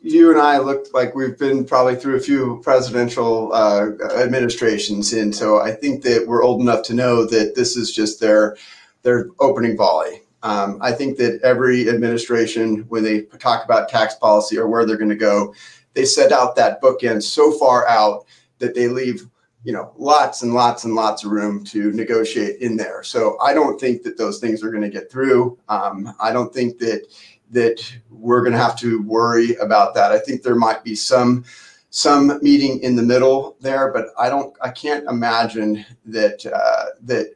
you 0.00 0.30
and 0.30 0.40
I 0.40 0.56
looked 0.60 0.94
like 0.94 1.14
we've 1.14 1.38
been 1.38 1.66
probably 1.66 1.94
through 1.94 2.16
a 2.16 2.20
few 2.20 2.62
presidential 2.64 3.52
uh, 3.52 3.90
administrations, 4.16 5.12
and 5.12 5.34
so 5.34 5.60
I 5.60 5.72
think 5.72 6.02
that 6.04 6.26
we're 6.26 6.42
old 6.42 6.62
enough 6.62 6.84
to 6.84 6.94
know 6.94 7.26
that 7.26 7.54
this 7.54 7.76
is 7.76 7.92
just 7.92 8.18
their 8.18 8.56
their 9.02 9.28
opening 9.40 9.76
volley. 9.76 10.22
Um, 10.42 10.78
I 10.80 10.92
think 10.92 11.18
that 11.18 11.40
every 11.42 11.88
administration, 11.88 12.86
when 12.88 13.04
they 13.04 13.22
talk 13.38 13.64
about 13.64 13.90
tax 13.90 14.14
policy 14.14 14.58
or 14.58 14.66
where 14.68 14.86
they're 14.86 14.96
going 14.96 15.10
to 15.10 15.14
go, 15.14 15.54
they 15.94 16.04
set 16.04 16.32
out 16.32 16.56
that 16.56 16.80
bookend 16.80 17.22
so 17.22 17.52
far 17.52 17.86
out 17.88 18.26
that 18.58 18.74
they 18.74 18.88
leave 18.88 19.28
you 19.64 19.72
know 19.72 19.92
lots 19.96 20.42
and 20.42 20.54
lots 20.54 20.84
and 20.84 20.94
lots 20.94 21.24
of 21.24 21.30
room 21.30 21.62
to 21.64 21.92
negotiate 21.92 22.60
in 22.60 22.76
there. 22.76 23.02
So 23.02 23.38
i 23.40 23.54
don't 23.54 23.80
think 23.80 24.02
that 24.02 24.18
those 24.18 24.38
things 24.38 24.62
are 24.62 24.70
going 24.70 24.82
to 24.82 24.90
get 24.90 25.10
through. 25.10 25.58
Um, 25.68 26.14
i 26.20 26.32
don't 26.32 26.52
think 26.52 26.78
that 26.78 27.06
that 27.50 27.92
we're 28.10 28.40
going 28.40 28.52
to 28.52 28.58
have 28.58 28.78
to 28.78 29.02
worry 29.02 29.54
about 29.56 29.94
that. 29.94 30.10
I 30.10 30.18
think 30.18 30.42
there 30.42 30.54
might 30.54 30.82
be 30.82 30.94
some 30.94 31.44
some 31.92 32.38
meeting 32.42 32.80
in 32.80 32.96
the 32.96 33.02
middle 33.02 33.54
there 33.60 33.92
but 33.92 34.06
i 34.18 34.30
don't 34.30 34.56
i 34.62 34.70
can't 34.70 35.06
imagine 35.10 35.84
that 36.06 36.44
uh, 36.46 36.86
that 37.02 37.34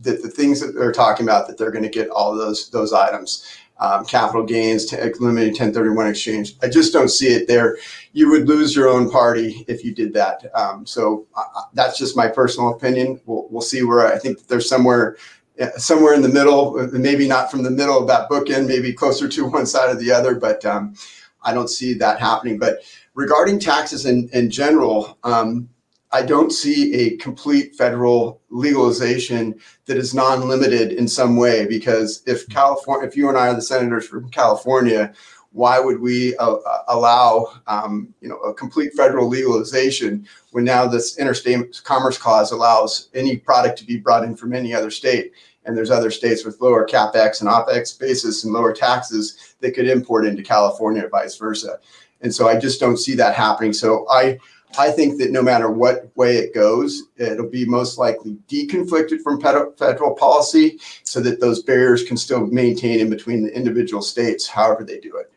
that 0.00 0.22
the 0.22 0.30
things 0.30 0.60
that 0.60 0.72
they're 0.72 0.92
talking 0.92 1.26
about 1.26 1.46
that 1.46 1.58
they're 1.58 1.70
going 1.70 1.84
to 1.84 1.90
get 1.90 2.08
all 2.08 2.34
those 2.34 2.70
those 2.70 2.94
items 2.94 3.44
um, 3.80 4.04
capital 4.04 4.44
gains, 4.44 4.84
to 4.86 5.00
eliminating 5.00 5.52
1031 5.52 6.08
exchange. 6.08 6.54
I 6.62 6.68
just 6.68 6.92
don't 6.92 7.08
see 7.08 7.28
it 7.28 7.46
there. 7.46 7.78
You 8.12 8.30
would 8.30 8.48
lose 8.48 8.74
your 8.74 8.88
own 8.88 9.10
party 9.10 9.64
if 9.68 9.84
you 9.84 9.94
did 9.94 10.12
that. 10.14 10.44
Um, 10.54 10.84
so 10.86 11.26
uh 11.36 11.62
that's 11.74 11.98
just 11.98 12.16
my 12.16 12.28
personal 12.28 12.70
opinion. 12.70 13.20
We'll, 13.26 13.46
we'll 13.50 13.62
see 13.62 13.82
where 13.82 14.12
I 14.12 14.18
think 14.18 14.46
there's 14.48 14.68
somewhere 14.68 15.16
uh, 15.60 15.70
somewhere 15.76 16.14
in 16.14 16.22
the 16.22 16.28
middle, 16.28 16.78
uh, 16.78 16.86
maybe 16.92 17.26
not 17.26 17.50
from 17.50 17.62
the 17.62 17.70
middle 17.70 17.98
of 17.98 18.06
that 18.06 18.28
bookend, 18.28 18.68
maybe 18.68 18.92
closer 18.92 19.28
to 19.28 19.46
one 19.50 19.66
side 19.66 19.90
or 19.90 19.96
the 19.96 20.12
other, 20.12 20.34
but 20.34 20.64
um, 20.64 20.94
I 21.42 21.52
don't 21.52 21.68
see 21.68 21.94
that 21.94 22.20
happening. 22.20 22.58
But 22.58 22.78
regarding 23.14 23.58
taxes 23.58 24.06
in, 24.06 24.28
in 24.32 24.50
general, 24.50 25.18
um, 25.24 25.68
I 26.10 26.22
don't 26.22 26.50
see 26.50 26.94
a 26.94 27.16
complete 27.18 27.74
federal 27.74 28.40
legalization 28.48 29.60
that 29.84 29.98
is 29.98 30.14
non-limited 30.14 30.92
in 30.92 31.06
some 31.06 31.36
way 31.36 31.66
because 31.66 32.22
if 32.26 32.48
California, 32.48 33.06
if 33.06 33.16
you 33.16 33.28
and 33.28 33.36
I 33.36 33.48
are 33.48 33.54
the 33.54 33.62
senators 33.62 34.06
from 34.06 34.30
California, 34.30 35.12
why 35.52 35.78
would 35.78 36.00
we 36.00 36.36
uh, 36.36 36.54
uh, 36.54 36.82
allow 36.88 37.52
um, 37.66 38.14
you 38.20 38.28
know 38.28 38.38
a 38.38 38.54
complete 38.54 38.92
federal 38.94 39.28
legalization 39.28 40.26
when 40.52 40.64
now 40.64 40.86
this 40.86 41.18
interstate 41.18 41.82
commerce 41.84 42.18
clause 42.18 42.52
allows 42.52 43.08
any 43.14 43.36
product 43.36 43.78
to 43.78 43.84
be 43.84 43.96
brought 43.96 44.24
in 44.24 44.36
from 44.36 44.54
any 44.54 44.74
other 44.74 44.90
state? 44.90 45.32
And 45.64 45.76
there's 45.76 45.90
other 45.90 46.10
states 46.10 46.44
with 46.44 46.60
lower 46.62 46.86
capex 46.86 47.40
and 47.40 47.50
opex 47.50 47.98
basis 47.98 48.44
and 48.44 48.54
lower 48.54 48.72
taxes 48.72 49.56
that 49.60 49.72
could 49.72 49.88
import 49.88 50.24
into 50.24 50.42
california 50.42 51.06
vice 51.08 51.36
versa. 51.36 51.78
And 52.22 52.34
so 52.34 52.48
i 52.48 52.58
just 52.58 52.80
don't 52.80 52.96
see 52.96 53.14
that 53.16 53.34
happening. 53.34 53.72
So 53.72 54.06
i 54.10 54.38
I 54.76 54.90
think 54.90 55.18
that 55.18 55.30
no 55.30 55.42
matter 55.42 55.70
what 55.70 56.14
way 56.16 56.36
it 56.36 56.54
goes, 56.54 57.04
it'll 57.16 57.48
be 57.48 57.64
most 57.64 57.98
likely 57.98 58.36
deconflicted 58.48 59.22
from 59.22 59.40
federal 59.40 60.14
policy 60.14 60.78
so 61.04 61.20
that 61.20 61.40
those 61.40 61.62
barriers 61.62 62.04
can 62.04 62.16
still 62.16 62.46
maintain 62.46 63.00
in 63.00 63.08
between 63.08 63.44
the 63.44 63.54
individual 63.54 64.02
states, 64.02 64.46
however 64.46 64.84
they 64.84 64.98
do 65.00 65.16
it. 65.16 65.32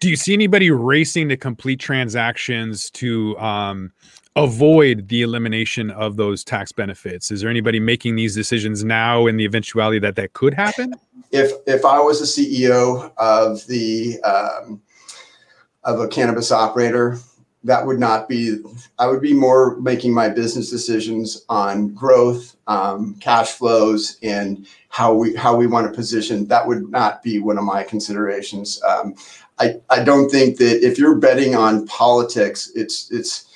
Do 0.00 0.08
you 0.08 0.16
see 0.16 0.32
anybody 0.32 0.70
racing 0.70 1.28
to 1.28 1.36
complete 1.36 1.78
transactions 1.78 2.90
to 2.92 3.38
um, 3.38 3.92
avoid 4.34 5.08
the 5.08 5.20
elimination 5.20 5.90
of 5.90 6.16
those 6.16 6.42
tax 6.42 6.72
benefits? 6.72 7.30
Is 7.30 7.42
there 7.42 7.50
anybody 7.50 7.80
making 7.80 8.16
these 8.16 8.34
decisions 8.34 8.82
now 8.82 9.26
in 9.26 9.36
the 9.36 9.44
eventuality 9.44 9.98
that 9.98 10.16
that 10.16 10.32
could 10.32 10.54
happen? 10.54 10.94
If 11.32 11.52
if 11.66 11.84
I 11.84 12.00
was 12.00 12.20
a 12.20 12.24
CEO 12.24 13.12
of 13.18 13.66
the 13.66 14.20
um, 14.22 14.80
of 15.84 16.00
a 16.00 16.08
cannabis 16.08 16.50
operator, 16.50 17.18
that 17.64 17.86
would 17.86 17.98
not 17.98 18.28
be. 18.28 18.58
I 18.98 19.06
would 19.06 19.20
be 19.20 19.34
more 19.34 19.76
making 19.80 20.14
my 20.14 20.28
business 20.28 20.70
decisions 20.70 21.44
on 21.48 21.92
growth, 21.94 22.56
um, 22.66 23.16
cash 23.20 23.52
flows, 23.52 24.16
and 24.22 24.66
how 24.88 25.12
we 25.14 25.34
how 25.34 25.56
we 25.56 25.66
want 25.66 25.86
to 25.86 25.92
position. 25.92 26.46
That 26.46 26.66
would 26.66 26.90
not 26.90 27.22
be 27.22 27.38
one 27.38 27.58
of 27.58 27.64
my 27.64 27.82
considerations. 27.82 28.82
Um, 28.82 29.14
I, 29.58 29.74
I 29.90 30.02
don't 30.02 30.30
think 30.30 30.56
that 30.56 30.84
if 30.84 30.98
you're 30.98 31.16
betting 31.16 31.54
on 31.54 31.86
politics, 31.86 32.72
it's 32.74 33.10
it's 33.10 33.46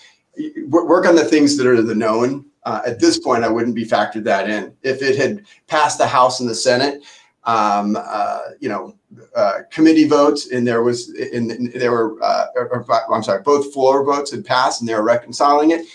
work 0.68 1.06
on 1.06 1.16
the 1.16 1.24
things 1.24 1.56
that 1.56 1.66
are 1.66 1.80
the 1.80 1.94
known. 1.94 2.44
Uh, 2.64 2.80
at 2.86 2.98
this 2.98 3.18
point, 3.18 3.44
I 3.44 3.48
wouldn't 3.48 3.74
be 3.74 3.84
factored 3.84 4.24
that 4.24 4.48
in. 4.48 4.74
If 4.82 5.02
it 5.02 5.16
had 5.16 5.44
passed 5.66 5.98
the 5.98 6.06
House 6.06 6.40
and 6.40 6.48
the 6.48 6.54
Senate, 6.54 7.02
um, 7.46 7.96
uh, 8.00 8.40
you 8.60 8.68
know, 8.68 8.96
uh, 9.36 9.60
committee 9.70 10.08
votes, 10.08 10.50
and 10.50 10.66
there 10.66 10.82
was, 10.82 11.10
and, 11.10 11.72
there 11.72 11.92
were, 11.92 12.22
uh, 12.22 12.46
or, 12.56 12.68
or, 12.68 13.14
I'm 13.14 13.22
sorry, 13.22 13.42
both 13.42 13.72
floor 13.72 14.04
votes 14.04 14.30
had 14.30 14.44
passed, 14.44 14.80
and 14.80 14.88
they 14.88 14.94
were 14.94 15.02
reconciling 15.02 15.70
it. 15.70 15.86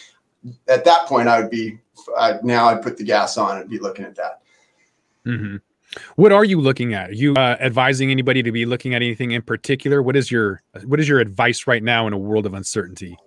At 0.68 0.86
that 0.86 1.08
point, 1.08 1.28
I 1.28 1.42
would 1.42 1.50
be 1.50 1.80
now. 2.44 2.70
I'd 2.70 2.82
put 2.82 2.98
the 2.98 3.04
gas 3.04 3.38
on 3.38 3.60
and 3.60 3.70
be 3.70 3.80
looking 3.80 4.06
at 4.06 4.16
that. 4.16 4.42
Mm-hmm. 5.26 5.58
What 6.16 6.32
are 6.32 6.46
you 6.46 6.62
looking 6.62 6.94
at? 6.94 7.10
Are 7.10 7.14
you 7.14 7.34
uh, 7.34 7.58
advising 7.60 8.12
anybody 8.12 8.44
to 8.44 8.52
be 8.52 8.66
looking 8.66 8.94
at 8.94 9.02
anything 9.02 9.32
in 9.32 9.42
particular? 9.42 10.02
What 10.02 10.16
is 10.16 10.32
your 10.32 10.62
what 10.86 11.00
is 11.00 11.10
your 11.10 11.20
advice 11.20 11.68
right 11.68 11.84
now 11.84 12.08
in 12.08 12.14
a 12.14 12.18
world 12.18 12.46
of 12.46 12.54
uncertainty? 12.54 13.18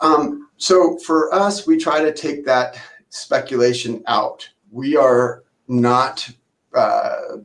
Um, 0.00 0.48
so 0.58 0.98
for 0.98 1.32
us, 1.34 1.66
we 1.66 1.76
try 1.76 2.02
to 2.02 2.12
take 2.12 2.44
that 2.44 2.78
speculation 3.08 4.02
out. 4.06 4.48
We 4.70 4.96
are 4.96 5.44
not 5.66 6.28
uh, 6.78 7.38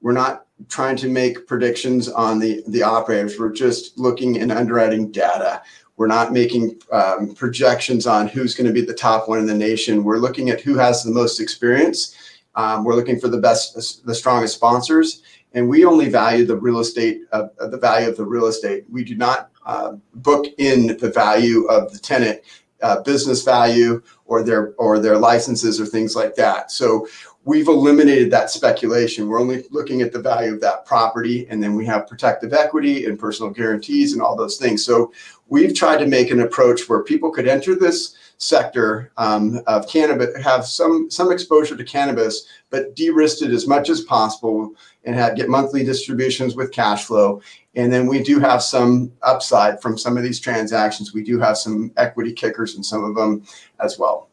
we're 0.00 0.12
not 0.12 0.46
trying 0.68 0.96
to 0.96 1.08
make 1.08 1.46
predictions 1.46 2.08
on 2.08 2.38
the 2.38 2.62
the 2.68 2.82
operators. 2.82 3.38
We're 3.38 3.52
just 3.52 3.98
looking 3.98 4.38
and 4.38 4.52
underwriting 4.52 5.10
data. 5.10 5.62
We're 5.96 6.06
not 6.06 6.32
making 6.32 6.80
um, 6.92 7.34
projections 7.34 8.06
on 8.06 8.28
who's 8.28 8.54
going 8.54 8.68
to 8.68 8.72
be 8.72 8.82
the 8.82 8.94
top 8.94 9.28
one 9.28 9.40
in 9.40 9.46
the 9.46 9.54
nation. 9.54 10.04
We're 10.04 10.18
looking 10.18 10.50
at 10.50 10.60
who 10.60 10.76
has 10.76 11.02
the 11.02 11.10
most 11.10 11.40
experience 11.40 12.14
um, 12.58 12.82
we're 12.82 12.96
looking 12.96 13.20
for 13.20 13.28
the 13.28 13.38
best, 13.38 14.04
the 14.04 14.14
strongest 14.14 14.56
sponsors, 14.56 15.22
and 15.54 15.68
we 15.68 15.84
only 15.84 16.08
value 16.08 16.44
the 16.44 16.56
real 16.56 16.80
estate, 16.80 17.22
uh, 17.30 17.46
the 17.70 17.78
value 17.78 18.08
of 18.08 18.16
the 18.16 18.26
real 18.26 18.46
estate. 18.46 18.84
We 18.90 19.04
do 19.04 19.14
not 19.14 19.50
uh, 19.64 19.92
book 20.14 20.46
in 20.58 20.96
the 20.98 21.08
value 21.08 21.66
of 21.66 21.92
the 21.92 22.00
tenant, 22.00 22.40
uh, 22.82 23.00
business 23.02 23.44
value, 23.44 24.02
or 24.24 24.42
their 24.42 24.74
or 24.74 24.98
their 24.98 25.16
licenses 25.16 25.80
or 25.80 25.86
things 25.86 26.16
like 26.16 26.34
that. 26.34 26.72
So 26.72 27.06
we've 27.48 27.68
eliminated 27.68 28.30
that 28.30 28.50
speculation. 28.50 29.26
We're 29.26 29.40
only 29.40 29.64
looking 29.70 30.02
at 30.02 30.12
the 30.12 30.20
value 30.20 30.52
of 30.52 30.60
that 30.60 30.84
property, 30.84 31.46
and 31.48 31.62
then 31.62 31.74
we 31.74 31.86
have 31.86 32.06
protective 32.06 32.52
equity 32.52 33.06
and 33.06 33.18
personal 33.18 33.50
guarantees 33.50 34.12
and 34.12 34.20
all 34.20 34.36
those 34.36 34.58
things. 34.58 34.84
So 34.84 35.14
we've 35.46 35.74
tried 35.74 35.96
to 36.00 36.06
make 36.06 36.30
an 36.30 36.40
approach 36.40 36.90
where 36.90 37.02
people 37.02 37.30
could 37.30 37.48
enter 37.48 37.74
this 37.74 38.16
sector 38.36 39.12
um, 39.16 39.60
of 39.66 39.88
cannabis 39.88 40.36
have 40.44 40.66
some 40.66 41.10
some 41.10 41.32
exposure 41.32 41.74
to 41.74 41.84
cannabis, 41.84 42.46
but 42.68 42.94
de-risked 42.94 43.40
it 43.40 43.50
as 43.50 43.66
much 43.66 43.88
as 43.88 44.02
possible 44.02 44.74
and 45.04 45.14
have 45.14 45.34
get 45.34 45.48
monthly 45.48 45.82
distributions 45.82 46.54
with 46.54 46.70
cash 46.70 47.06
flow. 47.06 47.40
And 47.76 47.90
then 47.90 48.06
we 48.06 48.22
do 48.22 48.38
have 48.40 48.62
some 48.62 49.10
upside 49.22 49.80
from 49.80 49.96
some 49.96 50.18
of 50.18 50.22
these 50.22 50.38
transactions. 50.38 51.14
We 51.14 51.24
do 51.24 51.38
have 51.38 51.56
some 51.56 51.92
equity 51.96 52.34
kickers 52.34 52.76
in 52.76 52.82
some 52.82 53.04
of 53.04 53.14
them 53.14 53.42
as 53.80 53.98
well. 53.98 54.28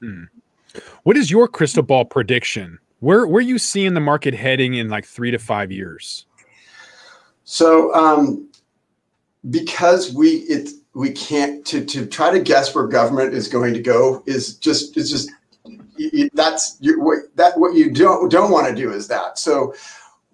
Hmm. 0.00 0.24
What 1.04 1.16
is 1.16 1.30
your 1.30 1.48
crystal 1.48 1.82
ball 1.82 2.04
prediction? 2.04 2.78
Where 3.00 3.26
where 3.26 3.42
you 3.42 3.58
seeing 3.58 3.94
the 3.94 4.00
market 4.00 4.34
heading 4.34 4.74
in 4.74 4.88
like 4.88 5.04
three 5.04 5.30
to 5.30 5.38
five 5.38 5.70
years? 5.70 6.26
So 7.44 7.94
um, 7.94 8.48
because 9.50 10.12
we 10.12 10.28
it 10.48 10.70
we 10.94 11.10
can't 11.10 11.64
to 11.66 11.84
to 11.84 12.06
try 12.06 12.30
to 12.30 12.40
guess 12.40 12.74
where 12.74 12.86
government 12.86 13.34
is 13.34 13.48
going 13.48 13.74
to 13.74 13.82
go 13.82 14.22
is 14.26 14.56
just 14.56 14.96
it's 14.96 15.10
just 15.10 15.30
that's 16.32 16.76
you, 16.80 17.28
that 17.34 17.58
what 17.58 17.74
you 17.74 17.90
don't 17.90 18.30
don't 18.30 18.50
want 18.50 18.66
to 18.66 18.74
do 18.74 18.92
is 18.92 19.08
that 19.08 19.38
so 19.38 19.74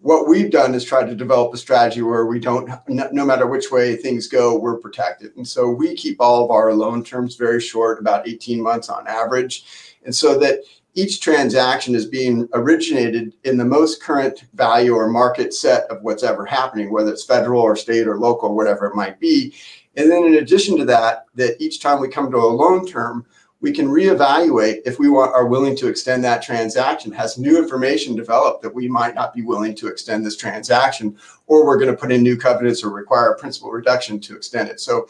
what 0.03 0.27
we've 0.27 0.51
done 0.51 0.75
is 0.75 0.83
try 0.83 1.05
to 1.05 1.15
develop 1.15 1.53
a 1.53 1.57
strategy 1.57 2.01
where 2.01 2.27
we 2.27 2.39
don't 2.39 2.71
no 2.89 3.25
matter 3.25 3.47
which 3.47 3.71
way 3.71 3.97
things 3.97 4.27
go 4.27 4.59
we're 4.59 4.79
protected 4.79 5.35
and 5.37 5.47
so 5.47 5.69
we 5.69 5.95
keep 5.95 6.21
all 6.21 6.45
of 6.45 6.51
our 6.51 6.73
loan 6.73 7.03
terms 7.03 7.37
very 7.37 7.61
short 7.61 7.99
about 7.99 8.27
18 8.27 8.63
months 8.63 8.89
on 8.89 9.07
average 9.07 9.65
and 10.05 10.15
so 10.15 10.39
that 10.39 10.61
each 10.95 11.21
transaction 11.21 11.95
is 11.95 12.07
being 12.07 12.49
originated 12.53 13.33
in 13.45 13.57
the 13.57 13.65
most 13.65 14.03
current 14.03 14.45
value 14.55 14.93
or 14.93 15.09
market 15.09 15.55
set 15.55 15.85
of 15.85 16.03
what's 16.03 16.25
ever 16.25 16.45
happening 16.45 16.93
whether 16.93 17.13
it's 17.13 17.25
federal 17.25 17.61
or 17.61 17.77
state 17.77 18.09
or 18.09 18.19
local 18.19 18.57
whatever 18.57 18.87
it 18.87 18.95
might 18.95 19.21
be 19.21 19.55
and 19.97 20.11
then 20.11 20.25
in 20.25 20.35
addition 20.35 20.77
to 20.79 20.85
that, 20.87 21.27
that 21.35 21.61
each 21.61 21.81
time 21.81 22.01
we 22.01 22.09
come 22.09 22.31
to 22.31 22.37
a 22.37 22.47
loan 22.47 22.87
term, 22.87 23.27
we 23.61 23.73
can 23.73 23.89
reevaluate 23.89 24.79
if 24.87 24.99
we 24.99 25.11
want, 25.11 25.35
are 25.35 25.47
willing 25.47 25.77
to 25.77 25.89
extend 25.89 26.25
that 26.25 26.43
transaction. 26.43 27.13
Has 27.13 27.37
new 27.37 27.59
information 27.59 28.17
developed 28.17 28.63
that 28.63 28.75
we 28.75 28.89
might 28.89 29.15
not 29.15 29.35
be 29.35 29.43
willing 29.43 29.75
to 29.77 29.89
extend 29.89 30.25
this 30.25 30.37
transaction, 30.37 31.19
or 31.47 31.67
we're 31.67 31.79
going 31.79 31.91
to 31.91 31.97
put 31.97 32.13
in 32.13 32.23
new 32.23 32.39
covenants 32.39 32.83
or 32.83 32.91
require 32.91 33.33
a 33.33 33.39
principal 33.39 33.71
reduction 33.71 34.19
to 34.21 34.37
extend 34.37 34.71
it. 34.71 34.81
So 34.81 35.07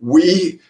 we 0.00 0.60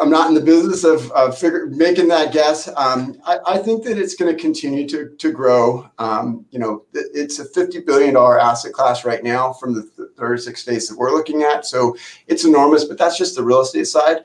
I'm 0.00 0.10
not 0.10 0.28
in 0.28 0.34
the 0.34 0.42
business 0.42 0.84
of, 0.84 1.10
of 1.12 1.38
figure, 1.38 1.66
making 1.66 2.08
that 2.08 2.32
guess. 2.32 2.68
Um, 2.76 3.20
I, 3.24 3.38
I, 3.46 3.58
think 3.58 3.82
that 3.84 3.96
it's 3.96 4.14
going 4.14 4.34
to 4.34 4.40
continue 4.40 4.86
to 4.88 5.08
to 5.16 5.32
grow. 5.32 5.88
Um, 5.98 6.44
you 6.50 6.58
know, 6.58 6.84
it's 6.92 7.38
a 7.38 7.46
fifty 7.46 7.80
billion 7.80 8.14
dollar 8.14 8.38
asset 8.38 8.72
class 8.72 9.06
right 9.06 9.24
now 9.24 9.54
from 9.54 9.74
the 9.74 9.82
36 10.18 10.60
states 10.60 10.88
that 10.88 10.98
we're 10.98 11.12
looking 11.12 11.42
at. 11.42 11.64
So 11.64 11.96
it's 12.26 12.44
enormous, 12.44 12.84
but 12.84 12.98
that's 12.98 13.16
just 13.16 13.36
the 13.36 13.42
real 13.42 13.62
estate 13.62 13.86
side. 13.86 14.24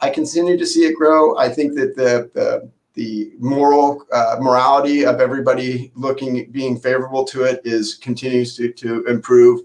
I 0.00 0.08
continue 0.08 0.56
to 0.56 0.66
see 0.66 0.86
it 0.86 0.96
grow. 0.96 1.36
I 1.36 1.50
think 1.50 1.74
that 1.74 1.96
the 1.96 2.30
the, 2.32 2.70
the 2.94 3.32
moral 3.38 4.06
uh, 4.10 4.36
morality 4.40 5.04
of 5.04 5.20
everybody 5.20 5.92
looking 5.94 6.50
being 6.50 6.78
favorable 6.78 7.24
to 7.26 7.44
it 7.44 7.60
is 7.64 7.96
continues 7.96 8.56
to 8.56 8.72
to 8.72 9.04
improve. 9.04 9.60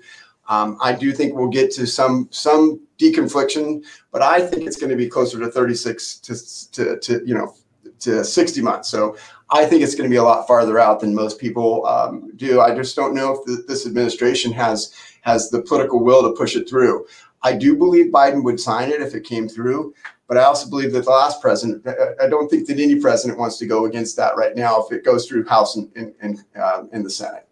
Um, 0.49 0.77
I 0.81 0.93
do 0.93 1.13
think 1.13 1.35
we'll 1.35 1.47
get 1.47 1.71
to 1.73 1.85
some 1.85 2.27
some 2.31 2.81
deconfliction, 2.97 3.83
but 4.12 4.21
I 4.21 4.41
think 4.45 4.65
it's 4.67 4.77
going 4.77 4.89
to 4.89 4.95
be 4.95 5.07
closer 5.07 5.39
to 5.39 5.49
36 5.49 6.15
to, 6.17 6.71
to, 6.73 6.99
to 6.99 7.25
you 7.25 7.35
know 7.35 7.55
to 7.99 8.23
60 8.23 8.62
months. 8.62 8.89
So 8.89 9.15
I 9.51 9.65
think 9.65 9.83
it's 9.83 9.95
going 9.95 10.09
to 10.09 10.13
be 10.13 10.17
a 10.17 10.23
lot 10.23 10.47
farther 10.47 10.79
out 10.79 10.99
than 10.99 11.13
most 11.13 11.39
people 11.39 11.85
um, 11.85 12.31
do. 12.35 12.62
I 12.62 12.73
just 12.75 12.95
don't 12.95 13.13
know 13.13 13.33
if 13.33 13.45
the, 13.45 13.63
this 13.67 13.85
administration 13.85 14.51
has 14.53 14.93
has 15.21 15.49
the 15.49 15.62
political 15.62 16.03
will 16.03 16.23
to 16.23 16.35
push 16.35 16.55
it 16.55 16.67
through. 16.67 17.05
I 17.43 17.55
do 17.55 17.75
believe 17.75 18.12
Biden 18.12 18.43
would 18.43 18.59
sign 18.59 18.89
it 18.89 19.01
if 19.01 19.13
it 19.15 19.23
came 19.23 19.47
through, 19.47 19.93
but 20.27 20.38
I 20.38 20.43
also 20.43 20.69
believe 20.69 20.91
that 20.93 21.05
the 21.05 21.12
last 21.12 21.41
president. 21.41 21.85
I 22.21 22.27
don't 22.27 22.49
think 22.49 22.67
that 22.67 22.79
any 22.79 22.99
president 22.99 23.39
wants 23.39 23.57
to 23.59 23.67
go 23.67 23.85
against 23.85 24.17
that 24.17 24.35
right 24.35 24.55
now 24.55 24.83
if 24.83 24.91
it 24.91 25.05
goes 25.05 25.27
through 25.27 25.45
House 25.47 25.75
and 25.75 25.91
and, 25.95 26.15
and 26.21 26.43
uh, 26.59 26.83
in 26.91 27.03
the 27.03 27.09
Senate. 27.09 27.47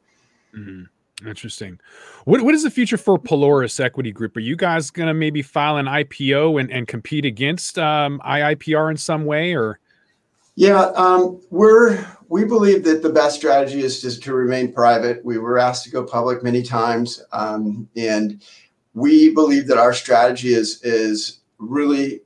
Mm-hmm. 0.56 0.84
Interesting. 1.26 1.80
What 2.28 2.42
what 2.42 2.54
is 2.54 2.64
the 2.64 2.70
future 2.70 2.98
for 2.98 3.18
Pelorus 3.18 3.80
Equity 3.80 4.12
Group? 4.12 4.36
Are 4.36 4.42
you 4.42 4.58
guys 4.58 4.92
going 4.92 5.08
to 5.08 5.14
maybe 5.14 5.42
file 5.42 5.78
an 5.78 5.86
IPO 5.86 6.60
and, 6.60 6.70
and 6.70 6.86
compete 6.86 7.24
against 7.24 7.80
um, 7.80 8.22
IIPR 8.26 8.92
in 8.92 8.98
some 8.98 9.24
way, 9.24 9.56
or? 9.56 9.80
Yeah, 10.56 10.88
um, 10.98 11.42
we're 11.52 12.06
we 12.28 12.44
believe 12.44 12.84
that 12.84 13.02
the 13.02 13.12
best 13.12 13.38
strategy 13.38 13.80
is 13.80 14.02
just 14.02 14.22
to 14.24 14.34
remain 14.34 14.74
private. 14.74 15.24
We 15.24 15.38
were 15.38 15.58
asked 15.58 15.86
to 15.86 15.90
go 15.90 16.04
public 16.04 16.44
many 16.44 16.64
times, 16.64 17.24
um, 17.32 17.88
and 17.96 18.44
we 18.94 19.34
believe 19.34 19.68
that 19.68 19.78
our 19.78 19.94
strategy 19.94 20.54
is 20.54 20.84
is 20.84 21.40
really 21.60 22.24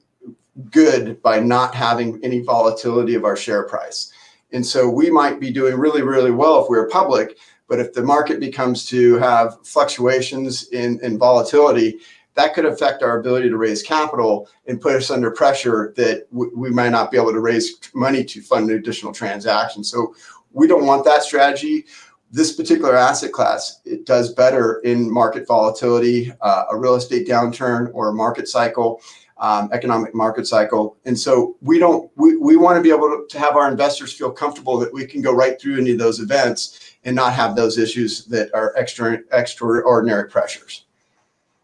good 0.71 1.21
by 1.21 1.39
not 1.39 1.75
having 1.75 2.19
any 2.23 2.39
volatility 2.39 3.13
of 3.13 3.23
our 3.23 3.35
share 3.35 3.67
price. 3.67 4.11
And 4.51 4.65
so 4.65 4.89
we 4.89 5.11
might 5.11 5.39
be 5.39 5.51
doing 5.51 5.77
really, 5.77 6.01
really 6.01 6.31
well 6.31 6.63
if 6.63 6.69
we 6.71 6.77
were 6.77 6.89
public, 6.89 7.37
But 7.71 7.79
if 7.79 7.93
the 7.93 8.03
market 8.03 8.41
becomes 8.41 8.85
to 8.87 9.15
have 9.19 9.65
fluctuations 9.65 10.67
in, 10.71 10.99
in 11.03 11.17
volatility, 11.17 11.99
that 12.33 12.53
could 12.53 12.65
affect 12.65 13.01
our 13.01 13.17
ability 13.17 13.47
to 13.47 13.55
raise 13.55 13.81
capital 13.81 14.49
and 14.67 14.81
put 14.81 14.93
us 14.97 15.09
under 15.09 15.31
pressure 15.31 15.93
that 15.95 16.29
w- 16.33 16.51
we 16.53 16.69
might 16.69 16.89
not 16.89 17.11
be 17.11 17.17
able 17.17 17.31
to 17.31 17.39
raise 17.39 17.79
money 17.93 18.25
to 18.25 18.41
fund 18.41 18.69
additional 18.69 19.13
transactions. 19.13 19.89
So 19.89 20.13
we 20.51 20.67
don't 20.67 20.85
want 20.85 21.05
that 21.05 21.23
strategy. 21.23 21.85
This 22.29 22.51
particular 22.51 22.97
asset 22.97 23.31
class 23.31 23.79
it 23.85 24.05
does 24.05 24.33
better 24.33 24.79
in 24.79 25.09
market 25.09 25.47
volatility, 25.47 26.33
uh, 26.41 26.65
a 26.71 26.77
real 26.77 26.95
estate 26.95 27.25
downturn, 27.25 27.89
or 27.93 28.09
a 28.09 28.13
market 28.13 28.49
cycle. 28.49 28.99
Um, 29.41 29.71
economic 29.73 30.13
market 30.13 30.45
cycle. 30.45 30.97
And 31.05 31.17
so 31.17 31.57
we 31.61 31.79
don't, 31.79 32.11
we, 32.15 32.37
we 32.37 32.57
want 32.57 32.77
to 32.77 32.81
be 32.83 32.91
able 32.91 33.09
to, 33.09 33.25
to 33.27 33.39
have 33.39 33.55
our 33.55 33.67
investors 33.71 34.13
feel 34.13 34.29
comfortable 34.29 34.77
that 34.77 34.93
we 34.93 35.03
can 35.07 35.19
go 35.19 35.33
right 35.33 35.59
through 35.59 35.79
any 35.79 35.93
of 35.93 35.97
those 35.97 36.19
events 36.19 36.95
and 37.05 37.15
not 37.15 37.33
have 37.33 37.55
those 37.55 37.79
issues 37.79 38.25
that 38.25 38.53
are 38.53 38.71
extra, 38.77 39.17
extraordinary 39.31 40.29
pressures. 40.29 40.85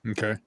Okay. 0.10 0.38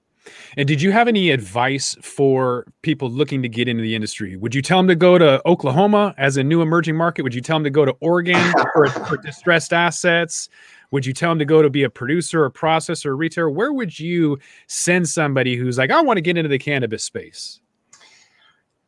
And 0.56 0.66
did 0.66 0.82
you 0.82 0.92
have 0.92 1.08
any 1.08 1.30
advice 1.30 1.96
for 2.02 2.66
people 2.82 3.08
looking 3.08 3.42
to 3.42 3.48
get 3.48 3.68
into 3.68 3.82
the 3.82 3.94
industry? 3.94 4.36
Would 4.36 4.54
you 4.54 4.62
tell 4.62 4.78
them 4.78 4.88
to 4.88 4.96
go 4.96 5.18
to 5.18 5.40
Oklahoma 5.46 6.14
as 6.18 6.36
a 6.36 6.44
new 6.44 6.62
emerging 6.62 6.96
market? 6.96 7.22
Would 7.22 7.34
you 7.34 7.40
tell 7.40 7.56
them 7.56 7.64
to 7.64 7.70
go 7.70 7.84
to 7.84 7.92
Oregon 8.00 8.52
for, 8.74 8.88
for 8.88 9.16
distressed 9.18 9.72
assets? 9.72 10.48
Would 10.90 11.06
you 11.06 11.12
tell 11.12 11.30
them 11.30 11.38
to 11.38 11.44
go 11.44 11.62
to 11.62 11.70
be 11.70 11.82
a 11.84 11.90
producer, 11.90 12.44
a 12.44 12.50
processor, 12.50 13.06
a 13.06 13.14
retailer? 13.14 13.50
Where 13.50 13.72
would 13.72 13.98
you 13.98 14.38
send 14.66 15.08
somebody 15.08 15.56
who's 15.56 15.78
like, 15.78 15.90
I 15.90 16.00
want 16.02 16.16
to 16.16 16.22
get 16.22 16.36
into 16.36 16.48
the 16.48 16.58
cannabis 16.58 17.04
space? 17.04 17.60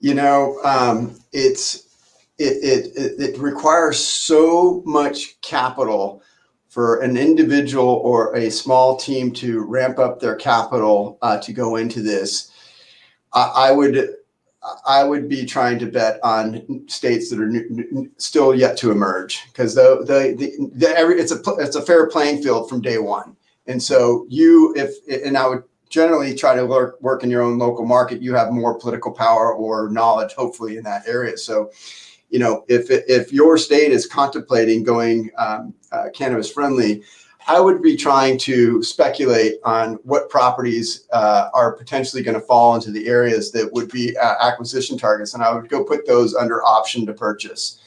You 0.01 0.15
know, 0.15 0.59
um, 0.65 1.21
it's 1.33 1.87
it, 2.39 2.93
it 2.97 3.21
it 3.21 3.39
requires 3.39 4.03
so 4.03 4.83
much 4.85 5.41
capital 5.43 6.23
for 6.73 7.03
an 7.03 7.19
individual 7.19 8.01
or 8.03 8.35
a 8.35 8.51
small 8.51 8.97
team 8.97 9.31
to 9.31 9.61
ramp 9.61 9.99
up 9.99 10.21
their 10.21 10.35
capital 10.35 11.19
uh, 11.21 11.37
to 11.39 11.53
go 11.53 11.77
into 11.77 12.01
this, 12.01 12.51
I, 13.35 13.53
I, 13.55 13.73
would 13.73 14.09
I 14.87 15.03
would 15.03 15.29
be 15.29 15.45
trying 15.45 15.79
to 15.81 15.87
bet 15.87 16.21
on 16.23 16.85
states 16.89 17.31
that 17.31 17.41
are 17.41 17.49
new, 17.49 18.11
still 18.17 18.55
yet 18.55 18.77
to 18.79 18.93
emerge 18.93 19.45
because 19.47 19.75
the, 19.75 20.05
the, 20.07 20.71
the, 20.75 20.89
every, 20.97 21.19
it's 21.19 21.33
a 21.33 21.41
it's 21.59 21.75
a 21.75 21.83
fair 21.83 22.09
playing 22.09 22.43
field 22.43 22.69
from 22.69 22.81
day 22.81 22.99
one. 22.99 23.37
And 23.67 23.83
so 23.83 24.27
you 24.29 24.73
if 24.77 25.25
and 25.27 25.37
I 25.37 25.49
would 25.49 25.65
generally 25.89 26.35
try 26.35 26.55
to 26.55 26.65
work 26.65 27.01
work 27.03 27.25
in 27.25 27.31
your 27.31 27.43
own 27.43 27.59
local 27.59 27.85
market. 27.85 28.23
You 28.23 28.35
have 28.35 28.53
more 28.53 28.79
political 28.79 29.13
power 29.13 29.53
or 29.53 29.89
knowledge, 29.89 30.33
hopefully, 30.35 30.77
in 30.77 30.85
that 30.85 31.07
area. 31.09 31.37
So 31.37 31.71
you 32.31 32.39
know, 32.39 32.65
if 32.69 32.87
if 32.91 33.33
your 33.33 33.59
state 33.59 33.93
is 33.93 34.07
contemplating 34.07 34.85
going 34.85 35.31
um, 35.39 35.75
uh, 35.93 36.05
cannabis 36.15 36.51
friendly, 36.51 37.03
I 37.49 37.61
would 37.61 37.83
be 37.83 37.97
trying 37.97 38.39
to 38.39 38.83
speculate 38.83 39.55
on 39.65 39.95
what 40.05 40.31
properties 40.31 41.07
uh, 41.13 41.49
are 41.53 41.73
potentially 41.73 42.23
going 42.23 42.39
to 42.39 42.47
fall 42.47 42.75
into 42.75 42.91
the 42.91 43.09
areas 43.09 43.51
that 43.53 43.73
would 43.73 43.91
be 43.91 44.17
uh, 44.17 44.35
acquisition 44.41 44.97
targets, 44.97 45.35
and 45.35 45.43
I 45.43 45.53
would 45.53 45.69
go 45.69 45.85
put 45.85 46.07
those 46.07 46.35
under 46.35 46.63
option 46.65 47.05
to 47.07 47.13
purchase. 47.13 47.81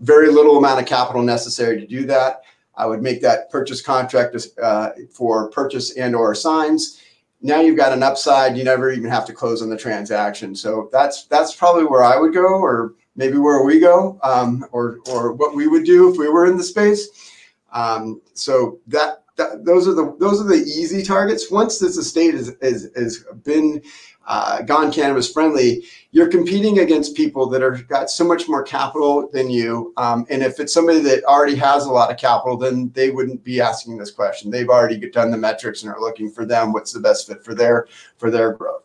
Very 0.00 0.30
little 0.30 0.58
amount 0.58 0.80
of 0.80 0.86
capital 0.86 1.22
necessary 1.22 1.80
to 1.80 1.86
do 1.86 2.06
that. 2.06 2.42
I 2.76 2.86
would 2.86 3.02
make 3.02 3.20
that 3.22 3.50
purchase 3.50 3.80
contract 3.80 4.36
uh, 4.62 4.90
for 5.10 5.50
purchase 5.50 5.96
and 5.96 6.14
or 6.14 6.34
signs. 6.34 7.00
Now 7.40 7.60
you've 7.60 7.76
got 7.76 7.92
an 7.92 8.02
upside. 8.02 8.56
You 8.56 8.64
never 8.64 8.90
even 8.90 9.10
have 9.10 9.26
to 9.26 9.32
close 9.32 9.62
on 9.62 9.70
the 9.70 9.76
transaction. 9.76 10.54
So 10.54 10.88
that's 10.92 11.24
that's 11.26 11.54
probably 11.54 11.84
where 11.84 12.02
I 12.02 12.16
would 12.16 12.32
go, 12.32 12.46
or 12.46 12.94
maybe 13.16 13.38
where 13.38 13.62
we 13.64 13.78
go 13.80 14.18
um, 14.22 14.64
or 14.72 14.98
or 15.08 15.32
what 15.32 15.54
we 15.54 15.68
would 15.68 15.84
do 15.84 16.10
if 16.10 16.18
we 16.18 16.28
were 16.28 16.46
in 16.46 16.56
the 16.56 16.64
space. 16.64 17.33
Um, 17.74 18.22
so 18.32 18.78
that, 18.86 19.24
that, 19.36 19.64
those 19.64 19.86
are 19.88 19.94
the 19.94 20.16
those 20.18 20.40
are 20.40 20.44
the 20.44 20.62
easy 20.62 21.02
targets. 21.02 21.50
Once 21.50 21.78
this 21.78 21.96
estate 21.96 22.34
is 22.34 22.50
is 22.62 22.90
has 22.94 23.24
been 23.42 23.82
uh, 24.26 24.62
gone 24.62 24.92
cannabis 24.92 25.30
friendly, 25.30 25.84
you're 26.12 26.28
competing 26.28 26.78
against 26.78 27.16
people 27.16 27.46
that 27.48 27.62
are 27.62 27.72
got 27.88 28.08
so 28.08 28.24
much 28.24 28.48
more 28.48 28.62
capital 28.62 29.28
than 29.32 29.50
you. 29.50 29.92
Um, 29.96 30.24
and 30.30 30.42
if 30.42 30.60
it's 30.60 30.72
somebody 30.72 31.00
that 31.00 31.24
already 31.24 31.56
has 31.56 31.84
a 31.84 31.92
lot 31.92 32.10
of 32.10 32.16
capital, 32.16 32.56
then 32.56 32.90
they 32.94 33.10
wouldn't 33.10 33.44
be 33.44 33.60
asking 33.60 33.98
this 33.98 34.12
question. 34.12 34.50
They've 34.50 34.68
already 34.68 35.10
done 35.10 35.30
the 35.30 35.36
metrics 35.36 35.82
and 35.82 35.92
are 35.92 36.00
looking 36.00 36.30
for 36.30 36.46
them. 36.46 36.72
What's 36.72 36.92
the 36.92 37.00
best 37.00 37.26
fit 37.26 37.44
for 37.44 37.54
their 37.54 37.88
for 38.16 38.30
their 38.30 38.52
growth. 38.52 38.83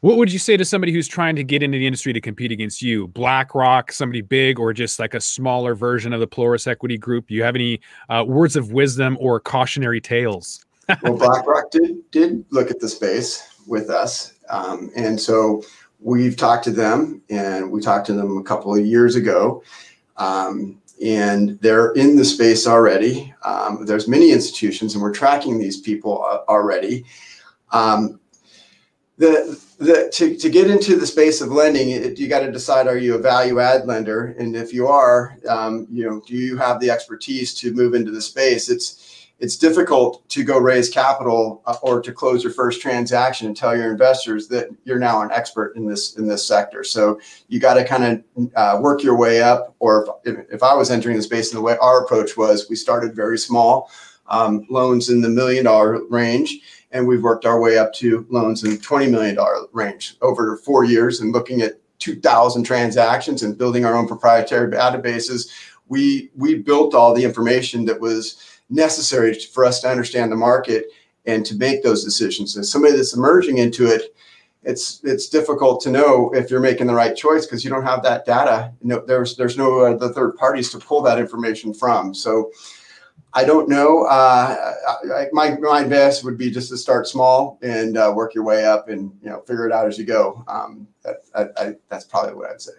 What 0.00 0.16
would 0.16 0.32
you 0.32 0.38
say 0.38 0.56
to 0.56 0.64
somebody 0.64 0.92
who's 0.92 1.08
trying 1.08 1.34
to 1.36 1.44
get 1.44 1.62
into 1.62 1.76
the 1.76 1.86
industry 1.86 2.12
to 2.12 2.20
compete 2.20 2.52
against 2.52 2.82
you? 2.82 3.08
BlackRock, 3.08 3.90
somebody 3.90 4.20
big, 4.20 4.60
or 4.60 4.72
just 4.72 4.98
like 4.98 5.14
a 5.14 5.20
smaller 5.20 5.74
version 5.74 6.12
of 6.12 6.20
the 6.20 6.28
Pelorus 6.28 6.68
Equity 6.68 6.96
Group? 6.96 7.28
Do 7.28 7.34
you 7.34 7.42
have 7.42 7.56
any 7.56 7.80
uh, 8.08 8.24
words 8.26 8.54
of 8.54 8.72
wisdom 8.72 9.16
or 9.20 9.40
cautionary 9.40 10.00
tales? 10.00 10.64
well, 11.02 11.16
BlackRock 11.16 11.70
did 11.70 12.10
did 12.10 12.44
look 12.50 12.70
at 12.70 12.80
the 12.80 12.88
space 12.88 13.62
with 13.66 13.90
us, 13.90 14.34
um, 14.48 14.90
and 14.96 15.20
so 15.20 15.62
we've 16.00 16.36
talked 16.36 16.64
to 16.64 16.70
them, 16.70 17.20
and 17.28 17.70
we 17.70 17.80
talked 17.80 18.06
to 18.06 18.12
them 18.12 18.38
a 18.38 18.42
couple 18.42 18.74
of 18.74 18.84
years 18.86 19.16
ago. 19.16 19.62
Um, 20.16 20.80
and 21.04 21.60
they're 21.60 21.92
in 21.92 22.16
the 22.16 22.24
space 22.24 22.66
already. 22.66 23.32
Um, 23.44 23.84
there's 23.86 24.08
many 24.08 24.32
institutions, 24.32 24.94
and 24.94 25.02
we're 25.02 25.12
tracking 25.12 25.58
these 25.58 25.80
people 25.80 26.24
uh, 26.24 26.38
already. 26.50 27.04
Um, 27.70 28.18
the 29.18 29.60
the 29.78 30.10
to, 30.14 30.36
to 30.36 30.50
get 30.50 30.70
into 30.70 30.96
the 30.96 31.06
space 31.06 31.40
of 31.40 31.50
lending 31.50 31.90
it, 31.90 32.18
you 32.18 32.28
got 32.28 32.40
to 32.40 32.50
decide 32.50 32.86
are 32.86 32.96
you 32.96 33.14
a 33.14 33.18
value 33.18 33.60
add 33.60 33.86
lender? 33.86 34.34
And 34.38 34.56
if 34.56 34.72
you 34.72 34.86
are 34.86 35.36
um, 35.48 35.86
you 35.90 36.08
know 36.08 36.22
do 36.26 36.34
you 36.34 36.56
have 36.56 36.80
the 36.80 36.90
expertise 36.90 37.54
to 37.54 37.74
move 37.74 37.94
into 37.94 38.10
the 38.10 38.22
space? 38.22 38.68
It's 38.68 39.04
it's 39.40 39.56
difficult 39.56 40.28
to 40.30 40.42
go 40.42 40.58
raise 40.58 40.88
capital 40.88 41.62
uh, 41.66 41.76
or 41.82 42.02
to 42.02 42.12
close 42.12 42.42
your 42.42 42.52
first 42.52 42.80
transaction 42.80 43.46
and 43.46 43.56
tell 43.56 43.76
your 43.76 43.90
investors 43.92 44.48
that 44.48 44.68
you're 44.84 44.98
now 44.98 45.22
an 45.22 45.30
expert 45.32 45.76
in 45.76 45.86
this 45.86 46.16
in 46.16 46.26
this 46.26 46.46
sector. 46.46 46.82
So 46.82 47.20
you 47.48 47.60
got 47.60 47.74
to 47.74 47.84
kind 47.84 48.04
of 48.04 48.50
uh, 48.54 48.78
work 48.80 49.02
your 49.02 49.16
way 49.16 49.42
up 49.42 49.74
or 49.80 50.20
if, 50.24 50.38
if 50.50 50.62
i 50.62 50.74
was 50.74 50.90
entering 50.90 51.16
the 51.16 51.22
space 51.22 51.52
in 51.52 51.56
the 51.56 51.62
way 51.62 51.76
our 51.80 52.04
approach 52.04 52.36
was 52.36 52.68
we 52.68 52.76
started 52.76 53.14
very 53.14 53.38
small 53.38 53.90
um, 54.28 54.66
loans 54.70 55.08
in 55.08 55.20
the 55.20 55.28
million 55.28 55.64
dollar 55.64 56.04
range 56.08 56.60
and 56.90 57.06
we've 57.06 57.22
worked 57.22 57.44
our 57.44 57.60
way 57.60 57.78
up 57.78 57.92
to 57.94 58.26
loans 58.30 58.64
in 58.64 58.78
$20 58.78 59.10
million 59.10 59.36
range 59.72 60.16
over 60.22 60.56
four 60.58 60.84
years 60.84 61.20
and 61.20 61.32
looking 61.32 61.60
at 61.60 61.80
2,000 61.98 62.64
transactions 62.64 63.42
and 63.42 63.58
building 63.58 63.84
our 63.84 63.94
own 63.94 64.06
proprietary 64.06 64.70
databases. 64.70 65.50
We, 65.88 66.30
we 66.34 66.54
built 66.56 66.94
all 66.94 67.14
the 67.14 67.24
information 67.24 67.84
that 67.86 68.00
was 68.00 68.60
necessary 68.70 69.34
for 69.38 69.64
us 69.64 69.80
to 69.80 69.88
understand 69.88 70.30
the 70.30 70.36
market 70.36 70.86
and 71.26 71.44
to 71.46 71.56
make 71.56 71.82
those 71.82 72.04
decisions. 72.04 72.56
As 72.56 72.70
somebody 72.70 72.96
that's 72.96 73.14
emerging 73.14 73.58
into 73.58 73.86
it, 73.86 74.14
it's 74.64 75.00
it's 75.04 75.28
difficult 75.28 75.80
to 75.82 75.90
know 75.90 76.30
if 76.34 76.50
you're 76.50 76.60
making 76.60 76.88
the 76.88 76.94
right 76.94 77.16
choice 77.16 77.46
because 77.46 77.64
you 77.64 77.70
don't 77.70 77.84
have 77.84 78.02
that 78.02 78.26
data. 78.26 78.72
Know, 78.82 79.02
there's 79.06 79.36
there's 79.36 79.56
no 79.56 79.80
other 79.80 80.12
third 80.12 80.36
parties 80.36 80.70
to 80.70 80.78
pull 80.78 81.00
that 81.02 81.18
information 81.18 81.72
from. 81.72 82.12
So 82.12 82.50
I 83.34 83.44
don't 83.44 83.68
know. 83.68 84.04
Uh, 84.04 84.74
I, 85.14 85.26
my 85.32 85.56
my 85.58 85.82
advice 85.82 86.24
would 86.24 86.38
be 86.38 86.50
just 86.50 86.70
to 86.70 86.76
start 86.76 87.06
small 87.06 87.58
and 87.62 87.96
uh, 87.96 88.12
work 88.14 88.34
your 88.34 88.44
way 88.44 88.64
up, 88.64 88.88
and 88.88 89.12
you 89.22 89.28
know 89.28 89.40
figure 89.40 89.66
it 89.66 89.72
out 89.72 89.86
as 89.86 89.98
you 89.98 90.04
go. 90.04 90.42
Um, 90.48 90.88
that, 91.02 91.16
I, 91.34 91.62
I, 91.62 91.74
that's 91.88 92.04
probably 92.04 92.34
what 92.34 92.50
I'd 92.50 92.60
say. 92.60 92.72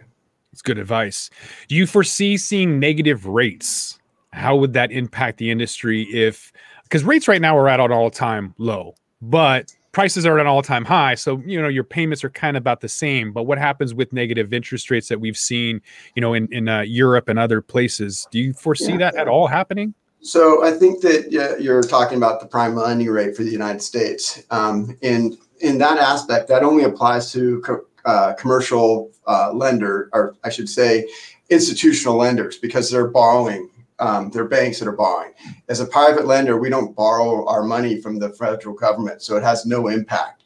It's 0.51 0.61
good 0.61 0.79
advice. 0.79 1.29
Do 1.67 1.75
you 1.75 1.85
foresee 1.85 2.37
seeing 2.37 2.79
negative 2.79 3.25
rates? 3.25 3.99
How 4.31 4.55
would 4.55 4.73
that 4.73 4.91
impact 4.91 5.37
the 5.37 5.49
industry 5.49 6.03
if 6.03 6.51
because 6.83 7.03
rates 7.03 7.27
right 7.27 7.41
now 7.41 7.57
are 7.57 7.69
at 7.69 7.79
an 7.79 7.91
all 7.91 8.09
time 8.09 8.53
low, 8.57 8.95
but 9.21 9.73
prices 9.91 10.25
are 10.25 10.37
at 10.37 10.41
an 10.41 10.47
all 10.47 10.61
time 10.61 10.85
high. 10.85 11.15
So, 11.15 11.41
you 11.45 11.61
know, 11.61 11.67
your 11.67 11.83
payments 11.83 12.23
are 12.23 12.29
kind 12.29 12.57
of 12.57 12.61
about 12.61 12.81
the 12.81 12.89
same. 12.89 13.31
But 13.31 13.43
what 13.43 13.57
happens 13.57 13.93
with 13.93 14.13
negative 14.13 14.53
interest 14.53 14.89
rates 14.91 15.07
that 15.09 15.19
we've 15.19 15.37
seen, 15.37 15.81
you 16.15 16.21
know, 16.21 16.33
in, 16.33 16.47
in 16.51 16.67
uh, 16.67 16.81
Europe 16.81 17.29
and 17.29 17.39
other 17.39 17.61
places? 17.61 18.27
Do 18.31 18.39
you 18.39 18.53
foresee 18.53 18.93
yeah. 18.93 18.97
that 18.97 19.15
at 19.15 19.27
all 19.27 19.47
happening? 19.47 19.93
So 20.21 20.65
I 20.65 20.71
think 20.71 21.01
that 21.01 21.31
you're 21.61 21.81
talking 21.81 22.17
about 22.17 22.41
the 22.41 22.45
prime 22.47 22.75
lending 22.75 23.09
rate 23.09 23.35
for 23.35 23.43
the 23.43 23.51
United 23.51 23.81
States, 23.81 24.43
um, 24.51 24.97
and 25.01 25.37
in 25.61 25.77
that 25.77 25.97
aspect, 25.97 26.47
that 26.49 26.63
only 26.63 26.83
applies 26.83 27.31
to 27.31 27.61
co- 27.61 27.85
uh, 28.05 28.33
commercial 28.33 29.11
uh, 29.27 29.51
lender, 29.53 30.09
or 30.13 30.35
I 30.43 30.49
should 30.49 30.69
say, 30.69 31.09
institutional 31.49 32.17
lenders, 32.17 32.57
because 32.57 32.89
they're 32.89 33.07
borrowing. 33.07 33.69
Um, 33.99 34.29
they're 34.29 34.47
banks 34.47 34.79
that 34.79 34.87
are 34.87 34.93
borrowing. 34.95 35.33
As 35.67 35.81
a 35.81 35.85
private 35.85 36.25
lender, 36.25 36.57
we 36.57 36.69
don't 36.69 36.95
borrow 36.95 37.45
our 37.47 37.63
money 37.63 37.99
from 37.99 38.17
the 38.17 38.29
federal 38.29 38.73
government, 38.73 39.21
so 39.21 39.35
it 39.35 39.43
has 39.43 39.65
no 39.65 39.89
impact. 39.89 40.43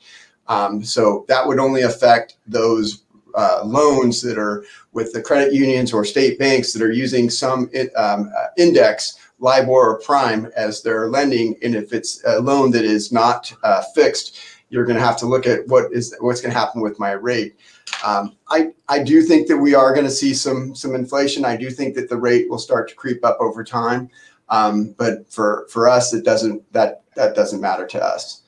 Um, 0.47 0.83
so 0.83 1.25
that 1.27 1.47
would 1.47 1.59
only 1.59 1.83
affect 1.83 2.37
those 2.47 3.03
uh, 3.35 3.61
loans 3.63 4.21
that 4.21 4.39
are 4.39 4.65
with 4.91 5.13
the 5.13 5.21
credit 5.21 5.53
unions 5.53 5.93
or 5.93 6.03
state 6.03 6.39
banks 6.39 6.73
that 6.73 6.81
are 6.81 6.91
using 6.91 7.29
some 7.29 7.69
um, 7.95 8.31
index 8.57 9.19
LIBOR 9.43 9.69
or 9.71 9.99
prime 9.99 10.49
as 10.55 10.81
their 10.81 11.09
lending. 11.09 11.55
And 11.61 11.75
if 11.75 11.93
it's 11.93 12.23
a 12.25 12.39
loan 12.39 12.71
that 12.71 12.85
is 12.85 13.11
not 13.11 13.53
uh, 13.63 13.83
fixed, 13.93 14.39
you're 14.69 14.85
going 14.85 14.97
to 14.97 15.05
have 15.05 15.17
to 15.17 15.27
look 15.27 15.45
at 15.45 15.67
what 15.67 15.91
is 15.91 16.15
what's 16.19 16.41
going 16.41 16.51
to 16.51 16.59
happen 16.59 16.81
with 16.81 16.97
my 16.97 17.11
rate. 17.11 17.55
Um, 18.03 18.35
I 18.49 18.71
I 18.87 19.03
do 19.03 19.21
think 19.21 19.47
that 19.47 19.57
we 19.57 19.75
are 19.75 19.93
going 19.93 20.05
to 20.05 20.11
see 20.11 20.33
some 20.33 20.73
some 20.73 20.95
inflation. 20.95 21.45
I 21.45 21.57
do 21.57 21.69
think 21.69 21.93
that 21.95 22.09
the 22.09 22.17
rate 22.17 22.49
will 22.49 22.57
start 22.57 22.89
to 22.89 22.95
creep 22.95 23.23
up 23.23 23.37
over 23.39 23.63
time. 23.63 24.09
Um, 24.49 24.95
but 24.97 25.31
for 25.31 25.67
for 25.69 25.87
us, 25.87 26.13
it 26.13 26.25
doesn't 26.25 26.71
that 26.73 27.03
that 27.15 27.35
doesn't 27.35 27.61
matter 27.61 27.85
to 27.85 28.03
us. 28.03 28.41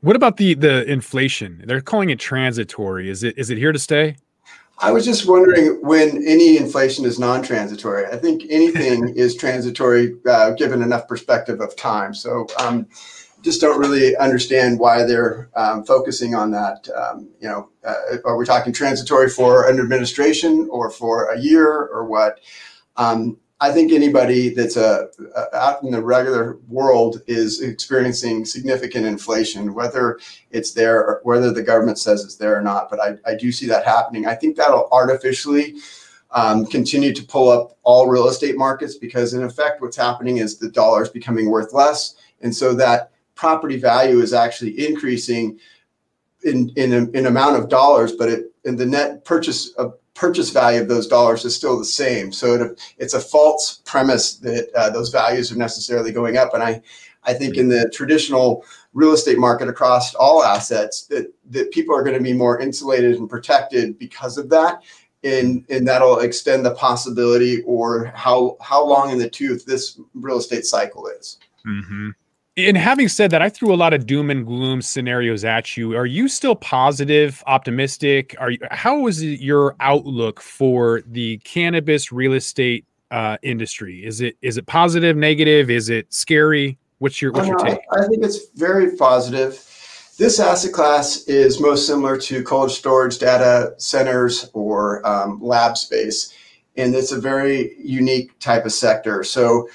What 0.00 0.14
about 0.14 0.36
the 0.36 0.54
the 0.54 0.84
inflation? 0.84 1.64
They're 1.66 1.80
calling 1.80 2.10
it 2.10 2.20
transitory. 2.20 3.10
Is 3.10 3.24
it 3.24 3.36
is 3.36 3.50
it 3.50 3.58
here 3.58 3.72
to 3.72 3.78
stay? 3.78 4.16
I 4.80 4.92
was 4.92 5.04
just 5.04 5.26
wondering 5.26 5.80
when 5.82 6.24
any 6.24 6.56
inflation 6.56 7.04
is 7.04 7.18
non-transitory. 7.18 8.06
I 8.06 8.16
think 8.16 8.44
anything 8.48 9.08
is 9.16 9.36
transitory 9.36 10.14
uh, 10.28 10.52
given 10.52 10.82
enough 10.82 11.08
perspective 11.08 11.60
of 11.60 11.74
time. 11.76 12.14
So 12.14 12.46
um, 12.58 12.86
just 13.42 13.60
don't 13.60 13.78
really 13.78 14.16
understand 14.16 14.78
why 14.78 15.04
they're 15.04 15.50
um, 15.56 15.84
focusing 15.84 16.34
on 16.34 16.52
that. 16.52 16.88
Um, 16.96 17.28
you 17.40 17.48
know, 17.48 17.70
uh, 17.84 18.18
are 18.24 18.36
we 18.36 18.44
talking 18.44 18.72
transitory 18.72 19.28
for 19.28 19.68
an 19.68 19.80
administration 19.80 20.68
or 20.70 20.90
for 20.90 21.30
a 21.30 21.40
year 21.40 21.68
or 21.68 22.04
what? 22.04 22.40
Um, 22.96 23.38
I 23.60 23.72
think 23.72 23.92
anybody 23.92 24.50
that's 24.50 24.76
a, 24.76 25.08
a, 25.34 25.56
out 25.56 25.82
in 25.82 25.90
the 25.90 26.02
regular 26.02 26.58
world 26.68 27.22
is 27.26 27.60
experiencing 27.60 28.44
significant 28.44 29.04
inflation, 29.04 29.74
whether 29.74 30.20
it's 30.50 30.72
there 30.72 31.04
or 31.04 31.20
whether 31.24 31.52
the 31.52 31.62
government 31.62 31.98
says 31.98 32.24
it's 32.24 32.36
there 32.36 32.56
or 32.56 32.62
not. 32.62 32.88
But 32.88 33.00
I, 33.00 33.16
I 33.26 33.34
do 33.34 33.50
see 33.50 33.66
that 33.66 33.84
happening. 33.84 34.26
I 34.26 34.36
think 34.36 34.56
that'll 34.56 34.88
artificially 34.92 35.74
um, 36.30 36.66
continue 36.66 37.12
to 37.12 37.24
pull 37.24 37.48
up 37.48 37.76
all 37.82 38.06
real 38.06 38.28
estate 38.28 38.56
markets 38.56 38.94
because, 38.94 39.34
in 39.34 39.42
effect, 39.42 39.80
what's 39.80 39.96
happening 39.96 40.36
is 40.36 40.58
the 40.58 40.70
dollar 40.70 41.02
is 41.02 41.08
becoming 41.08 41.50
worth 41.50 41.72
less, 41.72 42.14
and 42.42 42.54
so 42.54 42.74
that 42.74 43.10
property 43.34 43.78
value 43.78 44.20
is 44.20 44.32
actually 44.32 44.86
increasing 44.86 45.58
in 46.44 46.70
in, 46.76 46.92
in 47.14 47.26
amount 47.26 47.56
of 47.56 47.68
dollars, 47.68 48.12
but 48.12 48.28
it 48.28 48.52
in 48.64 48.76
the 48.76 48.86
net 48.86 49.24
purchase 49.24 49.70
of 49.72 49.94
purchase 50.18 50.50
value 50.50 50.80
of 50.80 50.88
those 50.88 51.06
dollars 51.06 51.44
is 51.44 51.54
still 51.54 51.78
the 51.78 51.84
same. 51.84 52.32
So 52.32 52.54
it, 52.54 52.80
it's 52.98 53.14
a 53.14 53.20
false 53.20 53.80
premise 53.84 54.34
that 54.38 54.68
uh, 54.74 54.90
those 54.90 55.10
values 55.10 55.52
are 55.52 55.56
necessarily 55.56 56.10
going 56.10 56.36
up. 56.36 56.54
And 56.54 56.62
I, 56.62 56.82
I 57.22 57.34
think 57.34 57.56
in 57.56 57.68
the 57.68 57.88
traditional 57.94 58.64
real 58.94 59.12
estate 59.12 59.38
market 59.38 59.68
across 59.68 60.14
all 60.16 60.42
assets 60.42 61.06
that, 61.06 61.32
that 61.50 61.70
people 61.70 61.94
are 61.94 62.02
going 62.02 62.16
to 62.16 62.22
be 62.22 62.32
more 62.32 62.58
insulated 62.58 63.16
and 63.16 63.30
protected 63.30 63.96
because 63.96 64.38
of 64.38 64.50
that. 64.50 64.82
And, 65.22 65.64
and 65.70 65.86
that'll 65.86 66.18
extend 66.18 66.66
the 66.66 66.74
possibility 66.74 67.62
or 67.62 68.06
how, 68.06 68.56
how 68.60 68.84
long 68.84 69.10
in 69.10 69.18
the 69.18 69.30
tooth 69.30 69.64
this 69.66 70.00
real 70.14 70.38
estate 70.38 70.64
cycle 70.64 71.06
is. 71.06 71.38
Mm-hmm 71.64 72.10
and 72.58 72.76
having 72.76 73.08
said 73.08 73.30
that, 73.30 73.40
I 73.40 73.48
threw 73.48 73.72
a 73.72 73.76
lot 73.76 73.94
of 73.94 74.04
doom 74.06 74.30
and 74.30 74.44
gloom 74.44 74.82
scenarios 74.82 75.44
at 75.44 75.76
you. 75.76 75.96
Are 75.96 76.06
you 76.06 76.28
still 76.28 76.56
positive, 76.56 77.42
optimistic? 77.46 78.34
Are 78.40 78.50
you, 78.50 78.58
how 78.70 79.06
is 79.06 79.22
your 79.22 79.76
outlook 79.80 80.40
for 80.40 81.02
the 81.06 81.38
cannabis 81.38 82.10
real 82.10 82.32
estate 82.32 82.84
uh, 83.10 83.36
industry? 83.42 84.04
Is 84.04 84.20
it 84.20 84.36
is 84.42 84.58
it 84.58 84.66
positive, 84.66 85.16
negative? 85.16 85.70
Is 85.70 85.88
it 85.88 86.12
scary? 86.12 86.78
What's 86.98 87.22
your 87.22 87.32
what's 87.32 87.46
your 87.46 87.60
uh, 87.60 87.64
take? 87.64 87.80
I, 87.92 88.04
I 88.04 88.06
think 88.08 88.24
it's 88.24 88.48
very 88.56 88.96
positive. 88.96 89.64
This 90.18 90.40
asset 90.40 90.72
class 90.72 91.22
is 91.28 91.60
most 91.60 91.86
similar 91.86 92.18
to 92.22 92.42
cold 92.42 92.72
storage 92.72 93.18
data 93.18 93.74
centers 93.78 94.50
or 94.52 95.06
um, 95.06 95.40
lab 95.40 95.78
space, 95.78 96.34
and 96.76 96.92
it's 96.94 97.12
a 97.12 97.20
very 97.20 97.76
unique 97.78 98.36
type 98.40 98.66
of 98.66 98.72
sector. 98.72 99.22
So 99.22 99.68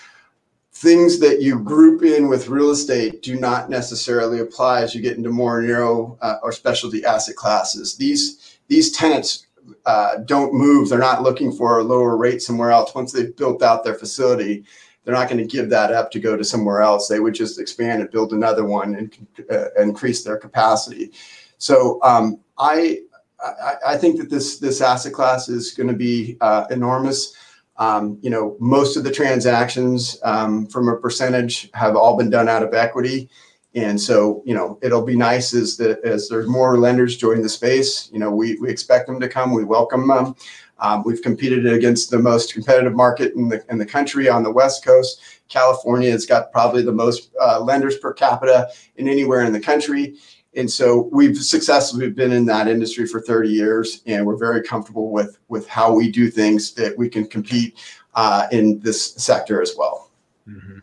things 0.84 1.18
that 1.20 1.42
you 1.42 1.58
group 1.60 2.04
in 2.04 2.28
with 2.28 2.50
real 2.50 2.72
estate 2.72 3.24
do 3.24 3.40
not 3.40 3.70
necessarily 3.70 4.42
apply 4.42 4.82
as 4.82 4.94
you 4.94 5.02
get 5.02 5.16
into 5.16 5.30
more 5.30 5.62
narrow 5.62 6.18
uh, 6.22 6.36
or 6.44 6.52
specialty 6.52 7.06
asset 7.06 7.38
classes. 7.38 7.96
These 7.96 8.60
these 8.68 8.92
tenants 8.92 9.48
uh, 9.86 10.18
don't 10.26 10.54
move. 10.54 10.90
They're 10.90 11.00
not 11.00 11.24
looking 11.24 11.54
for 11.54 11.80
a 11.80 11.84
lower 11.84 12.18
rate 12.18 12.42
somewhere 12.42 12.72
else. 12.72 12.94
Once 12.94 13.14
they've 13.14 13.36
built 13.36 13.64
out 13.64 13.86
their 13.86 13.96
facility, 13.96 14.66
they're 15.04 15.14
not 15.14 15.30
going 15.30 15.42
to 15.42 15.56
give 15.58 15.70
that 15.70 15.94
up 15.94 16.12
to 16.12 16.20
go 16.20 16.36
to 16.36 16.44
somewhere 16.44 16.82
else. 16.82 17.08
They 17.08 17.22
would 17.22 17.34
just 17.34 17.60
expand 17.60 18.02
and 18.02 18.12
build 18.12 18.34
another 18.34 18.66
one 18.66 18.96
and 18.96 19.28
uh, 19.50 19.72
increase 19.82 20.24
their 20.24 20.38
capacity. 20.38 21.12
So 21.60 22.00
um, 22.04 22.42
I, 22.58 23.00
I, 23.42 23.76
I 23.88 23.98
think 23.98 24.18
that 24.20 24.30
this 24.30 24.60
this 24.60 24.82
asset 24.82 25.14
class 25.14 25.48
is 25.48 25.74
going 25.74 25.90
to 25.90 25.96
be 25.96 26.38
uh, 26.42 26.66
enormous. 26.70 27.34
Um, 27.78 28.20
you 28.22 28.30
know, 28.30 28.56
most 28.60 28.98
of 28.98 29.04
the 29.04 29.12
transactions 29.12 30.20
um, 30.24 30.68
from 30.68 30.88
a 30.88 30.98
percentage 30.98 31.70
have 31.74 31.96
all 31.96 32.16
been 32.18 32.30
done 32.30 32.48
out 32.48 32.64
of 32.64 32.74
equity. 32.74 33.30
And 33.76 34.00
so, 34.00 34.44
you 34.46 34.54
know, 34.54 34.78
it'll 34.84 35.04
be 35.04 35.16
nice 35.16 35.54
as 35.56 35.78
the, 35.78 36.00
as 36.04 36.30
there's 36.30 36.48
more 36.48 36.78
lenders 36.78 37.18
join 37.18 37.42
the 37.42 37.50
space. 37.50 38.10
You 38.14 38.20
know, 38.20 38.30
we, 38.30 38.58
we 38.60 38.70
expect 38.70 39.08
them 39.08 39.20
to 39.20 39.28
come. 39.28 39.52
We 39.52 39.64
welcome 39.64 40.08
them. 40.08 40.36
Um, 40.80 41.04
we've 41.06 41.22
competed 41.22 41.66
against 41.66 42.12
the 42.12 42.20
most 42.20 42.54
competitive 42.54 42.94
market 42.94 43.34
in 43.36 43.48
the 43.48 43.64
in 43.70 43.78
the 43.78 43.86
country 43.86 44.28
on 44.28 44.44
the 44.44 44.52
West 44.52 44.84
Coast. 44.84 45.22
California 45.48 46.12
has 46.12 46.26
got 46.26 46.52
probably 46.52 46.82
the 46.82 46.92
most 46.92 47.32
uh, 47.42 47.60
lenders 47.62 47.98
per 47.98 48.12
capita 48.12 48.70
in 48.98 49.08
anywhere 49.08 49.44
in 49.44 49.54
the 49.54 49.60
country. 49.60 50.16
And 50.56 50.70
so 50.70 51.10
we've 51.12 51.38
successfully 51.38 52.10
been 52.10 52.32
in 52.32 52.46
that 52.46 52.68
industry 52.68 53.08
for 53.08 53.22
30 53.22 53.50
years, 53.50 54.02
and 54.06 54.26
we're 54.26 54.38
very 54.38 54.62
comfortable 54.62 55.12
with 55.12 55.40
with 55.48 55.68
how 55.68 55.94
we 55.94 56.12
do 56.12 56.30
things 56.30 56.74
that 56.74 56.98
we 56.98 57.10
can 57.10 57.26
compete 57.26 57.78
uh, 58.16 58.48
in 58.52 58.80
this 58.80 59.14
sector 59.14 59.62
as 59.62 59.76
well. 59.78 60.12
Mm-hmm. 60.48 60.80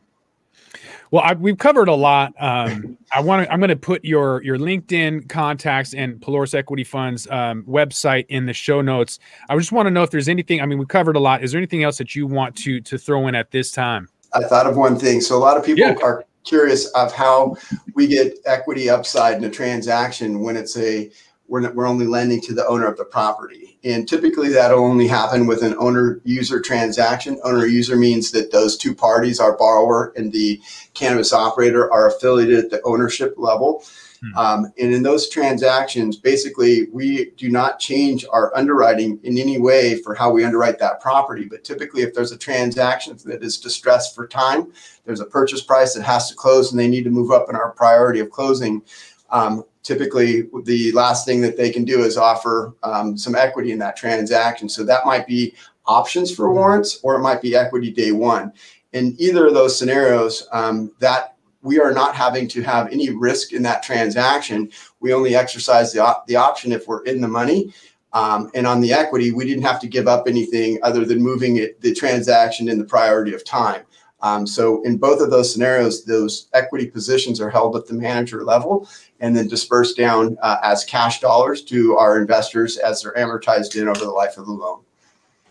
Well, 1.13 1.23
I, 1.25 1.33
we've 1.33 1.59
covered 1.59 1.89
a 1.89 1.95
lot. 1.95 2.33
Um, 2.39 2.97
I 3.13 3.21
want 3.21 3.45
to. 3.45 3.53
I'm 3.53 3.59
going 3.59 3.71
to 3.71 3.77
put 3.77 4.05
your 4.05 4.43
your 4.45 4.59
LinkedIn 4.59 5.29
contacts 5.29 5.93
and 5.93 6.21
Pelorus 6.21 6.55
Equity 6.55 6.85
Fund's 6.85 7.29
um, 7.31 7.65
website 7.65 8.27
in 8.29 8.47
the 8.47 8.53
show 8.53 8.81
notes. 8.81 9.19
I 9.49 9.57
just 9.57 9.73
want 9.73 9.87
to 9.87 9.91
know 9.91 10.05
if 10.05 10.11
there's 10.11 10.29
anything. 10.29 10.61
I 10.61 10.67
mean, 10.67 10.79
we 10.79 10.87
covered 10.87 11.17
a 11.17 11.21
lot. 11.21 11.43
Is 11.43 11.51
there 11.51 11.59
anything 11.59 11.83
else 11.83 11.99
that 11.99 12.15
you 12.15 12.27
want 12.27 12.55
to 12.59 12.81
to 12.83 12.97
throw 12.97 13.27
in 13.27 13.35
at 13.35 13.51
this 13.51 13.73
time? 13.73 14.09
I 14.33 14.45
thought 14.45 14.67
of 14.67 14.77
one 14.77 14.97
thing. 14.97 15.21
So 15.21 15.37
a 15.37 15.39
lot 15.39 15.57
of 15.57 15.65
people 15.65 15.81
yeah. 15.81 15.97
are 16.01 16.25
curious 16.45 16.87
of 16.93 17.13
how 17.13 17.57
we 17.95 18.07
get 18.07 18.39
equity 18.47 18.89
upside 18.89 19.37
in 19.37 19.45
a 19.45 19.51
transaction 19.51 20.41
when 20.41 20.57
it's 20.57 20.77
a 20.77 21.11
we're, 21.49 21.71
we're 21.73 21.87
only 21.87 22.07
lending 22.07 22.41
to 22.43 22.55
the 22.55 22.67
owner 22.67 22.87
of 22.87 22.97
the 22.97 23.05
property. 23.05 23.79
And 23.83 24.09
typically 24.09 24.51
that'll 24.51 24.85
only 24.85 25.09
happen 25.09 25.47
with 25.47 25.63
an 25.63 25.75
owner 25.79 26.21
user 26.25 26.61
transaction. 26.61 27.41
Owner 27.45 27.67
user 27.67 27.97
means 27.97 28.31
that 28.31 28.53
those 28.53 28.77
two 28.77 28.95
parties, 28.95 29.41
our 29.41 29.57
borrower 29.57 30.13
and 30.17 30.33
the 30.33 30.61
cannabis 30.95 31.33
operator, 31.33 31.93
are 31.93 32.09
affiliated 32.09 32.65
at 32.65 32.71
the 32.71 32.81
ownership 32.83 33.35
level. 33.37 33.83
Hmm. 34.23 34.39
Um, 34.39 34.73
and 34.79 34.93
in 34.93 35.03
those 35.03 35.29
transactions, 35.29 36.17
basically, 36.17 36.89
we 36.93 37.31
do 37.37 37.49
not 37.49 37.79
change 37.79 38.27
our 38.31 38.55
underwriting 38.57 39.19
in 39.23 39.39
any 39.39 39.59
way 39.59 39.97
for 40.03 40.15
how 40.15 40.31
we 40.31 40.45
underwrite 40.45 40.79
that 40.79 41.01
property. 41.01 41.47
But 41.47 41.65
typically, 41.65 42.03
if 42.03 42.13
there's 42.13 42.33
a 42.33 42.39
transaction 42.39 43.19
that 43.25 43.43
is 43.43 43.59
distressed 43.59 44.15
for 44.15 44.27
time, 44.27 44.73
there's 45.05 45.21
a 45.21 45.27
purchase 45.27 45.63
price 45.63 45.95
that 45.95 46.03
has 46.03 46.29
to 46.29 46.35
close 46.35 46.71
and 46.71 46.79
they 46.79 46.89
need 46.89 47.05
to 47.05 47.11
move 47.11 47.31
up 47.31 47.49
in 47.49 47.57
our 47.57 47.73
priority 47.73 48.21
of 48.21 48.31
closing. 48.31 48.83
Um, 49.31 49.65
typically, 49.83 50.49
the 50.65 50.93
last 50.93 51.25
thing 51.25 51.41
that 51.41 51.57
they 51.57 51.71
can 51.71 51.85
do 51.85 52.03
is 52.03 52.19
offer 52.19 52.75
um, 52.83 53.17
some 53.17 53.35
equity 53.35 53.73
in 53.73 53.79
that 53.79 53.97
transaction. 53.97 54.69
So 54.69 54.85
that 54.85 55.07
might 55.07 55.27
be 55.27 55.55
options 55.87 56.35
for 56.35 56.53
warrants 56.53 57.01
or 57.03 57.17
it 57.17 57.21
might 57.21 57.41
be 57.41 57.57
equity 57.57 57.91
day 57.91 58.13
one. 58.13 58.53
In 58.93 59.15
either 59.19 59.47
of 59.47 59.55
those 59.55 59.79
scenarios, 59.79 60.47
um, 60.53 60.93
that 60.99 61.37
we 61.63 61.79
are 61.79 61.93
not 61.93 62.15
having 62.15 62.49
to 62.49 62.63
have 62.63 62.93
any 62.93 63.11
risk 63.11 63.53
in 63.53 63.63
that 63.63 63.83
transaction. 63.83 64.71
We 65.01 65.13
only 65.13 65.35
exercise 65.35 65.93
the, 65.93 66.01
op- 66.01 66.27
the 66.27 66.37
option 66.37 66.73
if 66.73 66.89
we're 66.89 67.03
in 67.05 67.21
the 67.21 67.29
money. 67.29 67.73
Um, 68.13 68.51
and 68.55 68.67
on 68.67 68.81
the 68.81 68.93
equity, 68.93 69.31
we 69.31 69.47
didn't 69.47 69.63
have 69.63 69.81
to 69.81 69.87
give 69.87 70.09
up 70.09 70.27
anything 70.27 70.79
other 70.83 71.05
than 71.05 71.23
moving 71.23 71.57
it, 71.57 71.81
the 71.81 71.95
transaction 71.95 72.69
in 72.69 72.79
the 72.79 72.85
priority 72.85 73.35
of 73.35 73.45
time. 73.45 73.83
Um, 74.23 74.47
so 74.47 74.83
in 74.83 74.99
both 74.99 75.21
of 75.21 75.31
those 75.31 75.53
scenarios, 75.53 76.05
those 76.05 76.49
equity 76.53 76.87
positions 76.87 77.41
are 77.41 77.51
held 77.51 77.77
at 77.77 77.87
the 77.87 77.95
manager 77.95 78.45
level 78.45 78.89
and 79.21 79.35
then 79.35 79.49
dispersed 79.49 79.97
down 79.97 80.37
uh, 80.43 80.59
as 80.63 80.85
cash 80.85 81.21
dollars 81.21 81.63
to 81.65 81.97
our 81.97 82.21
investors 82.21 82.77
as 82.77 83.03
they're 83.03 83.15
amortized 83.15 83.81
in 83.81 83.89
over 83.89 84.01
the 84.01 84.11
life 84.11 84.37
of 84.37 84.47
the 84.47 84.53
loan. 84.53 84.83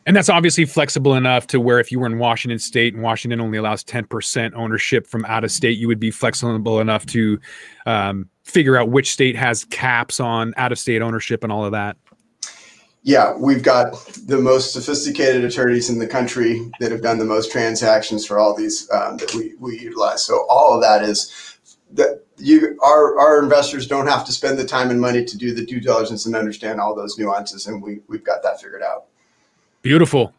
And 0.10 0.16
that's 0.16 0.28
obviously 0.28 0.66
flexible 0.66 1.14
enough 1.14 1.46
to 1.46 1.60
where 1.60 1.80
if 1.80 1.92
you 1.92 2.00
were 2.00 2.08
in 2.08 2.18
Washington 2.18 2.58
state 2.58 2.96
and 2.96 3.04
Washington 3.04 3.40
only 3.40 3.60
allows 3.60 3.84
10% 3.84 4.54
ownership 4.56 5.06
from 5.06 5.24
out 5.26 5.44
of 5.44 5.52
state, 5.52 5.78
you 5.78 5.88
would 5.88 6.00
be 6.00 6.10
flexible 6.10 6.80
enough 6.80 7.06
to 7.06 7.40
um, 7.86 8.28
figure 8.44 8.76
out 8.76 8.90
which 8.90 9.12
state 9.12 9.36
has 9.36 9.66
caps 9.66 10.20
on 10.20 10.52
out 10.58 10.72
of 10.72 10.80
state 10.80 11.04
ownership 11.04 11.44
and 11.44 11.54
all 11.54 11.64
of 11.64 11.74
that. 11.74 11.96
Yeah, 13.04 13.36
we've 13.38 13.62
got 13.62 13.94
the 14.26 14.40
most 14.40 14.74
sophisticated 14.74 15.44
attorneys 15.44 15.92
in 15.92 16.00
the 16.00 16.08
country 16.08 16.72
that 16.80 16.92
have 16.92 17.04
done 17.04 17.20
the 17.20 17.26
most 17.26 17.52
transactions 17.52 18.26
for 18.26 18.40
all 18.40 18.56
these 18.56 18.90
um, 18.90 19.18
that 19.18 19.32
we, 19.36 19.54
we 19.60 19.80
utilize. 19.80 20.24
So 20.24 20.48
all 20.50 20.74
of 20.74 20.82
that 20.82 21.04
is 21.04 21.60
that 21.92 22.26
you 22.38 22.80
our 22.84 23.20
our 23.20 23.44
investors 23.44 23.88
don't 23.88 24.08
have 24.08 24.26
to 24.26 24.32
spend 24.32 24.58
the 24.58 24.66
time 24.66 24.90
and 24.90 25.00
money 25.00 25.24
to 25.24 25.38
do 25.38 25.54
the 25.54 25.64
due 25.64 25.80
diligence 25.80 26.26
and 26.26 26.36
understand 26.36 26.82
all 26.82 26.96
those 26.96 27.20
nuances, 27.20 27.68
and 27.68 27.80
we 27.80 28.00
we've 28.08 28.24
got 28.24 28.42
that 28.42 28.60
figured 28.60 28.82
out. 28.82 29.09
Beautiful. 29.82 30.34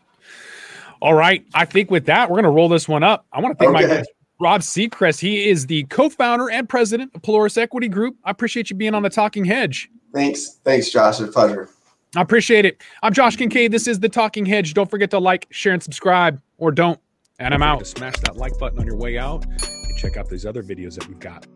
All 1.01 1.14
right. 1.14 1.45
I 1.55 1.64
think 1.64 1.91
with 1.91 2.07
that, 2.07 2.28
we're 2.28 2.36
going 2.36 2.45
to 2.45 2.51
roll 2.51 2.68
this 2.68 2.88
one 2.88 3.03
up. 3.03 3.26
I 3.32 3.41
want 3.41 3.59
to 3.59 3.64
thank 3.64 3.74
okay. 3.74 3.86
my 3.86 3.95
guest, 3.95 4.11
Rob 4.38 4.61
Sechrist. 4.61 5.20
He 5.20 5.49
is 5.49 5.66
the 5.66 5.84
co 5.84 6.09
founder 6.09 6.51
and 6.51 6.68
president 6.68 7.12
of 7.14 7.22
Pelorus 7.22 7.57
Equity 7.57 7.88
Group. 7.88 8.16
I 8.24 8.30
appreciate 8.30 8.70
you 8.70 8.76
being 8.76 8.95
on 8.95 9.03
the 9.03 9.11
Talking 9.11 9.45
Hedge. 9.45 9.91
Thanks. 10.12 10.61
Thanks, 10.64 10.91
Josh. 10.91 11.20
It's 11.20 11.30
a 11.30 11.32
pleasure. 11.32 11.70
I 12.16 12.22
appreciate 12.22 12.64
it. 12.64 12.82
I'm 13.03 13.12
Josh 13.12 13.36
Kincaid. 13.36 13.70
This 13.70 13.86
is 13.86 14.01
the 14.01 14.09
Talking 14.09 14.45
Hedge. 14.45 14.74
Don't 14.74 14.91
forget 14.91 15.11
to 15.11 15.18
like, 15.18 15.47
share, 15.51 15.72
and 15.72 15.82
subscribe, 15.82 16.41
or 16.59 16.72
don't. 16.72 16.99
And 17.38 17.55
I'm 17.55 17.62
out. 17.62 17.86
Smash 17.86 18.16
that 18.24 18.36
like 18.36 18.59
button 18.59 18.78
on 18.80 18.86
your 18.86 18.97
way 18.97 19.16
out 19.16 19.47
and 19.47 19.97
check 19.97 20.16
out 20.16 20.28
these 20.28 20.45
other 20.45 20.62
videos 20.62 20.97
that 20.97 21.09
we've 21.09 21.20
got. 21.20 21.47